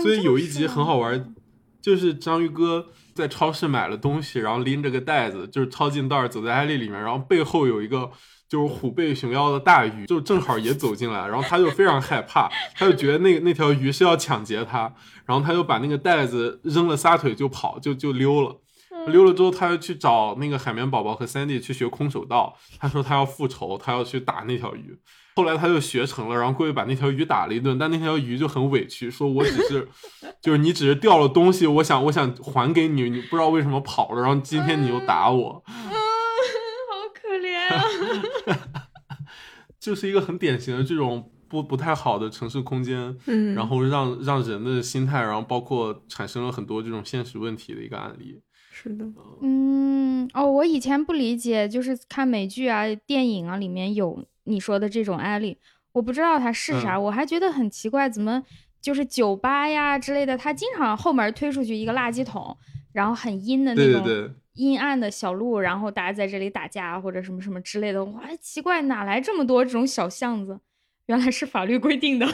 [0.02, 1.34] 所以有一集很好玩，
[1.80, 2.86] 就是章鱼哥。
[3.14, 8.08] 在超市买了东西，然后拎着个袋子，就是抄近道走在艾丽里面，然后背后有一个
[8.48, 18.60] 就是虎背熊腰的大鱼，就正好也走进来，然后他就非常害怕，他就觉得那那条鱼是要抢劫他，然后他就把那个袋子扔了，撒腿就跑，就就溜了。
[19.08, 24.98] 溜了之后，他又去找那个海绵宝宝和 Sandy 去学空手道，他说他要复仇，他要去打那条鱼。
[25.34, 29.88] 后来他就学成了，然后过去把那条鱼打了一顿，但那条鱼就很委屈，说我只是，
[30.42, 35.74] 就是你只是掉了东西，我想我想还给你，你不知道为什么跑了，然后今天你又打我，嗯，
[36.90, 38.58] 好可怜啊，
[39.78, 48.40] 就是一个很典型的这种不不太好的城市空间，嗯，然后让让人的心态，然后包括产生了很多这种现实问题的一个案例，
[48.80, 49.04] 是的，
[49.40, 54.24] 嗯，哦，我以前不理解，就是看美剧啊、电影啊里面有。
[54.44, 55.58] 你说的这种案例，
[55.92, 58.42] 我不知道它是啥，我还觉得很奇怪，怎么
[58.80, 62.56] 就是酒吧呀之类的，它经常后门推出去一个垃圾桶，
[62.92, 70.58] 然后很阴的那种阴暗的小路，然后大家在这里打架或者什么什么之类的，我还奇怪哪来这么多这种小巷子，
[71.06, 72.26] 原来是法律规定的。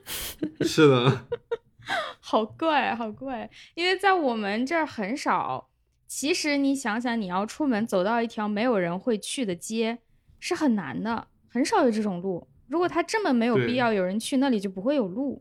[0.64, 1.26] 是的，
[2.20, 5.68] 好怪，好怪，因为在我们这儿很少。
[6.10, 9.98] 其实你想想，你要出门走到一条没有人会去的街，
[10.40, 11.28] 是很难的。
[11.48, 15.40] 很少有这种路，如果他这么没有必要，有人去那里就不会有路。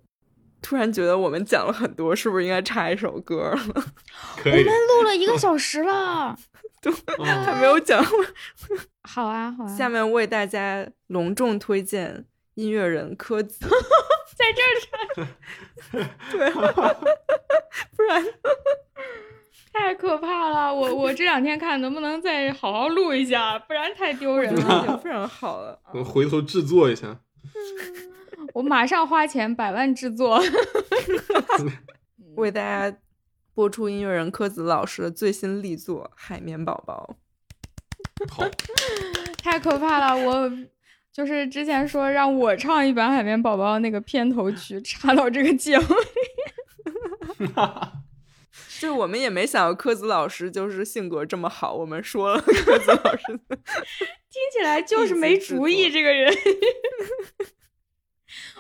[0.62, 3.58] 突然觉得我们讲了很多，是不是应该插一首歌了？
[4.46, 6.38] 我们录了一个小时了，
[6.84, 8.06] 都 还没有讲。
[9.02, 9.76] 好啊，好啊。
[9.76, 13.68] 下面为大家隆重推荐音乐人柯子，
[14.38, 15.28] 在这儿唱。
[16.32, 16.52] 对，
[17.96, 18.24] 不然。
[19.74, 20.74] 太可怕了！
[20.74, 24.62] 我我这两天看能不能再好好录一下，不然太丢人了。
[24.84, 27.20] 已经非常好了， 我回头制作一下。
[28.54, 30.42] 我马上花钱百万制作，
[32.36, 32.98] 为大家
[33.54, 37.16] 播出音乐人柯子老师的最新力作《海绵宝宝》。
[38.34, 38.44] 好，
[39.44, 40.18] 太可怕了！
[40.18, 40.52] 我
[41.12, 47.52] 就是之前说让我唱一版《海绵宝宝》那个片头曲，插到这个节目里。
[48.80, 53.26] 就我们也没想到柯子老师就是性格这么好，我们说了柯子老师，
[54.32, 56.34] 听起来就是没主意这个人。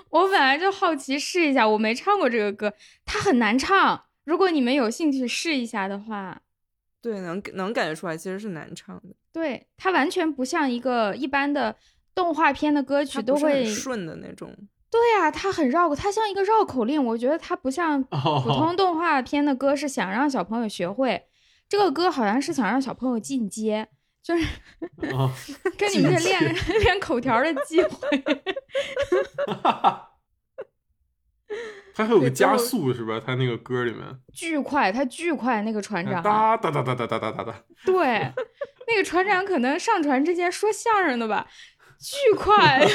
[0.10, 2.74] 我本来就好奇试一下，我没唱过这个歌，
[3.06, 4.06] 它很难唱。
[4.26, 6.42] 如果你们有兴趣试一下的话，
[7.02, 9.16] 对，能能感觉出来其实是难唱的。
[9.32, 11.76] 对，它完全不像一个一般的
[12.14, 14.54] 动画片的歌曲，都会顺的那种。
[14.92, 17.04] 对呀，它很绕口，它像一个绕口令。
[17.04, 21.24] 我觉得它不像 普通动画片的歌，是想让小朋友学会。
[21.68, 23.88] 这个歌好像是想让小朋友进阶，
[24.24, 24.44] 就是
[25.78, 28.24] 跟你们这练 练口条的机会。
[31.94, 33.22] 它还有个加速是吧？
[33.24, 37.64] 它那个歌里面巨快，它巨快，那个船长哒哒哒哒哒哒哒哒哒。
[37.86, 38.34] 对，
[38.88, 41.46] 那个船长可能上船之前说相声的吧。
[42.00, 42.88] 巨快，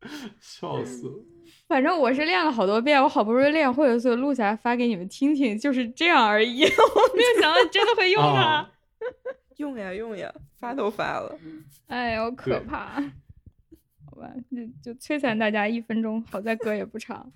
[0.40, 1.14] 笑死了。
[1.68, 6.64] 反正我是练了好多遍，我好不容易练会了，所以录下来发给你们听听，就是这样而已。
[6.66, 8.68] 我没有想到你真的会用它，
[9.56, 11.38] 用呀用呀，发都发了。
[11.86, 13.00] 哎呦，可怕！
[14.06, 14.28] 好吧，
[14.82, 17.30] 就就摧残大家一分钟，好在歌也不长。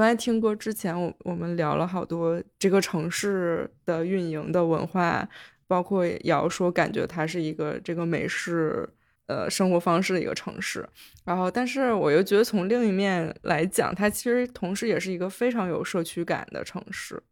[0.00, 5.28] 刚才听歌之前，我我们聊了好多这个城市的运营的文化，
[5.66, 8.88] 包括瑶说感觉它是一个这个美式
[9.26, 10.88] 呃生活方式的一个城市，
[11.26, 17.22] 然后但是我又觉得从另一面来讲，它其实同时也是一个非常有社区感的城市，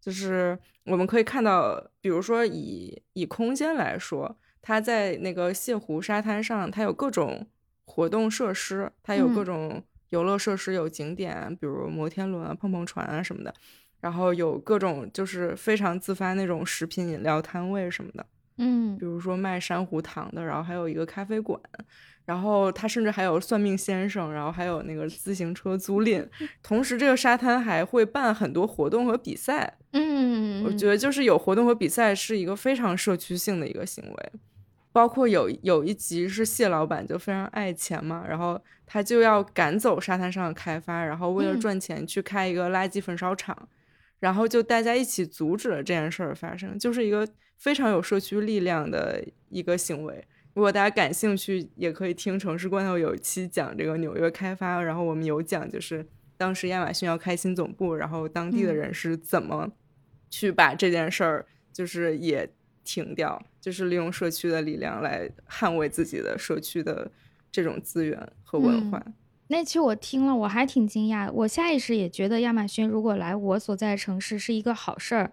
[0.00, 7.46] 就是我们可以看到，比如说以以空间来说，它在那个泻湖沙滩上，它有各种
[7.84, 9.80] 活动设施，它有各种。
[10.10, 13.52] 游乐设施有景点，比如摩天轮啊、碰碰船啊什么的，
[14.00, 21.60] 然后有各种就是非常自发那种食品饮料摊位什么的，嗯，比如说卖珊瑚糖的，然后还有一个咖啡馆，
[22.24, 26.26] 然后它甚至还有算命先生，然后还有那个自行车租赁，
[26.62, 34.32] 同时这个沙滩还会办很多活动和比赛，嗯，我觉得就是有活动和比赛是一个非常社区性的一个行为。
[34.98, 43.56] 包括有有一集是蟹老板就非常爱钱嘛，然后他就要赶走沙滩上的开发，然后为了赚钱去开一个垃圾焚烧厂，
[44.18, 47.24] 然后就大家一起阻止了这件事儿发生，就是一个
[47.58, 50.26] 非常有社区力量的一个行为。
[50.52, 56.04] 如果大家感兴趣，也可以听城市罐头有一期讲这个纽约开发，然后我们有讲就是
[56.36, 59.70] 当时亚马逊要开新总部，然后当地的人是怎么
[60.28, 62.50] 去把这件事儿就是也。
[62.84, 63.38] 停掉，
[63.68, 67.10] 就是利用社区的力量来捍卫自己的社区的
[67.52, 69.02] 这种资源和文化。
[69.48, 71.30] 那期我听了，我还挺惊讶。
[71.30, 75.32] 我下意识也觉得亚马逊如果来我所在城市是一个好事儿，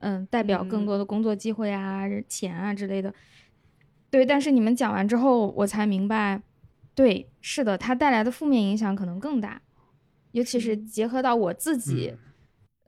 [0.00, 3.14] 嗯，代表更多的工作机会啊、钱啊之类的。
[4.10, 6.42] 对，但是你们讲完之后，我才明白，
[6.96, 9.62] 对，是的，它带来的负面影响可能更大，
[10.32, 12.12] 尤其是结合到我自己。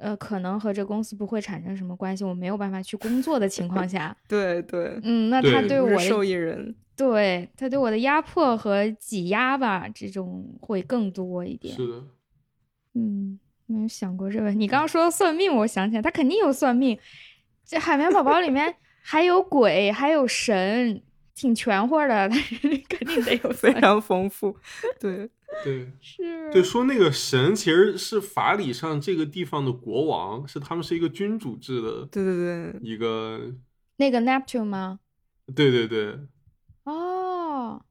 [0.01, 11.77] 呃，可能和这公司不会产生什么关系，我没有办法去工作的情况 下，对对，嗯，那他对我的受益人，对他对我的压迫和挤压吧，这种会更多一点。
[11.77, 12.03] 是的，
[12.95, 14.51] 嗯，没有想过这个。
[14.53, 16.99] 你刚刚说算命，我想起来，他肯定有算命。
[17.65, 21.03] 这海绵宝宝里面还有鬼，还有神，
[21.35, 24.57] 挺全乎的，但是肯定得有 非常丰富。
[24.99, 25.29] 对。
[25.65, 33.53] 对，是对说那个神其实是法理上这个地方的国王，是他们是一个君主制的，对对对，一个
[33.97, 35.01] 那个 Neptune 吗？
[35.55, 36.19] 对对对，
[36.85, 37.83] 哦，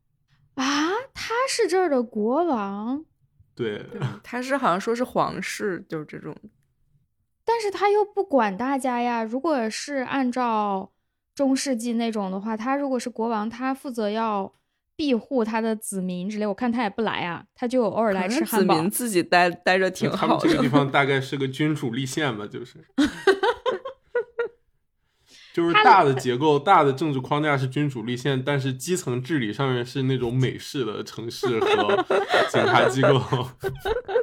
[0.56, 3.06] 啊，他是这儿的国王，
[3.54, 3.86] 对，
[4.24, 6.36] 他是好像说是皇室，就是这种，
[7.44, 9.24] 但是他又不管大家呀。
[9.24, 10.92] 如果是按照
[11.36, 14.54] 中世纪那种的话，他如果是国王，他负责要。
[15.00, 18.76] 庇护他的子民之类，我看他也不来啊，他就偶尔来吃汉堡。
[18.76, 20.18] 子民自己待待着挺好。
[20.18, 22.86] 他们这个地 方大概是个君主立宪吧，就是，
[25.54, 32.06] 就是大的结构、大的政治框架是君主立宪，但是基层治理上面是那种美式的城市和
[32.52, 33.22] 警察机构。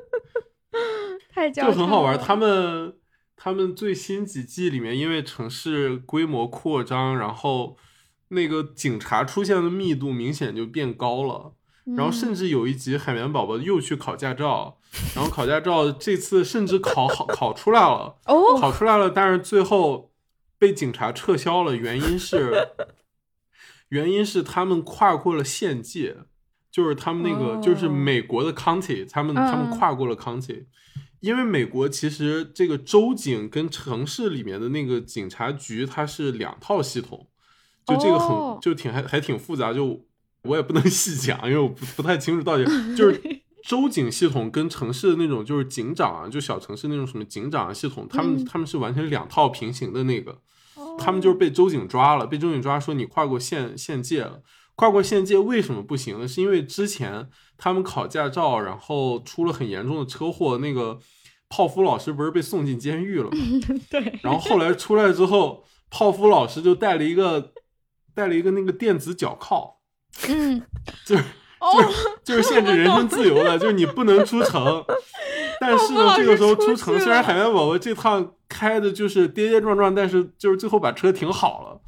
[1.32, 2.92] 太就很好玩，他们
[3.34, 7.78] 他们最新几季里面，因为城市规模扩张，然后。
[8.28, 11.54] 那个警察出现的密度明显就变高了，
[11.96, 14.78] 然后甚至有一集海绵宝宝又去考驾照，
[15.14, 20.10] 然后考驾照这次甚至考好考出来了，哦，考出来了，但是最后
[20.58, 22.70] 被警察撤销了，原因是
[23.90, 26.16] 原因是他们跨过了县界，
[26.72, 30.64] 就是他们那个就是美国的 county，他们他们跨过了 county，
[31.20, 37.28] 因为美国其实这个州警跟城市里面的那个警察局它是两套系统。
[37.86, 40.04] 就这个很就挺还还挺复杂，就
[40.42, 42.64] 我也不能 细讲，因为我不不太清楚到底
[42.96, 43.20] 就是
[43.66, 50.38] 州警系统跟城市的那种就是警长啊，就小城市那种什么警长系统，他们他们是完全两套平行的那个，
[50.98, 54.42] 他们就是被州警抓了，被州警抓说你跨过县县界了，
[54.76, 56.28] 跨过县界为什么不行呢？
[56.28, 61.00] 是因为之前他们考驾照，然后出了很严重的车祸，那个
[61.48, 63.36] 泡芙老师不是被送进监狱了吗？
[63.90, 64.18] 对。
[64.22, 67.52] 然后后来出来之后，泡芙老师就带了一个
[68.16, 69.76] 带了一个那个电子脚铐，
[70.26, 70.62] 嗯，
[71.04, 71.22] 就是
[71.60, 71.88] 就是
[72.24, 74.82] 就是限制人身自由的，就是你不能出城。
[75.60, 81.80] 但是呢，这个时候出城，虽然海绵宝宝这趟开的就是跌跌撞撞，但是就是最后把车停好了。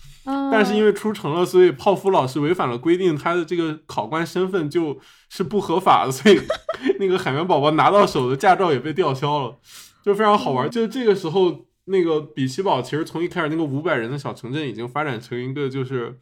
[0.53, 4.99] 但是因为出城了，所以泡芙老师违反了规定，他的这个考官身份就
[5.31, 6.39] 是不合法的，所以
[7.01, 9.57] 那个海绵宝宝拿到手的驾照也被吊销了，
[10.05, 10.69] 就非常好玩。
[10.71, 16.21] 就这个时候，那个比奇堡其实从一开始那个五百人的小城镇，已经发展成一个就是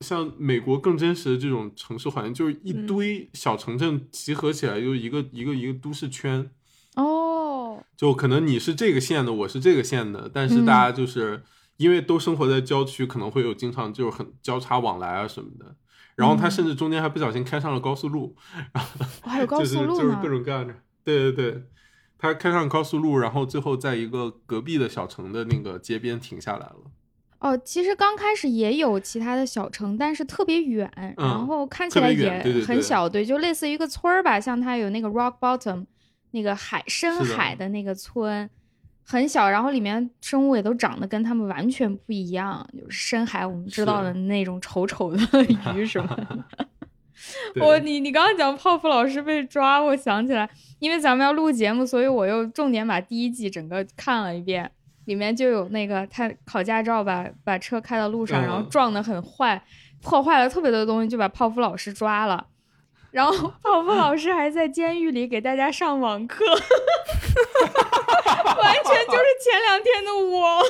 [0.00, 6.50] 像美国更真实的这种城市环境，就是一堆小城镇集合起来，就一个一个一个都市圈。
[6.96, 11.42] 哦，就可能你是这个县的，我是这个县的，但是大家就是
[11.76, 15.74] 因为都生活在郊区，可能会有经常就是很交叉往来啊什么的。
[16.14, 18.36] 然后他甚至中间还不小心开上了高速路，
[19.22, 20.72] 还有高速路就是各种各样的。
[21.02, 21.62] 对对对，
[22.24, 26.76] 他开上高速路，然后最后在一个隔壁的小城的那个街边停下来了。
[27.40, 35.84] 哦，其实刚开始也有其他的小城，但是特别远，然后看起来也很小，对，就类似于一个村儿吧，像它有那个 Rock Bottom。
[36.30, 38.50] 那个海深海的那个村
[39.04, 45.18] 很小，然后里面生物也都长得跟他们完全不一样，就是深海我们知道的那种丑丑的
[45.76, 46.44] 鱼什么的。
[47.60, 54.70] 我你你刚刚讲泡芙老师被抓，我想起来，因为咱们要录节目，所以我又重点把第一季整个看了一遍，
[55.06, 59.62] 里面就有那个他考驾照把把车开到路上，然后撞得很坏，
[60.02, 62.46] 破坏了特别多的东西，就把泡芙老师抓了。
[63.10, 66.44] 然后泡芙老师还在监狱里给大家上网课，
[68.58, 70.60] 完全就是前两天的我。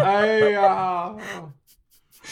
[0.02, 1.14] 哎呀，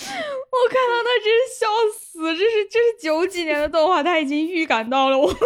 [0.50, 1.66] 我看到他真是笑
[1.98, 2.36] 死！
[2.36, 5.36] 这是这是九几年的动画，他已经预感到了我们。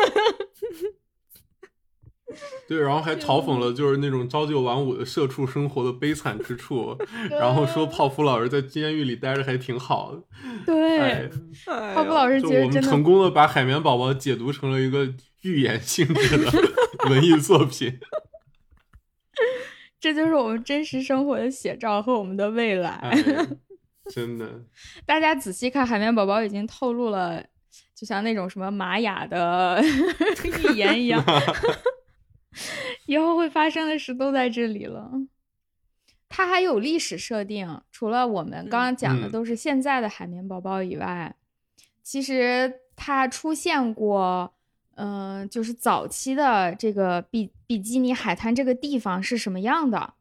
[2.66, 6.96] 对，然后还嘲讽了就是那种朝九晚五的社畜生活的悲惨之处，
[7.28, 10.22] 然后说泡芙老师在监狱里待着还挺好的。
[10.64, 11.28] 对，
[11.94, 15.12] 泡芙老师觉得真的成功的把海绵宝宝解读成了一个
[15.42, 16.50] 寓言性质的
[17.10, 17.98] 文艺作品。
[20.00, 23.14] 这就是我们真实生活的写照和我们的未来。
[24.10, 24.62] 真的，
[25.06, 27.44] 大家仔细看，海绵宝宝已经透露了，
[27.94, 29.82] 就像那种什么玛雅的
[30.44, 31.24] 预言一样。
[33.06, 35.10] 以后会发生的事都在这里了。
[36.28, 41.34] 它还有历史设定，除了我们刚刚讲的都是现在的海绵宝宝以外，
[42.02, 44.54] 其实它出现过，
[44.94, 50.14] 嗯，就是早期的这个比比基尼海滩这个地方是什么样的。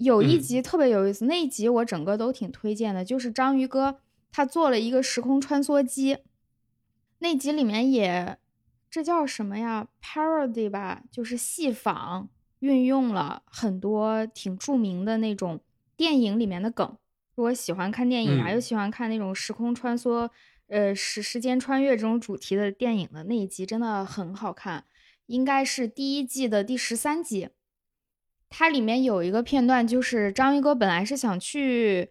[0.00, 4.00] 有一集特别有意思，那一集我整个都挺推荐的，就是章鱼哥
[4.32, 6.18] 他做了一个时空穿梭机，
[7.18, 8.38] 那集里面也。
[8.90, 12.28] 这叫什么呀？Parody 吧，就是戏仿，
[12.58, 15.60] 运用了很多挺著名的那种
[15.96, 16.96] 电影里面的梗。
[17.36, 20.28] 如果喜欢看电影啊，又喜欢看那种时空穿梭、
[20.66, 24.84] 呃时时间穿越这种主题的电影的那一集，真的很好看。
[25.26, 27.50] 应该是第一季的第十三集，
[28.50, 32.10] 它里面有一个片段，就是章鱼哥本来是想去，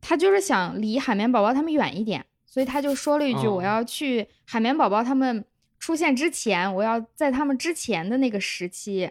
[0.00, 5.44] 他就是想离海绵宝宝他们远一点，所以他就说了一句：“我要去海绵宝宝他们。”
[5.78, 9.08] 出现之前，我要在他们之前的那个时期，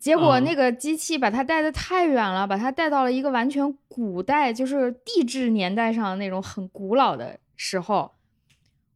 [0.00, 8.10] 结果那个机器把他带的太远了，把他带到了一个完全古代，就是地质年代上的那种很古老的时候。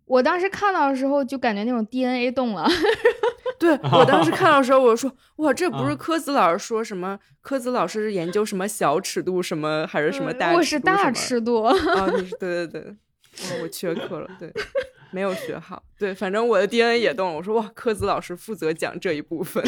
[0.07, 2.67] 我当时看到的时候，就感觉那种 DNA 动了。
[3.63, 7.19] 对我当时 看到的时候，我说哇，这不是科子老师说什么？
[7.41, 10.53] 科子老师是研究什么小尺度什么还是什么大？
[10.55, 11.63] 我是大尺度。
[11.63, 11.73] 啊，
[12.19, 14.53] 你是对对对，我缺课了，对。
[15.15, 17.37] 没有学好，对，反正我的 DNA 也动了。
[17.37, 19.63] 我说哇，科子老师负责讲这一部分。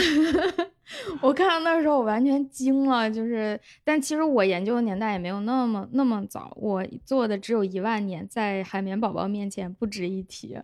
[1.21, 10.57] 我看到那时候我完全惊了，就是，但其实我研究的年代也没有那么那么早，我做的只有一万年，在海绵宝宝面前不值一提。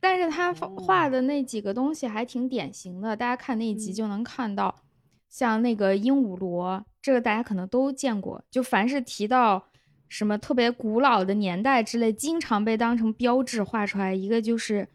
[0.00, 4.82] 但是他画的那几个东西还挺典型的，大家看那一集就能看到，
[5.28, 9.66] 像那个鹦鹉螺，这个大家可能都见过，就凡是提到。
[10.12, 14.12] 什么特别古老的年代之类，经常被当成标志画出来。
[14.12, 14.88] 一个就是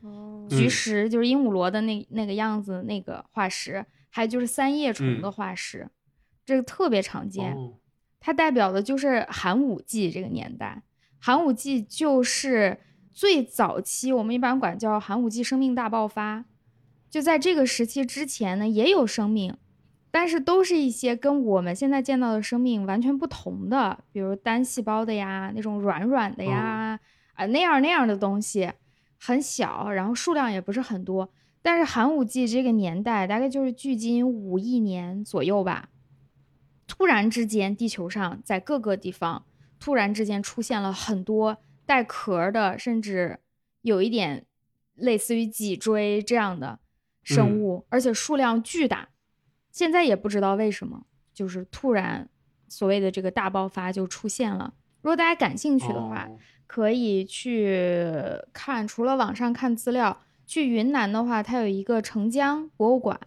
[0.49, 5.89] 菊石，就是鹦鹉螺的那那个样子那个化石，还有就是三叶虫的化石，
[6.45, 7.55] 这个特别常见。
[8.19, 10.83] 它代表的就是寒武纪这个年代。
[11.17, 12.77] 寒武纪就是
[13.15, 16.43] 最早期，我们一般管叫寒武纪生命大爆发。
[17.09, 19.55] 就在这个时期之前呢，也有生命。
[20.11, 26.99] 但是都是一些跟我们现在见到的生命完全不同的，比如单细胞的呀，那种软软的呀，
[27.33, 28.71] 啊那样那样的东西，
[29.17, 31.29] 很小，然后数量也不是很多。
[31.61, 35.89] 但是寒武纪这个年代，大概就是距今五亿年左右吧。
[36.87, 39.45] 突然之间，地球上在各个地方
[39.79, 43.39] 突然之间出现了很多带壳的，甚至
[43.81, 44.45] 有一点
[44.95, 46.79] 类似于脊椎这样的
[47.23, 49.09] 生物，而且数量巨大。
[49.71, 52.29] 现在也不知道为什么，就是突然
[52.67, 54.73] 所谓的这个大爆发就出现了。
[55.01, 56.27] 如果大家感兴趣的话，
[56.65, 57.77] 可以去
[58.51, 63.19] 看，除了网上看资料，去云南的话，它有一个澄江博物馆。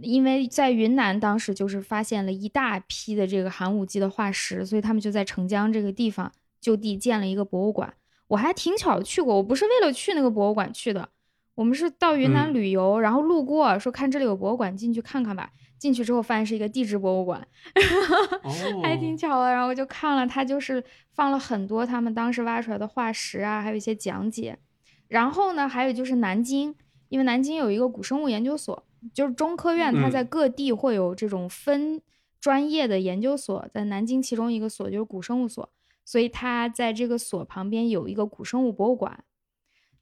[0.00, 7.94] 因为在云南当时就是发现了一大批的这个寒武纪的化石，所以他们就在澄江这个地方就地建了一个博物馆。
[8.28, 11.08] 我还挺巧去过，我不是为了去那个博物馆去的，
[11.54, 15.50] 我们是到云南旅游，然后路过说看这里有博物馆，进去看看吧。
[15.78, 17.46] 进去之后发现是一个地质博物馆，
[18.82, 19.50] 还挺巧的。
[19.50, 20.82] 然后我就看了，它就是
[21.12, 24.58] 放了很多他们当时挖出来的化石啊，还有一些讲解。
[25.06, 26.74] 然后呢，还有就是南京，
[27.08, 28.84] 因为南京有一个古生物研究所。
[29.14, 32.02] 就是中科院，它在各地会有这种分
[32.40, 35.70] 专业的研究所，在南京其中一个所就是古生物所，
[36.08, 39.24] 所以它在这个所旁边有一个古生物博物馆，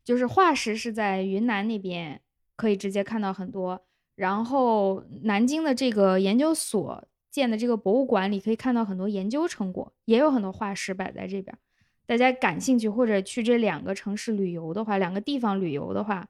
[0.05, 2.21] 就是化石是在云南那边
[2.55, 3.85] 可以直接看到很多，
[4.15, 11.59] 然后南京的这个研究所建的这个博物馆里可以看到很多研究成果，也有很多化石摆在这边，
[12.07, 16.29] 大家感兴趣或者去这两个城市旅游的话，两个地方旅游的话。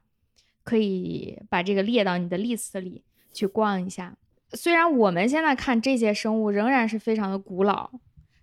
[0.65, 4.17] 可以把这个列到你的 list 里去逛一下。
[4.51, 7.89] 虽然我们现在看这些生物仍然是非常的古老，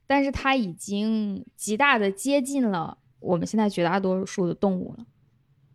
[0.05, 5.05] 但是它已经极大的接近了我们现在绝大多数的动物了。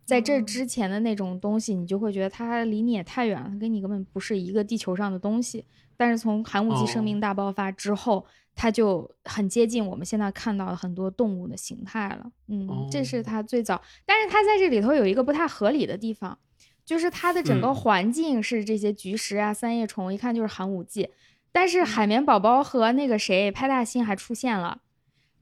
[0.05, 5.65] 在这之前的那种东西，你就会觉得它离你也太远了，它跟你根本不是一个地球上的东西。
[5.95, 8.25] 但是从寒武纪生命大爆发之后，
[8.55, 12.31] 它就很接近我们现在看到的很多动物的形态了。
[12.47, 16.35] 嗯，这是它最早，但是它在这里头有一个不太合理的地方，
[16.83, 21.09] 就是它的整个环境是这些菊石啊、三叶虫，一看就是寒武纪。
[21.51, 24.79] 但是海绵宝宝和那个谁派大星还出现了，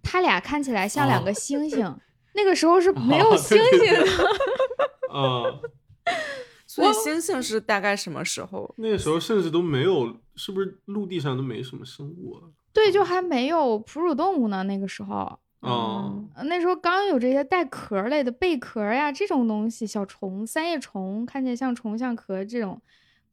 [0.01, 1.95] 他俩看起来像两个星星。
[2.33, 5.59] 那个时候是没有星星的，啊，
[6.67, 8.71] 所以星星是大概什么时候？
[8.77, 12.45] 那个时候甚至都没有，是不是陆地上都没什么生物啊？
[12.71, 14.61] 对，就还没有哺乳动物呢。
[14.65, 22.79] 那个时候，嗯，那时候刚有这些带壳类的贝壳呀这种东西，小虫、三叶虫，看起来像虫像壳这种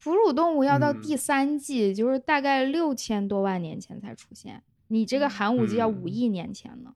[0.03, 4.63] 哺乳动物，要到第三季，就是大概六千多万年前才出现。
[4.89, 6.95] 你这个寒武纪要五亿年前呢，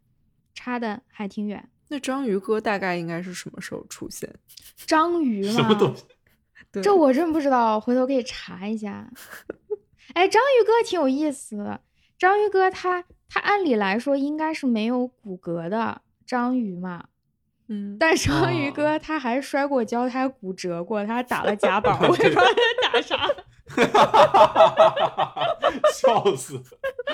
[0.55, 1.69] 差的还挺远。
[1.89, 4.31] 那章鱼哥大概应该是什么时候出现？
[4.87, 6.05] 章鱼什么东西？
[6.83, 9.11] 这我真不知道，回头可以查一下。
[10.12, 11.81] 哎，章鱼哥挺有意思。
[12.19, 17.09] 章鱼哥他他按理来说应该是没有骨骼的章鱼嘛，
[17.69, 22.53] 嗯，但双鱼哥他还摔过跤，他还骨折过，他还打了夹板，我也不知道他
[22.93, 23.28] 打啥。
[25.93, 26.59] 笑死！
[27.05, 27.12] 他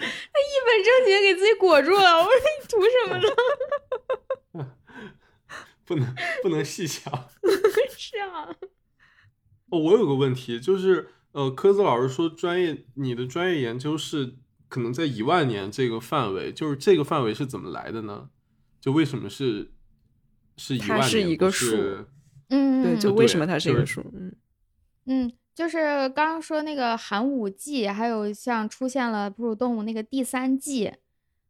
[0.00, 3.16] 一本正经给自己裹住了，我说你图什么
[4.58, 4.66] 呢？
[5.86, 6.12] 不能
[6.42, 7.28] 不能细想。
[7.96, 8.48] 是啊。
[9.70, 14.34] 哦，我有个问题，就是呃，科子老师说专业，你的专业研究是
[14.68, 18.30] 可能在一万年这个范围，就是这个范围是怎么来的呢？
[18.84, 19.70] 就为什么是
[20.58, 21.00] 是一万年？
[21.00, 22.06] 它是一个数。
[22.50, 24.02] 嗯，对，就为什么它是一个数？
[24.12, 24.36] 嗯
[25.06, 25.32] 嗯。
[25.54, 30.92] 就是刚刚说那个寒武纪，还有像出现了哺乳动物那个第三纪，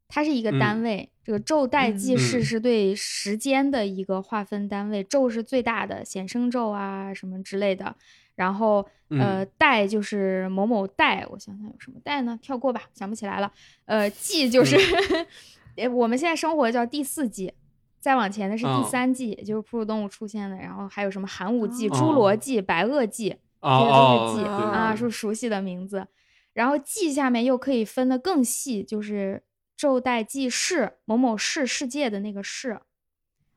[0.06, 1.10] 它是一个单位。
[1.24, 7.96] 这个昼代纪事是对时间的一个划分单位，昼是最大的显生昼啊什么之类的。
[8.36, 12.38] 然后呃代就是某某代，我想想有什么代呢？
[12.40, 13.50] 跳过吧，想不起来了。
[13.86, 14.76] 呃纪就是
[15.92, 17.52] 我们现在生活叫第四纪，
[18.00, 20.56] 再往前的是第三纪，也就是哺乳动物出现的。
[20.56, 23.36] 然后还有什么寒武纪、侏罗纪、白垩纪。
[23.60, 26.06] 这些都是纪啊，是熟悉的名字。
[26.52, 29.42] 然后纪下面又可以分得更细，就是
[29.78, 32.78] 昼代纪世某某世世界的那个世。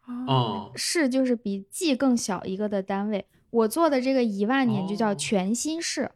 [0.06, 3.28] 哦，世就是比纪更小一个的单位。
[3.50, 6.10] 我做的这个一万年就叫全新世，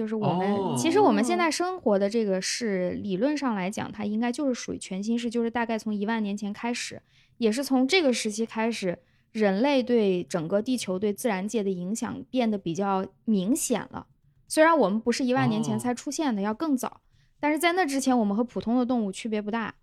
[0.00, 7.02] 就是我们其实我们现在生活的这个是，理论上来讲，它应该就是属于全新世，就是大概从一万年前开始，
[7.36, 8.98] 也是从这个时期开始。
[9.32, 14.06] 人类对整个地球、对自然界的影响变得比较明显了。
[14.48, 17.02] 虽然我们不是一万年前才出现的，要更早，
[17.38, 19.74] 但是在那之前，我们和普通的动物区别不大。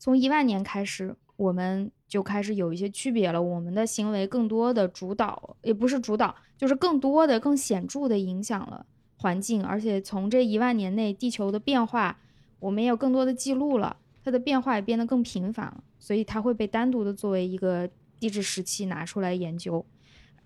[0.00, 3.40] 从一万年开始，我们就开始有一些区别了。
[3.40, 8.84] 我们的行为更多的主导，也不是主导，就是更多的、更显著的影响了
[9.20, 9.64] 环境。
[9.64, 12.18] 而且从这一万年内地球的变化，
[12.58, 17.88] 我们也有更多的记录了，它的变化也变得更频繁了，所以它会被单独的作为一个
[18.18, 19.84] 地质时期拿出来研究。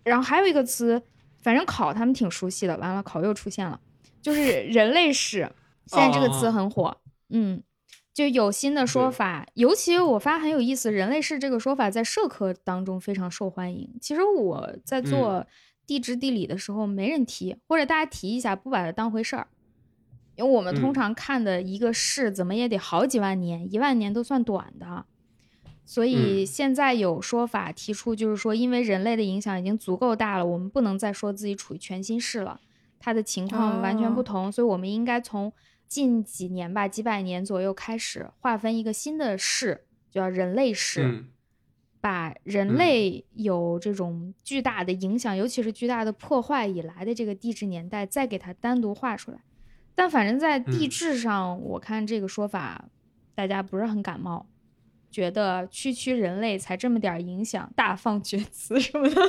[0.03, 1.03] 然后还有一个词，
[1.43, 2.77] 反正考他们挺熟悉的。
[2.79, 3.81] 完了，考又出现了，
[4.21, 5.51] 就是人类史。
[5.87, 6.97] 现在这个词很火，
[7.29, 7.63] 嗯，
[8.15, 9.47] 就有新的说法。
[9.53, 13.95] 尤其我发现很有意思，人类史这个说法在社科当中非常受欢迎。
[14.01, 15.47] 其实我在做
[15.87, 19.49] 地质地理的时候没人提，或者大家提一下不把它当回事儿，
[20.37, 25.07] 因为我们通常看的一个市怎么也得好几万年，一万年都算短的。
[25.85, 32.61] 所以现在有说法提出，就是说因为人类的影响已经足够大了，我们不能再说自己处于全新世了，
[32.99, 35.53] 它的情况完全不同，所以我们应该从。
[35.87, 41.27] 近几年吧，几百年左右开始划分一个新的世，叫人类世，
[42.05, 49.39] 把人类有这种巨大的影响，尤其是巨大的破坏以来的这个地质年代，再给它单独画出来。
[49.95, 52.85] 但反正在地质上，我看这个说法
[53.35, 54.45] 大家不是很感冒，
[55.11, 59.23] 觉得区区人类才这么点影响，大放厥词什么的。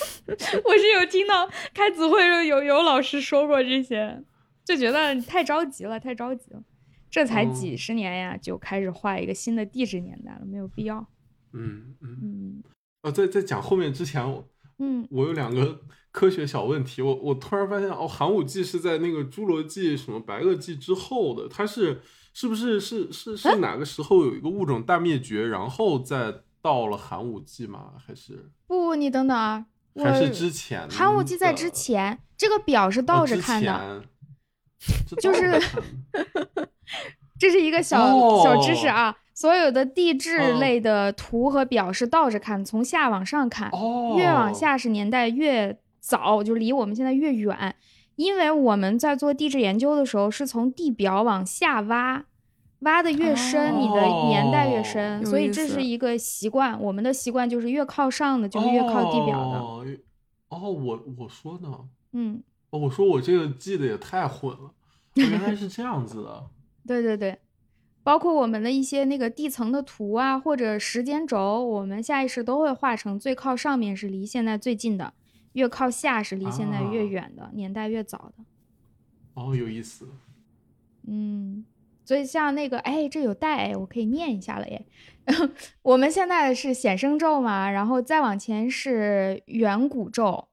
[0.24, 4.24] 我是有听到开子会时候有有老师说过这些。
[4.64, 6.62] 就觉得太着急了，太着急了，
[7.10, 11.06] 这才几十年呀，就开始画一个新的地质年代了，没有必要。
[11.52, 12.62] 嗯嗯嗯。
[13.02, 14.48] 呃，在在讲后面之前，我
[14.78, 15.80] 嗯，我有两个
[16.12, 17.02] 科学小问题。
[17.02, 22.00] 我我突然发现，哦，寒武纪是在那个侏罗纪、什么白垩纪之后的，它是
[22.32, 27.94] 是不是是是是哪个时候有一个物种大灭绝，然后再到了寒武纪吗？
[28.06, 28.94] 还是不？
[28.94, 29.66] 你等等啊，
[29.96, 30.88] 还是之前？
[30.88, 34.04] 寒武纪在之前，这个表是倒着看的。
[35.20, 35.60] 就是，
[37.38, 39.16] 这 是一个小小知识啊！
[39.34, 43.70] 所有的地质类的图和表是倒着看，从下往上看，
[44.16, 47.74] 越往下是年代越早，就离我们现在越远。
[48.16, 52.24] 因为我们在做地质研究的时候，是从地表往下挖，
[52.80, 56.78] 挖的越深，你的年代越深，所以这是一个习惯。
[56.80, 59.58] 我们的习惯就是越靠上的就是越靠地表的。
[60.50, 61.70] 哦，我我说呢，
[62.12, 62.42] 嗯。
[62.68, 64.70] 哦，我说我这个记得也太混了，
[65.14, 66.44] 原来是这样子的。
[66.86, 67.38] 对对对，
[68.02, 75.14] 包括我们的一些那个地层的图啊，或者时间轴，我们下意识都会画成最靠上面是离现在最近的，
[75.52, 78.44] 越靠下是离现在越远的，年代越早的。
[79.34, 80.08] 哦，有意思。
[81.06, 81.64] 嗯，
[82.04, 84.84] 所以像那个，哎，这有带，我可以念一下了耶。
[85.82, 90.48] 我们现在是显生咒嘛，然后再往前是远古咒。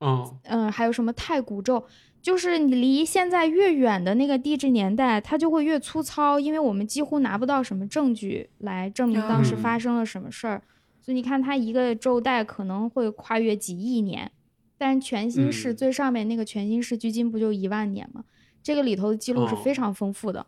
[0.00, 1.86] 嗯嗯，还有什么太古咒？
[2.22, 10.62] 就是你离现在越远的那个地质年代，它就会越粗糙，因为我们几乎拿不到什么证据来证明当时发生了什么事儿。
[11.00, 14.30] 所以你看，它一个周代可能会跨越几亿年，
[14.78, 18.22] 但全新世最上面那个全新世距今不就一万年吗？
[18.62, 20.46] 这个里头的记录是非常丰富的，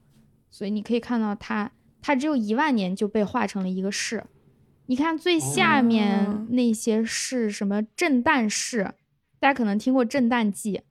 [0.48, 4.22] 所以你可以看到它，它只有一万年就被划成了一个市。
[4.86, 8.94] 你看最下面那些是什么震旦市？
[9.40, 10.82] 大家可能听过震旦纪，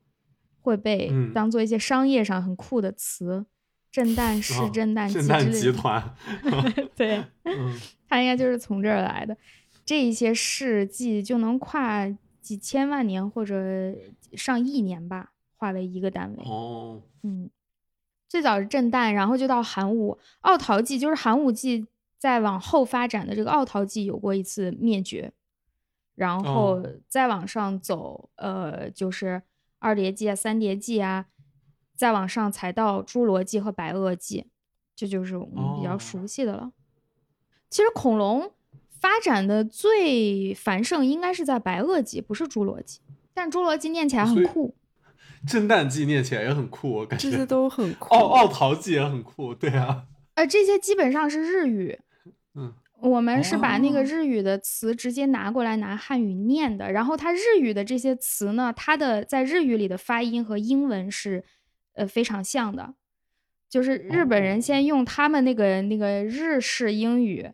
[0.63, 3.45] 会被当做一些商业上很酷的词，
[3.91, 6.01] 震旦市、震旦震旦集团
[6.95, 7.21] 对，
[8.07, 9.35] 它应该就是从这儿来的。
[9.85, 12.07] 这一些事迹就能跨
[12.39, 13.93] 几千万年或者
[14.33, 16.43] 上亿年吧，化为一个单位。
[16.45, 17.49] 哦，嗯，
[18.29, 21.85] 最早是震旦，然后就到寒武、奥陶纪，就是寒武纪
[22.17, 25.33] 再往后发展的这个奥陶纪有过一次灭绝。
[26.15, 29.41] 然后再往上走，呃，就是
[29.83, 31.25] 二叠纪啊、三叠纪啊，
[31.93, 34.45] 再往上才到侏罗纪和白垩纪，
[34.95, 36.71] 这就是我们比较熟悉的了。
[37.69, 38.53] 其实恐龙
[38.89, 43.01] 发展的最繁盛应该是在白垩纪，不是侏罗纪。
[43.33, 44.73] 但侏罗纪念起来很酷，
[45.45, 48.15] 震旦纪念起来也很酷，我感觉这些都很酷。
[48.15, 50.05] 奥奥陶纪也很酷，对啊。
[50.35, 51.99] 呃，这些基本上是日语，
[52.55, 52.73] 嗯。
[53.03, 61.43] 我们是把那个日语的词直接拿过来拿汉语念的，然后它日语的这些词呢，它的在日语里的发音和英文是，
[61.95, 62.93] 呃非常像的，
[63.69, 67.51] 就是日本人先用他们那个那个日式英语，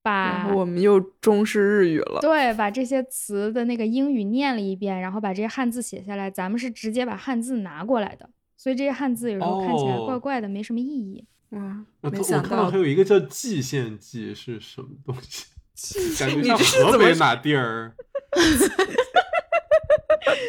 [0.00, 11.24] 把我们又中式日语了，对，把这些词的那个英语念了一遍，然后把这些汉字写下来，咱们是直接把汉字拿过来的，所以这些汉字有时候看起来怪怪的，没什么意义。
[11.50, 15.46] 哇，没想到还有一个叫蓟县记是什么东西？
[16.18, 17.94] 感觉像河北哪地儿？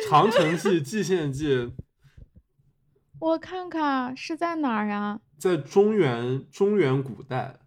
[0.10, 1.72] 长城记、蓟县记，
[3.20, 5.20] 我看看是在哪儿呀？
[5.38, 7.60] 在中原，中原古代。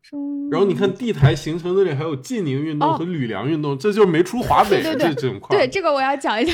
[0.00, 0.48] 中。
[0.48, 5.56] 然后你看地台形成那里还有晋宁运动和吕梁运动，这就是没出华北这这整块。
[5.56, 6.52] 对这个我要讲一下，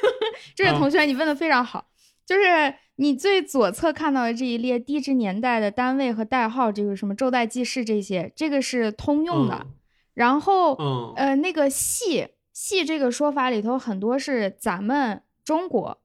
[0.56, 1.86] 这位同学你问的非常好，
[2.30, 9.66] 就是你最左侧看到的这一列地质年代的单位和代号，这个什么周代记事这些，这个是通用的。
[10.14, 10.74] 然后，
[11.16, 15.98] 呃，那个系系这个说法里头很多是咱们中国。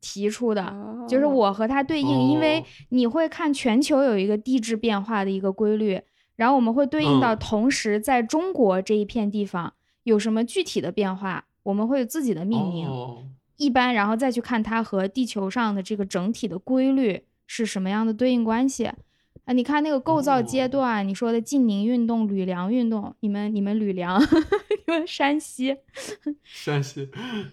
[0.00, 0.72] 提出的
[1.08, 6.00] 就是我和它对应，因为你会看全球有一个地质变化的一个规律，
[6.36, 9.74] 然后我们会对应到同时在中国这一片地方
[10.04, 12.88] 有什么具体的变化，我们会有自己的命名，
[13.58, 18.86] 一般然后再去看它和地球上的这个整体的规律是什么样的对应关系。
[19.44, 24.20] 啊，你看那个构造阶段，你说的晋宁运动、吕梁运动，你们你们吕梁，
[24.86, 25.76] 你们山西，
[26.44, 27.08] 山西，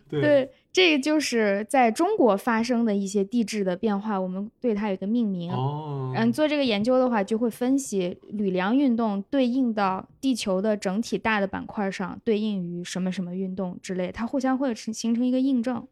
[0.09, 0.21] 对。
[0.21, 5.49] 对这个就是在中国发生的一些地质的变化，我们对它有一个命名。
[5.53, 15.87] 哦，嗯，做这个研究的话，就会分析吕梁运动对应到地球的整体大的板块上，对应于什么什么运动之类，它互相会形形成一个印证。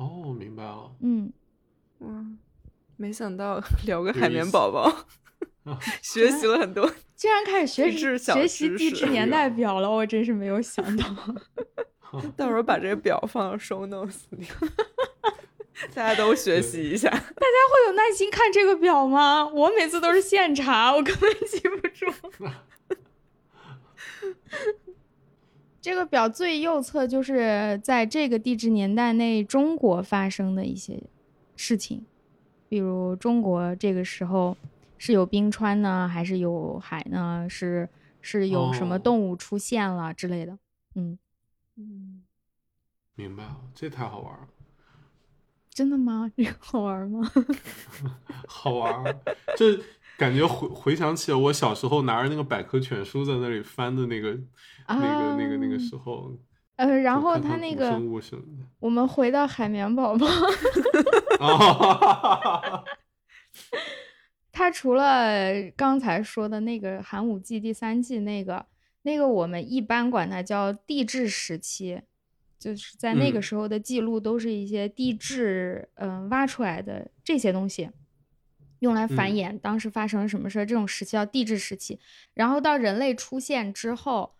[0.00, 0.90] 哦，明白了。
[1.02, 1.30] 嗯，
[1.98, 2.24] 哇，
[2.96, 4.90] 没想到 聊个海绵宝宝
[6.00, 11.04] 学习了很多，竟然开始学习学习地质年代表了，我真是没有想到。
[12.34, 14.46] 到时候把这个表放到收 notes 里，
[15.94, 17.10] 大家都学习一下。
[17.10, 19.46] 大家会有耐心看这个表吗？
[19.46, 22.06] 我每次都是现查，我根本记不住。
[25.80, 31.02] 这个表最右侧就是在这个地质年代内中国发生的一些
[31.56, 32.04] 事情，
[32.68, 34.56] 比如中国这个时候
[34.98, 37.46] 是有冰川呢，还是有海呢？
[37.48, 37.88] 是
[38.20, 40.58] 是有什么动物出现了之类的？
[40.94, 41.18] 嗯。
[41.76, 42.22] 嗯，
[43.14, 44.46] 明白了，这太好玩了。
[45.70, 46.30] 真的吗？
[46.36, 47.32] 这 个好玩吗？
[48.46, 49.02] 好玩，
[49.56, 49.66] 就
[50.20, 54.38] 感觉回回想起我小时候拿着那个百科全书在那里翻的那个
[54.86, 56.38] 那个那个那个时候。
[56.76, 57.98] 呃，然后他那个，
[58.78, 60.26] 我们回到海绵宝宝。
[64.52, 68.66] 他除了刚才说的那个寒武纪第三季那个。
[69.02, 72.02] 那个我们一般管它叫地质时期，
[72.58, 77.88] 就是在那个时候的记录都是一些地质，嗯，挖出来的这些东西，
[78.80, 80.66] 用来繁衍当时发生了什么事儿。
[80.66, 81.98] 这种时期叫地质时期。
[82.34, 84.34] 然后到人类出现之后，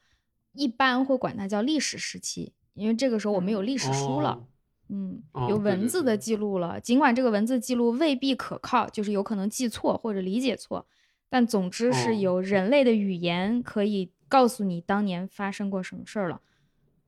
[0.53, 4.45] 一般会管它叫历史时期，因为这个时候我们有历史书了，
[4.89, 6.79] 嗯，有文字的记录了。
[6.81, 10.87] 尽管这个文字记录未必可靠，就是有可能记错或者理解错，
[11.29, 14.11] 但总之是有人类的语言可以。
[14.31, 16.41] 告诉你当年发生过什么事儿了，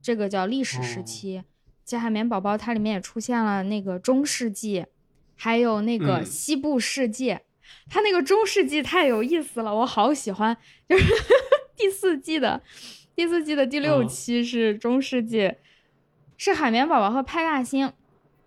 [0.01, 1.45] 这个叫历史时期。
[1.85, 4.87] 加海绵宝宝它里面也出现了那个中世纪，
[5.43, 7.43] 还有那个西部世界。
[7.91, 10.57] 它那个中世纪太有意思了，我好喜欢。
[10.89, 11.13] 就是
[11.77, 12.63] 第四季的
[13.17, 15.53] 第四季的第六期是中世纪，
[16.37, 17.93] 是海绵宝宝和派大星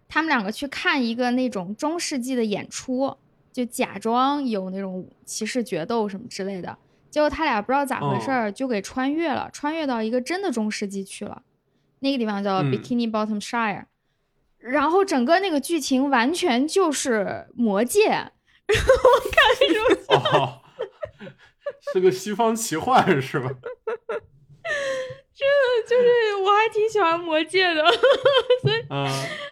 [0.07, 3.17] 他们两个去看一个那种中世纪的演出，
[3.51, 6.77] 就假装有那种骑士决斗什么之类的。
[7.09, 11.41] 结果他俩不知道咋回事儿，就给穿越了，穿越到一个真的中世纪去了，
[11.99, 13.84] 那个地方叫 Bikini Bottom Shire，
[14.71, 18.73] 然后整个那个剧情完全就是魔戒，我
[19.31, 19.39] 看
[19.73, 20.61] 着哦，
[21.93, 23.49] 是个西方奇幻是吧？
[25.35, 27.83] 真的就是我还挺喜欢魔戒的，
[28.63, 28.85] 所以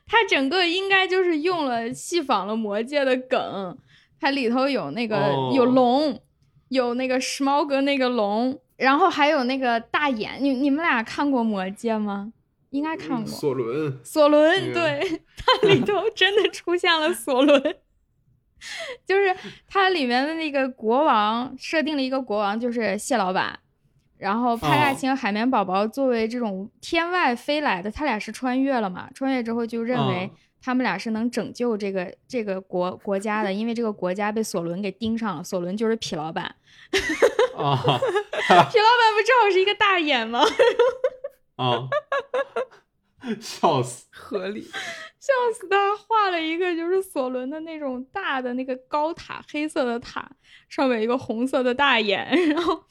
[0.07, 3.77] 它整个应该就是用了戏仿了魔戒的梗，
[4.19, 6.19] 它里头有那个有龙。
[6.69, 12.33] 有那个时髦哥那个龙，然后还有那个大眼，你你们俩看过《魔戒》吗？
[12.73, 13.25] 应该看过。
[13.25, 17.61] 索伦，索伦，对， 它里头真的出现了索伦，
[19.07, 19.35] 就是
[19.67, 23.59] 它里面的那个国王设定了一个国王，就是蟹老板，
[24.17, 29.09] 然后派大星、海绵宝宝作为这种天外飞来的，他俩是穿越了嘛？
[29.13, 30.29] 穿越之后就认为。
[30.65, 35.43] 他们俩是能拯救这个这个国国家的， 因为这个国家被索伦给盯上了。
[35.43, 36.55] 索伦就是痞老板，
[36.93, 40.41] 痞老板不正好是一个大眼吗？
[41.55, 41.87] 啊，
[43.39, 44.61] 笑死，合理，
[45.19, 45.95] 笑死他！
[45.95, 50.29] 画了一个就是索伦的那种大的那个高塔，黑色的塔，
[50.67, 52.83] 上面一个红色的大眼， 然后，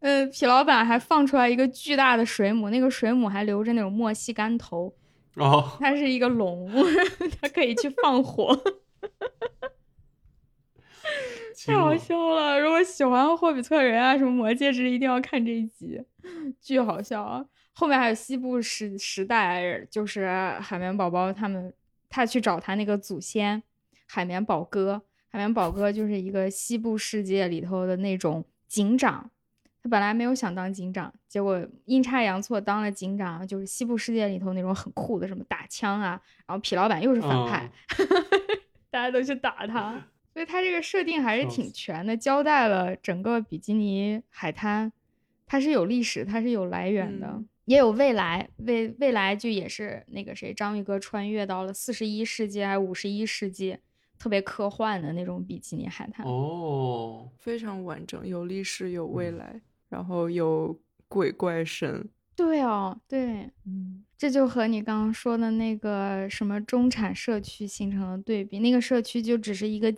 [0.00, 4.94] 呃，痞老板还放出来一个巨大的水母，那个水母还留着那种墨西干头。
[5.34, 6.70] 哦， 它是一个龙，
[7.42, 8.58] 它可以去放火，
[11.66, 12.58] 太好笑了！
[12.58, 16.00] 如果喜欢霍比特人啊，什么魔戒之，一定要看这一集，
[16.60, 17.44] 巨好笑啊！
[17.78, 20.26] 后面还有西部时时代，就是
[20.62, 21.70] 海绵宝宝他们，
[22.08, 23.62] 他去找他那个祖先
[24.06, 29.30] 海绵宝哥，海绵宝哥就是一个西部世界里头的那种警长。
[29.82, 36.18] 他本来没有想当警长，结果阴差阳错当了警长，就是西部世界里头那种很酷的，什么打枪啊。
[36.46, 37.70] 然后痞老板又是反派，
[38.90, 44.90] 大家都去打他，所以他这个设定还是挺全的，交代了整个比基尼海滩，
[45.46, 48.48] 它是有历史，它是有来源的，也有未来。
[48.56, 53.76] 未未来就也是那个谁，章鱼哥穿越到了四十一世纪还是五十一世纪，
[54.18, 56.26] 特别科幻的那种比基尼海滩。
[56.26, 59.60] 哦，非常完整，有历史，有未来。
[59.88, 60.76] 然后有
[61.06, 68.58] 鬼怪神，对哦，对，嗯，这就和你刚刚说的那个什么中产社区形成了对比。
[68.58, 69.94] 那个社区就只是一个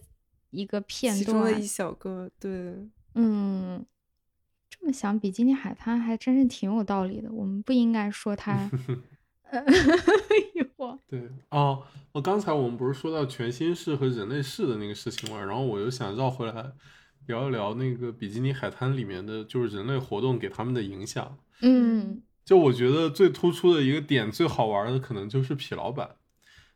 [0.50, 2.50] 一个片段，其中的一小个，对，
[3.14, 3.82] 嗯，
[4.80, 7.30] 这么想，比基尼海滩还真是挺有道理的。
[7.32, 8.70] 我们不应该说 它，
[11.08, 11.82] 对哦，
[12.12, 15.40] 我刚才我们不是说到全新世和人类世的那个事情吗？
[15.42, 16.72] 然后我又想绕回来。
[17.26, 21.36] 聊一聊那个比基尼海滩里面的就是人类活动给他们的影响。
[21.60, 26.08] 嗯，就我觉得最突出的一个点，最好玩的可能就是痞老板。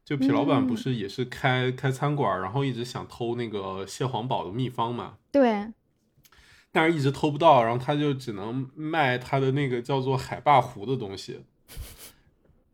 [0.05, 5.15] 就痞老板不是也是开开餐馆，然后一直想偷那个蟹黄堡的秘方嘛？
[5.31, 5.73] 对。
[6.73, 11.45] 但是一直偷不到，然后他就只能卖他的那个叫做海霸湖的东西，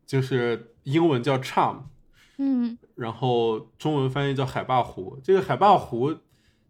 [0.07, 1.81] 就是英文叫 charm，
[2.37, 5.19] 嗯，然后中文翻译叫海霸湖。
[5.23, 6.17] 这个海霸湖。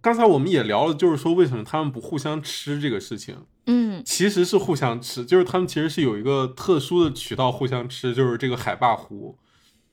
[0.02, 3.36] 刚才我们也聊了，就是说为什么他们不互相吃这个事情。
[3.66, 9.38] 嗯，其实是互相吃，就是他们其实是有一个特殊的渠道互相吃，就是这个海霸湖。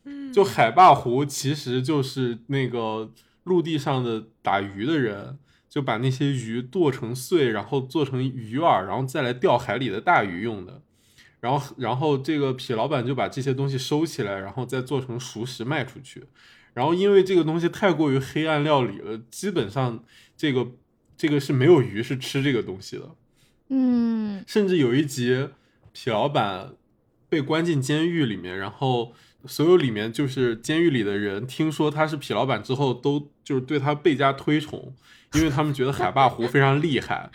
[0.04, 3.10] 嗯，就海霸湖其实就是那个
[3.42, 5.40] 陆地上的打鱼的人，
[5.76, 10.80] 就把那些鱼剁成碎，然后做成鱼饵，然后再来钓海里的大鱼用的。
[11.38, 16.24] 然后，然后这个痞老板就把这些东西收起来，然后再做成熟食卖出去。
[16.72, 20.02] 然后，因为这个东西太过于黑暗料理了，基本上
[20.34, 20.66] 这个
[21.14, 23.14] 这个是没有鱼是吃这个东西的。
[23.68, 25.50] 嗯，甚至有一集，
[25.94, 26.72] 痞老板
[27.28, 29.12] 被关进监狱里面，然后
[29.44, 34.94] 所有里面就是监狱里的人听说他是痞老板之后，都就是对他倍加推崇，
[35.36, 37.30] 因为他们觉得海霸湖非常厉害。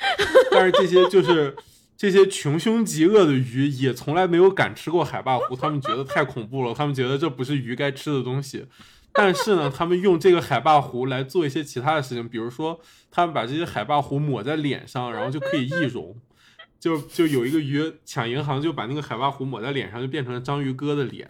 [0.51, 1.55] 但是这些就是
[1.95, 8.65] 这些穷凶极恶的鱼也从来没有敢吃过海霸湖，他们觉得太恐怖了，他们觉得这不是鱼该吃的东西。
[9.13, 12.79] 但是呢，他们用这个海霸湖来做一些其他的事情，比如说，
[13.11, 16.15] 他们把这些海霸湖抹在脸上，然后就可以易容。
[16.79, 21.29] 就就有一个鱼抢银行，就把那个海霸湖抹在脸上，就变成了章鱼哥的脸。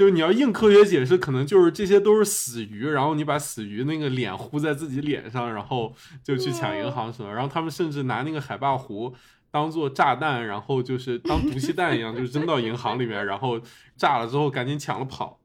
[0.00, 5.94] 就是你要硬科学解释，可能就是这些都是死鱼，然后你把死鱼那个脸糊在自己脸上，然后
[6.24, 7.30] 就去抢银行什么。
[7.30, 9.14] 然后他们甚至拿那个海霸湖
[9.50, 13.60] 当做炸弹，然后就是当毒气弹一样，就扔到银行里面，然后
[13.94, 15.38] 炸了之后赶紧抢了跑。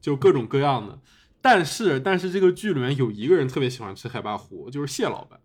[0.00, 0.98] 就各种各样的，
[1.40, 5.38] 但是但是这个剧里面有一个人特别喜欢吃海霸湖，就是蟹老板。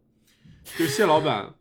[0.76, 1.54] 就蟹老板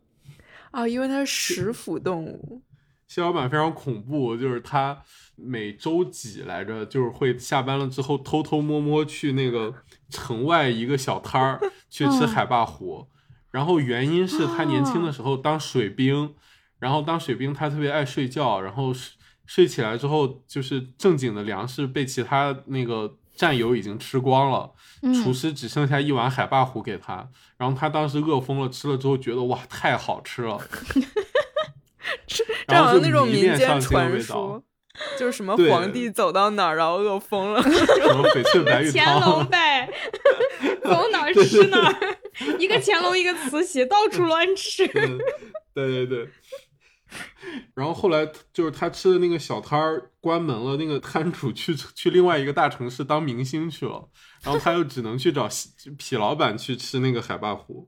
[0.71, 2.63] 啊，因为他是食腐动物。
[3.07, 5.03] 蟹老板非常恐怖，就是他
[5.43, 9.73] 每周几来着，就是会下班了之后偷偷摸摸去那个
[10.09, 11.59] 城外一个小摊儿
[11.89, 13.07] 去吃海霸糊。
[13.51, 16.35] 然后原因是他年轻的时候当水兵，
[16.79, 18.93] 然后当水兵他特别爱睡觉，然后。
[19.51, 24.71] 睡起来之后，就是正经的粮食被其他那个战友已经吃光了，
[25.11, 30.61] 厨师只剩下一碗海霸糊给他，然后他当时饿疯了，吃了之后觉得哇太好吃了，
[32.27, 34.63] 这好像那种民间传说，
[35.17, 37.69] 就是什么皇帝走到哪儿然后饿疯了，什
[38.15, 39.89] 么 翡翠白玉汤，乾隆呗，
[40.83, 42.17] 走哪儿吃哪儿，
[42.57, 44.87] 一个乾隆一个慈禧，到处乱吃，
[45.73, 46.27] 对对对。
[47.73, 54.07] 然后后来就是他吃的那个小摊儿关门了，那个摊主去去另外一个大城市当明星去了，
[54.43, 57.87] 然后他又只能去找痞老板去吃那个海霸糊，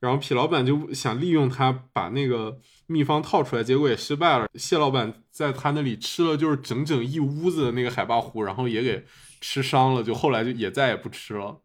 [0.00, 2.58] 然后痞老板就想利用他把那个
[2.88, 4.48] 秘方套出来，结果也失败了。
[4.54, 9.04] 谢老板在他那里吃了就是整整一屋子的那个海霸糊，然后也给
[9.40, 11.60] 吃伤了，就后来就也再也不吃了。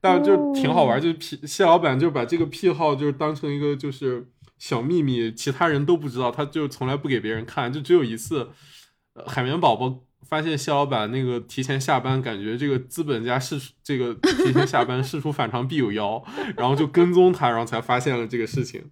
[0.00, 4.28] 但就挺好玩，就癖谢老板就把这个癖好就是当成一个就是。
[4.58, 8.48] 小秘密，其他人都不知道，他就从来不给别人看，就只有一次，
[9.26, 16.22] 海绵宝宝发现谢老板那个提前下班，感觉这个资本家事这个提前下班，事出反常必有妖，
[16.56, 18.88] 然后就跟踪他，然后才发现了这个事情。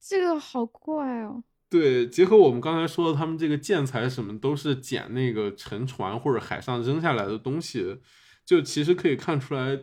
[0.00, 1.42] 这个好怪哦。
[1.68, 7.98] 对，结合我们刚才说的，他们这个建材什么都是捡那个沉船或者海上扔下来的东西，
[8.44, 9.80] 就其实可以看出来，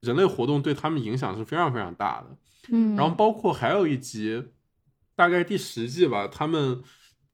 [0.00, 2.38] 人类活动对他们影响是非常非常大的。
[2.72, 4.44] 嗯，然后包括还有一集，
[5.14, 6.82] 大概第十季吧，他们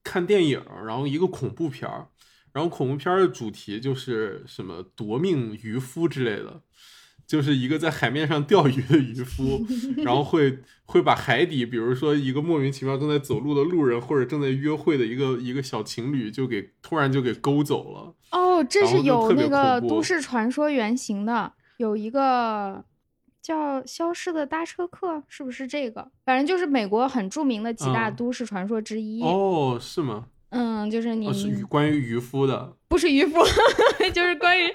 [0.02, 2.08] 看电影，然后一个恐怖片儿，
[2.52, 6.60] 然后恐怖片儿的主题就是什么夺命渔夫之类的，
[7.32, 9.64] 就是一个在海面上钓鱼的渔夫，
[10.04, 18.14] 然后会会把海底，比如说一个莫名其妙正在走路的路人，或者正在约会的一个一个小情侣，就给突然就给勾走了。
[18.32, 22.84] 哦，这是有那个都市传说原型的，有一个
[23.40, 26.06] 叫《消失的搭车客》，是不是这个？
[26.26, 29.22] 反正就是美国很著名的几大都市传说之一。
[29.22, 30.26] 哦，是吗？
[30.50, 33.38] 嗯，就是你是关于渔夫的，不是渔夫，
[34.12, 34.70] 就是关于。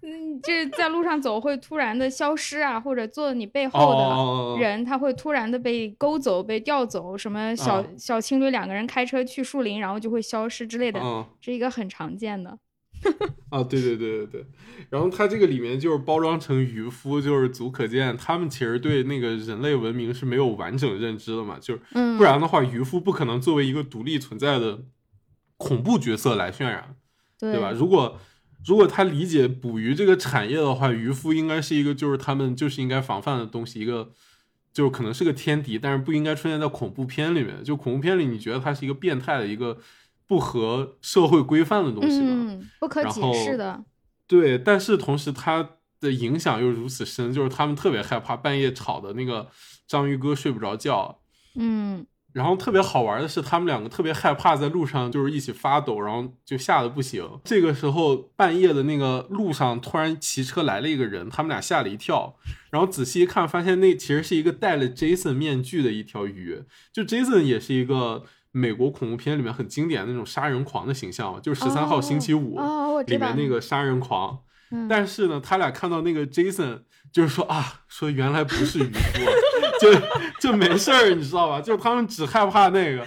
[0.00, 11.00] 嗯，就是在路上走会突然的消失啊，或者坐你背后的人他会突然的被勾走、被调走，什么小小情侣两个人开车去树林，然后就会消失之类的，
[11.40, 12.58] 是一个很常见的。
[13.50, 14.46] 啊，对对对对对。
[14.90, 21.80] 然后他这个里面就是包装成渔夫，就是足可见他们其实对那个人类文明是没有完整认知的嘛，就是
[22.16, 24.80] 不然的话，渔夫不可能作为一个独立存在的
[25.56, 26.96] 恐怖角色来渲染，
[27.38, 27.70] 对吧？
[27.72, 28.18] 如果
[28.66, 34.12] 如果他理解捕鱼这个产业的话，渔夫应该是一个就是他们就是应该防范的东西，一个
[34.72, 37.62] 就可能是个天敌，但是不应该出现在恐怖片里面。
[37.64, 39.78] 就恐怖片里，你觉得他是一个变态的一个
[40.26, 42.60] 不合社会规范的东西吗？
[42.80, 43.82] 不可解释的。
[44.26, 49.48] 对，但是同时他的影响又如此深，就是他们特别害怕半夜吵的那个
[49.86, 51.20] 章鱼哥睡不着觉。
[51.54, 52.06] 嗯。
[52.38, 57.28] 然后特别好玩的是，他们两个特别害怕在路上就是一起发抖，然后就吓得不行。
[57.42, 62.36] 这个时候半夜的那个路上突然骑车来了一个人，他们俩吓了一跳。
[62.70, 66.62] 然后仔细一看，发现那其实是一个戴了 Jason 面具的一条鱼。
[66.92, 72.56] 就 Jason 也是一个美国恐怖片里面很经典的那种杀人狂的形象，就是十三号星期五
[73.04, 74.38] 里面那个杀人狂。
[74.88, 76.82] 但是呢，他俩看到那个 Jason，
[77.12, 79.47] 就是说啊，说原来不是渔夫。
[79.80, 79.92] 就
[80.40, 81.60] 就没事儿，你知道吧？
[81.60, 83.06] 就是他们只害怕那个。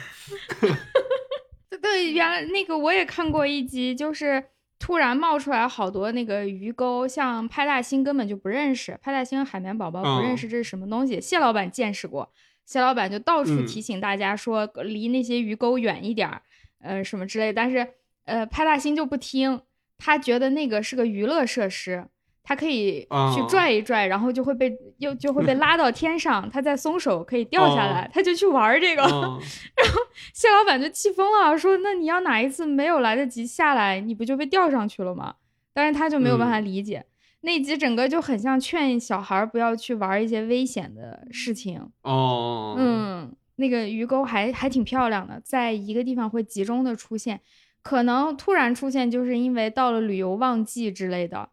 [1.81, 4.43] 对，原来那个我也看过一集，就是
[4.79, 11.19] 突然冒出来好多那个鱼钩，像派大星根本就不认识，派大星海绵宝宝不认识这是什么东西。
[11.19, 12.31] 蟹老板见识过，
[12.65, 16.41] 蟹老板就到处提醒大家说离那些鱼钩远一点儿，
[16.81, 17.51] 呃什么之类。
[17.51, 17.87] 但是
[18.25, 19.61] 呃派大星就不听，
[19.97, 22.05] 他觉得那个是个娱乐设施。
[22.43, 23.01] 他可以
[23.33, 30.01] 去拽一拽，然后就会被又就会被拉到天上，他再松手可以掉下来，他就去玩这个， 然后
[30.33, 35.35] 谢老板就气疯了，说：“那你要哪一次没有来得及下来，你不就被吊上去了吗？”
[35.73, 37.05] 但是他就没有办法理解
[37.41, 42.75] 那集整个就很像劝小孩不要去玩一些危险的事情哦。
[42.77, 47.39] 嗯，那个鱼钩还还挺漂亮的，在一个地方会集中的出现，
[47.81, 51.49] 可能突然出现就是因为到了旅游旺季之类的。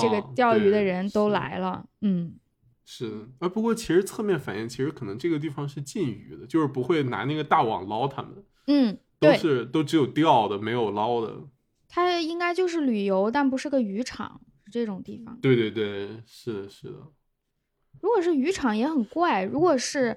[0.00, 2.34] 这个钓鱼的人都来了，嗯，
[2.84, 3.48] 是啊。
[3.48, 11.34] 不过其实侧面反映，其实可能这个地方是禁渔的，就是不会拿那个大网捞他们，嗯，都是都只有钓的，没有捞的。
[11.88, 15.38] 它应该就是旅游，但不是个渔场，是这种地方。
[15.40, 16.94] 对对对，是的，是的。
[18.00, 20.16] 如果是渔场也很怪，如果是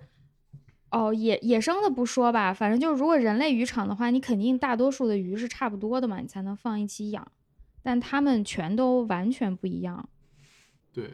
[0.89, 7.31] 哦野野生的不说吧，反正就是如果人类渔场的话，你肯定大多数的鱼是差不多的嘛，你才能放一起养。
[7.85, 10.09] 但他们全都完全不一样，
[10.91, 11.11] 对。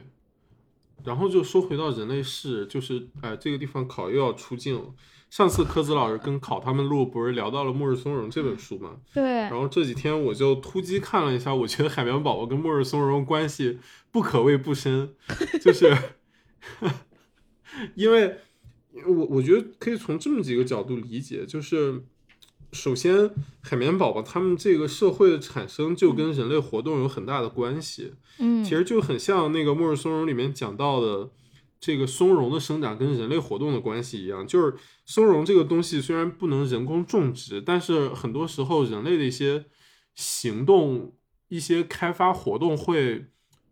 [1.04, 4.94] 然后就说回到人类世，就是哎，这个地方考又要出镜了。
[5.30, 9.02] 上次科子老师跟考他们录，不是聊到了《末日松茸》这本书吗？
[9.14, 9.22] 对。
[9.24, 13.80] 然后这几天我就突击看了一下，我觉得海绵宝宝跟末日松茸关系
[14.10, 15.14] 不可谓不深，
[15.62, 15.94] 就是
[17.96, 18.38] 因为
[19.06, 22.06] 我我觉得可以从这么几个角度理解，就是。
[22.74, 23.30] 首先，
[23.62, 28.14] 海绵宝宝他们这个社会的产生就跟人类活动有很大的关系。
[28.40, 31.30] 嗯，其实就很像那个《末日松茸》里面讲到的
[31.82, 34.48] 这个松茸的生长跟人类活动的关系一样。
[34.48, 34.74] 就是
[35.06, 39.66] 松茸这个东西虽然不能人工种植，但是很多时候人类的一些
[40.16, 41.14] 行动、
[41.50, 43.26] 一些开发活动会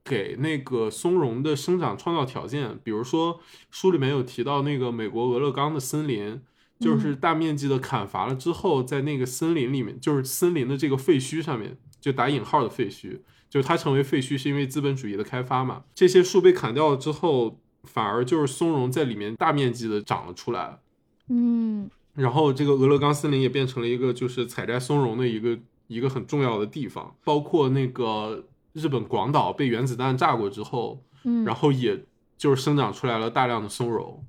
[0.03, 2.77] 给那个松茸的生长创造条件。
[2.83, 3.39] 比如说
[3.71, 6.41] 书里面有提到那个美国俄勒冈的森林。
[6.79, 13.19] 就是大面积的砍伐了之后，在那个森林里面，就是森林的这个废墟上面，就打引号的废墟，
[13.49, 15.83] 就是它成为废墟是因为资本主义的开发嘛。
[15.93, 20.79] 这些树被砍掉了之后，反而就是松茸在里面大面积的长了出来。
[21.27, 27.13] 嗯，然后这个俄勒冈森林也变成了一个就是采摘松茸的一个一个很重要的地方。
[27.25, 32.05] 包括那个日本广岛被原子弹炸过之后，嗯，然后也
[32.37, 34.23] 就是生长出来了大量的松茸。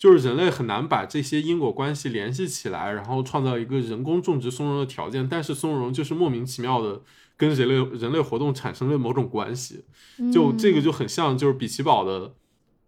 [0.00, 5.28] 就是人类很难把这些因果关系联系起来，然后创造一个人工种植松茸的条件。
[5.28, 7.02] 但是松茸就是莫名其妙的
[7.36, 9.84] 跟人类人类活动产生了某种关系，
[10.32, 12.32] 就这个就很像，就是比奇堡的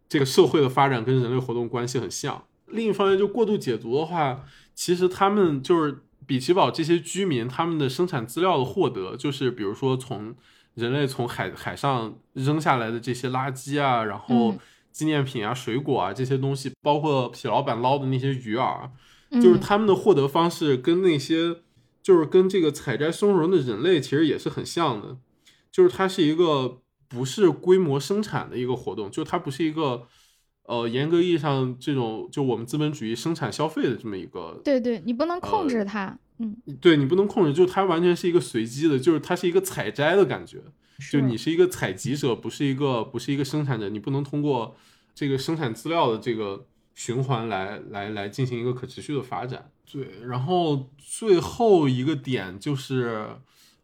[0.08, 2.42] 这个社会的发展跟人类活动关系很像。
[2.68, 10.34] 另一方面，就过度解读的话，其实他们就是比奇堡这些居民他们的生产资料的获得，就是比如说从
[10.76, 14.54] 人类从海海上扔下来的这些垃圾啊，然后
[14.92, 18.90] 纪念品啊、水果啊这些东西，包括痞老板捞的那些鱼饵，
[19.42, 21.56] 就是他们的获得方式跟那些
[22.02, 25.16] 就是跟这个采摘松茸的人类其实也是很像的，
[25.70, 30.06] 就是它是一个不是规模生产的一个活动，就它不是一个
[30.64, 36.18] 呃严格意义上这种就我们资本主义生产消费的这么一个，对对，你不能控制它。
[36.38, 40.60] 嗯，对你不能控制，就它完全是一个随机的，就是它是一个采摘的感觉，
[41.10, 44.76] 就你是一个采集者，不是一个不是一个生产者，你不能通过
[45.14, 49.70] 这个生产资料的这个循环来来来进行一个可持续的发展。
[49.90, 53.36] 对，然后最后一个点就是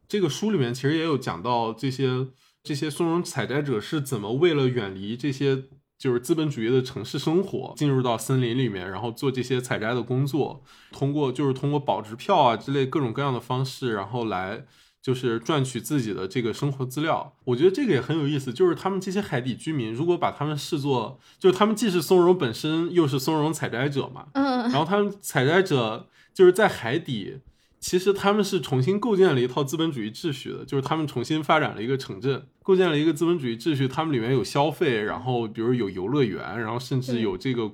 [0.07, 2.29] 这个书里面其实也有讲到这些
[2.63, 5.65] 这些松茸采摘者是怎么为了远离这些。
[5.99, 10.63] 就是资本主义的城市生活，进入到森林里面，然后做这些采摘的工作，
[10.93, 14.65] 通过就是通过保值票啊之类各种各样的方式，然后来
[15.09, 17.35] 就是赚取自己的这个生活资料。
[17.45, 27.39] 我觉得这个也很有意思，就是他们这些海底居民，如果把他们视作，就是他们既是松茸本身，又是松茸采摘者嘛，嗯，然后他们采摘者就是在海底。
[27.81, 33.89] 其实他们是重新构建了一套资本主义秩序的，就是他们重新发展了一个城镇，构建了一个资本主义秩序。
[33.89, 37.71] 他们里面有消费，然后比如有游乐园，然后甚至有这个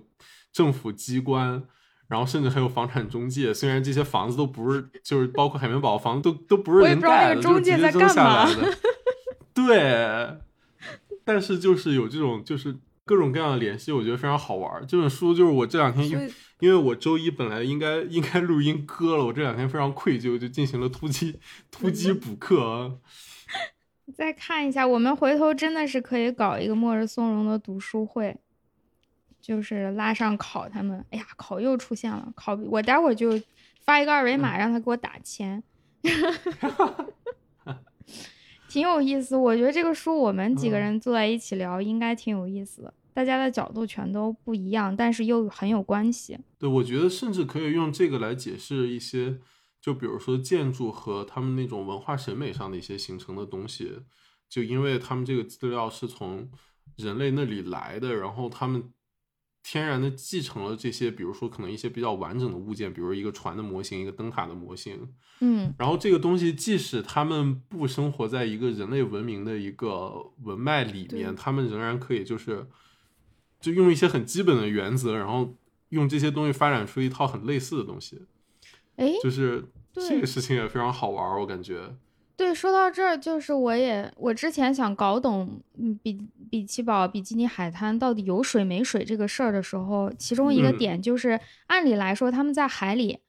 [0.52, 1.65] 政府机关，
[2.14, 3.52] 然后甚至还有房产中介。
[3.52, 8.78] 虽然这些房子都不是，就是包括海绵宝宝房子都都不是人盖的，就是直接扔下来的。
[9.52, 10.38] 对，
[11.24, 14.86] 但是就是有这种就是各种各样的联系，我觉得非常好玩。
[14.86, 16.32] 这本书就是我这两天因。
[16.60, 21.38] 因为我周一本来应该应该录音搁了，我这两天非常愧疚，就进行了突击
[21.70, 23.00] 突击 补课。
[24.16, 28.34] 再看一下，我们回头真的是可以搞一个末日松茸的读书会，
[29.44, 31.04] 就是拉上考他们。
[31.10, 33.38] 哎呀，考又出现了，考我待会儿就
[33.84, 35.62] 发一个二维码让他给我打钱，
[38.66, 39.36] 挺有意思。
[39.36, 42.94] 我觉得这个书我们几个人坐在一起聊应该挺有意思的。
[43.12, 46.38] 大家的角度全都不一样，但是又很有关系。
[46.58, 49.40] 对，我觉得甚至可以用这个来解释一些，
[49.78, 54.00] 就比如说建筑和他们那种文化审美上的一些形成的东西，
[54.48, 56.50] 就因为他们这个资料是从
[56.96, 58.82] 人类那里来的，然后他们
[59.64, 72.68] 天然的继承了这些，比如说可能一些比较完整的物件，比如一个船的模型，一个灯塔的模型，嗯，然后这个东西即使他们不生活在一个人类文明的一个文脉里面，他们仍然可以就是。
[73.60, 75.56] 就用一些很基本的原则，然后
[75.88, 78.20] 用这些东西发展出一套很类似的东西，
[78.96, 79.64] 哎，就是
[79.94, 81.96] 这个事情也非常好玩，我感觉。
[82.36, 85.61] 对，说到这儿，就是我也我之前想搞懂
[86.02, 86.20] 比
[86.51, 93.20] 比奇堡、比基尼海滩到底有水没水这个事儿的时候，其中一个点就是，按理来说他们在海里，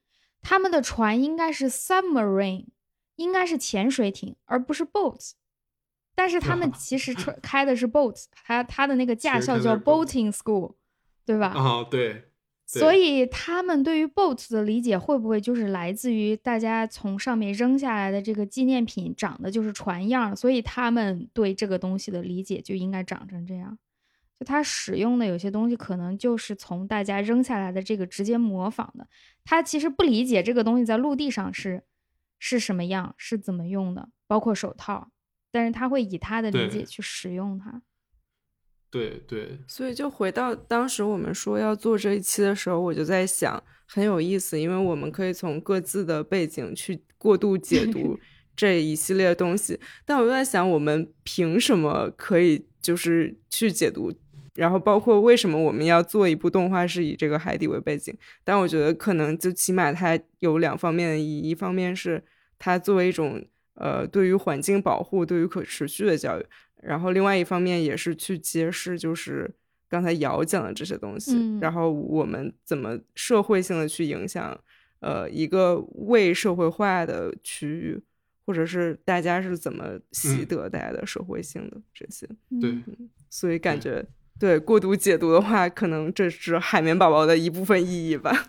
[0.42, 2.66] 他们的船应该是 submarine，
[3.14, 5.32] 应该是潜水艇，而不是 boats。
[6.16, 10.74] 但是他们 其实开的是 boats，他他的那个驾校叫 boating school，
[11.24, 11.48] 对吧？
[11.48, 12.24] 啊，对。
[12.66, 23.78] 所以他们对于 boats 的理解会不会就是来自于大家从上面扔下来的这个纪念品长得就是船样，所以他们对这个东西的理解就应该长成这样。
[24.38, 29.06] 就他使用的有些东西可能就是从大家扔下来的这个直接模仿的。
[29.44, 31.84] 他其实不理解这个东西在陆地上是
[32.38, 35.10] 是什么样，是怎么用的，包括手套。
[35.52, 37.80] 但是他会以他的理解去使用它，
[38.96, 48.18] 对对，所以就回到当时我们说要做这一期的时候，我就在想很有意思，因为我们可以从各自的背景去过度解读
[48.56, 49.78] 这一系列东西。
[50.04, 54.12] 但我又在想，我们凭什么可以就是去解读？
[54.54, 58.16] 然后包括为什么我们要做一部动画是以这个海底为背景？
[58.42, 62.24] 但我觉得可能就起码它有两方面的意义，一方面是
[62.58, 63.44] 它作为一种。
[63.78, 66.46] 呃，对于环境保护，对于可持续的教育，
[66.82, 69.50] 然后另外一方面也是去揭示，就是
[69.88, 74.58] 刚才姚讲的这些东西，然后我们怎么社会性的去影响，
[75.00, 78.02] 呃，一个未社会化的区域，
[78.44, 82.28] 或者是大家是怎么习得大家的社会性的这些，
[82.60, 82.76] 对，
[83.28, 84.04] 所以感觉
[84.38, 88.48] 对过度解读的话，可能这是海绵宝宝的一部分意义吧。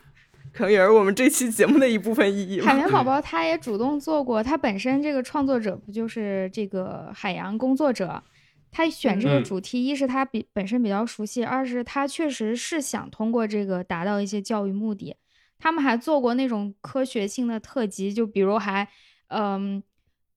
[0.57, 2.59] 可能也是我们这期节目的一部分意义。
[2.59, 8.23] 海绵宝宝他也主动做过，他本身这个创作者不就是这个海洋工作者？
[8.71, 15.15] 他选这个主题，一是他比本身比较熟悉，二是他确实是想通过这个达到一些教育目的。
[15.59, 18.87] 他们还做过那种科学性的特辑，就比如还
[19.27, 19.83] 嗯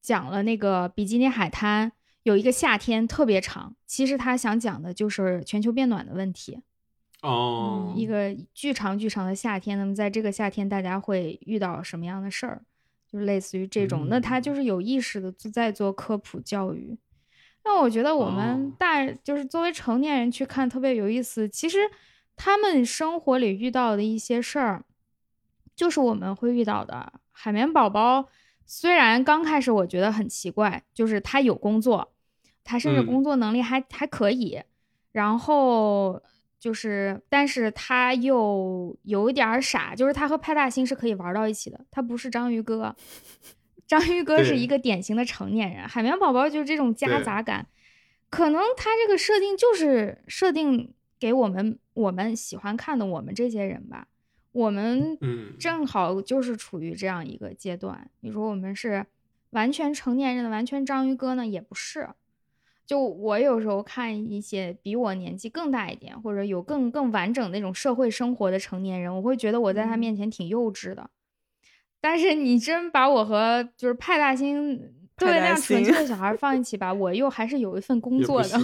[0.03, 1.91] 讲了那个比基尼海滩
[2.25, 6.61] 有一个夏天特别长，其实他想讲的就是全球变暖的问题。
[7.23, 12.63] 哦，一个巨长巨长的夏天，那么在这个夏天，大家会遇到什么样的事儿？
[13.07, 16.97] 就是类似于这种，那他就是有意识的在做科普教育。
[17.65, 21.49] 那我觉得我们大就是作为成年人去看特别有意思。
[21.49, 21.79] 其实
[22.37, 24.85] 他们生活里遇到的一些事儿，
[25.77, 27.13] 就是我们会遇到的。
[27.33, 28.29] 海绵宝宝
[28.65, 32.13] 虽然刚开始我觉得很奇怪，就是他有工作，
[32.65, 34.63] 他甚至工作能力还还可以，
[35.13, 36.23] 然后
[36.61, 42.95] 就是，但是他又有一点傻，就是他和派大星是可以玩到一起的，他不是章鱼哥。
[43.89, 47.67] 章鱼哥是一个典型的成年人，海绵宝宝就是这种夹杂感，
[48.29, 54.07] 可能他这个设定就是设定给我们我们喜欢看的我们这些人吧，
[54.53, 55.19] 我们
[55.59, 58.09] 正好就是处于这样一个阶段。
[58.21, 59.07] 你说我们是
[59.51, 62.11] 完全成年人的完全章鱼哥呢，也不是。
[62.91, 71.09] 就我有时候看一些比我年纪更大一点，或者有更更完整那种社会生活的成年人，我会觉得我在他面前挺幼稚的。
[72.01, 74.77] 但是你真把我和就是派大星
[75.17, 78.59] 对那样纯粹的小孩放一起吧，我又还是有一份工作的，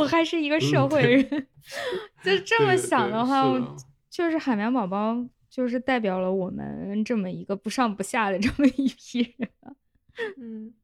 [0.00, 1.46] 我还是一个社会人。
[2.24, 3.44] 就 这么想的话，
[4.10, 5.16] 就是海绵宝宝
[5.48, 9.48] 就是代表了我们这么一个不上不下的这么一批人。
[10.40, 10.74] 嗯，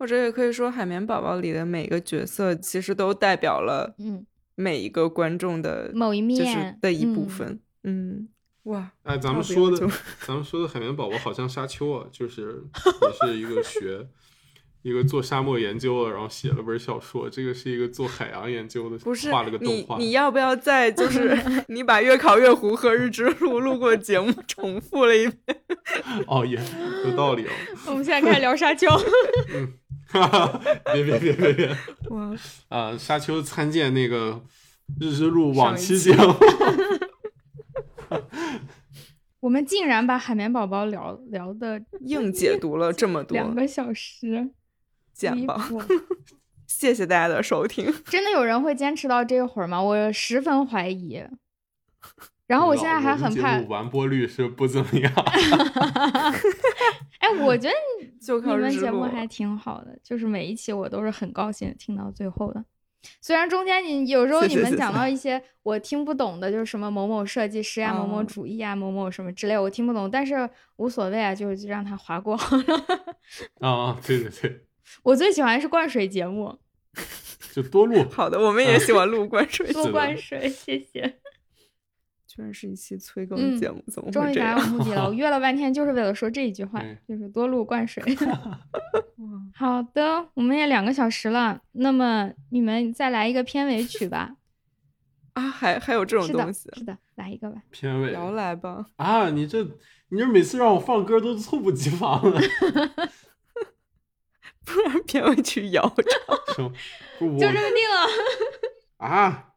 [0.00, 7.60] 或者也可以说，海绵宝宝里的每个角色其实都代表了嗯每一个观众的某一面的一部分。
[7.84, 8.28] 嗯。
[8.64, 9.88] 哇，哎，咱们说的，
[10.26, 14.06] 咱们说的海绵宝宝好像沙丘啊，就是也是一个学
[14.82, 17.28] 一个做沙漠研究的，然后写了本小说。
[17.28, 19.96] 这个是一个做海洋研究的，不是画了个动画。
[19.96, 21.36] 你要不要再就 是
[21.68, 25.62] 你把月考月湖和日之路 录过的节目重复了一遍？
[26.28, 26.60] 哦，也
[27.06, 27.50] 有道理哦。
[27.86, 28.86] 我们现在开始聊沙丘。
[29.54, 29.72] 嗯，
[30.92, 31.76] 别别别别别！
[32.10, 32.34] 哇
[32.68, 34.42] 啊，沙丘参见那个
[35.00, 36.34] 日之路往期节目。
[39.40, 44.50] 我们竟然把海绵宝宝聊聊的硬解读了这么多两个小时，
[45.14, 45.66] 简吧！
[46.66, 47.92] 谢谢大家的收听。
[48.04, 49.82] 真的有人会坚持到这会儿吗？
[49.82, 51.22] 我十分怀疑。
[52.50, 55.12] 然后我现在还很怕完播率是不怎么样。
[57.20, 57.76] 哎，我觉得
[58.28, 62.64] 你们节目还挺好的，就是每一期我都是很高兴听到最后的。
[63.20, 72.34] 虽然中间你有时候你们讲到一些我听不懂的，就是什么某某设计师啊、某某主义啊、某某什么之类，我听不懂，但是无所谓啊，就就让它划过。
[73.62, 74.62] 啊，对对对，
[75.04, 76.58] 我最喜欢是灌水节目，
[77.52, 78.04] 就多录。
[78.10, 81.20] 好的，我们也喜欢录灌水，多灌水，谢谢。
[82.30, 85.08] 居然是一期催更节目，怎么终于达到目的了？
[85.08, 88.00] 我 约了半天就是为了说这一句话，就是多路灌水。
[89.52, 94.36] 好的，我们也两个小时了，那么你们再来一个片尾曲吧。
[95.34, 96.70] 啊，还还有这种东西？
[96.74, 97.60] 是的，来一个吧。
[97.70, 98.86] 片尾，摇来吧。
[98.94, 99.64] 啊，你这
[100.10, 102.40] 你这每次让我放歌都猝不及防了，
[104.64, 106.06] 不然片尾曲摇唱。
[106.56, 106.72] 就
[107.18, 108.06] 这么定了。
[108.98, 109.48] 啊，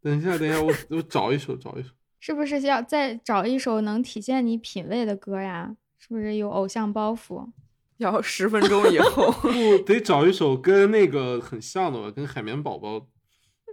[0.00, 1.90] 等一下，等一下，我我找一首，找一首。
[2.24, 5.74] 是不是要再找一首能体现你品味的歌呀？
[5.98, 7.50] 是不是有偶像包袱？
[7.98, 12.12] 要十分钟以后， 不得找一首跟那个很像的吧？
[12.14, 13.08] 跟海绵宝宝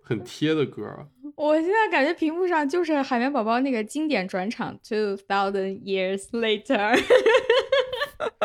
[0.04, 0.84] 很贴的歌。
[1.38, 7.00] 我现在感觉屏幕上就是海绵宝宝那个经典转场，Two Thousand Years Later。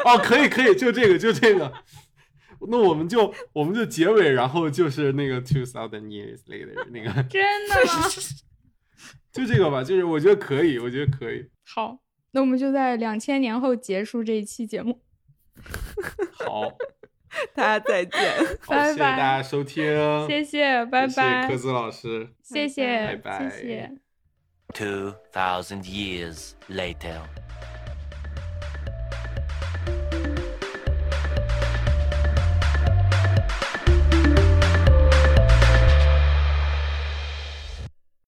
[0.04, 1.72] 哦，可以可以，就这个就这个。
[2.68, 7.22] 那我们就我们就结尾，然后就是那个 Two Thousand Years Later 那个。
[7.24, 8.02] 真的吗？
[9.34, 11.44] 就这个吧，就是我觉得可以，我觉得可以。
[11.66, 11.98] 好，
[12.30, 15.00] 那我们就在两千年后结束这一期节目。
[16.38, 16.70] 好，
[17.54, 18.20] 大家再见，
[18.66, 19.84] 拜拜，谢谢大家收听，
[20.28, 23.92] 谢谢，拜拜，谢谢科子老师，谢谢，拜拜，谢谢。
[24.72, 27.43] Two thousand years later.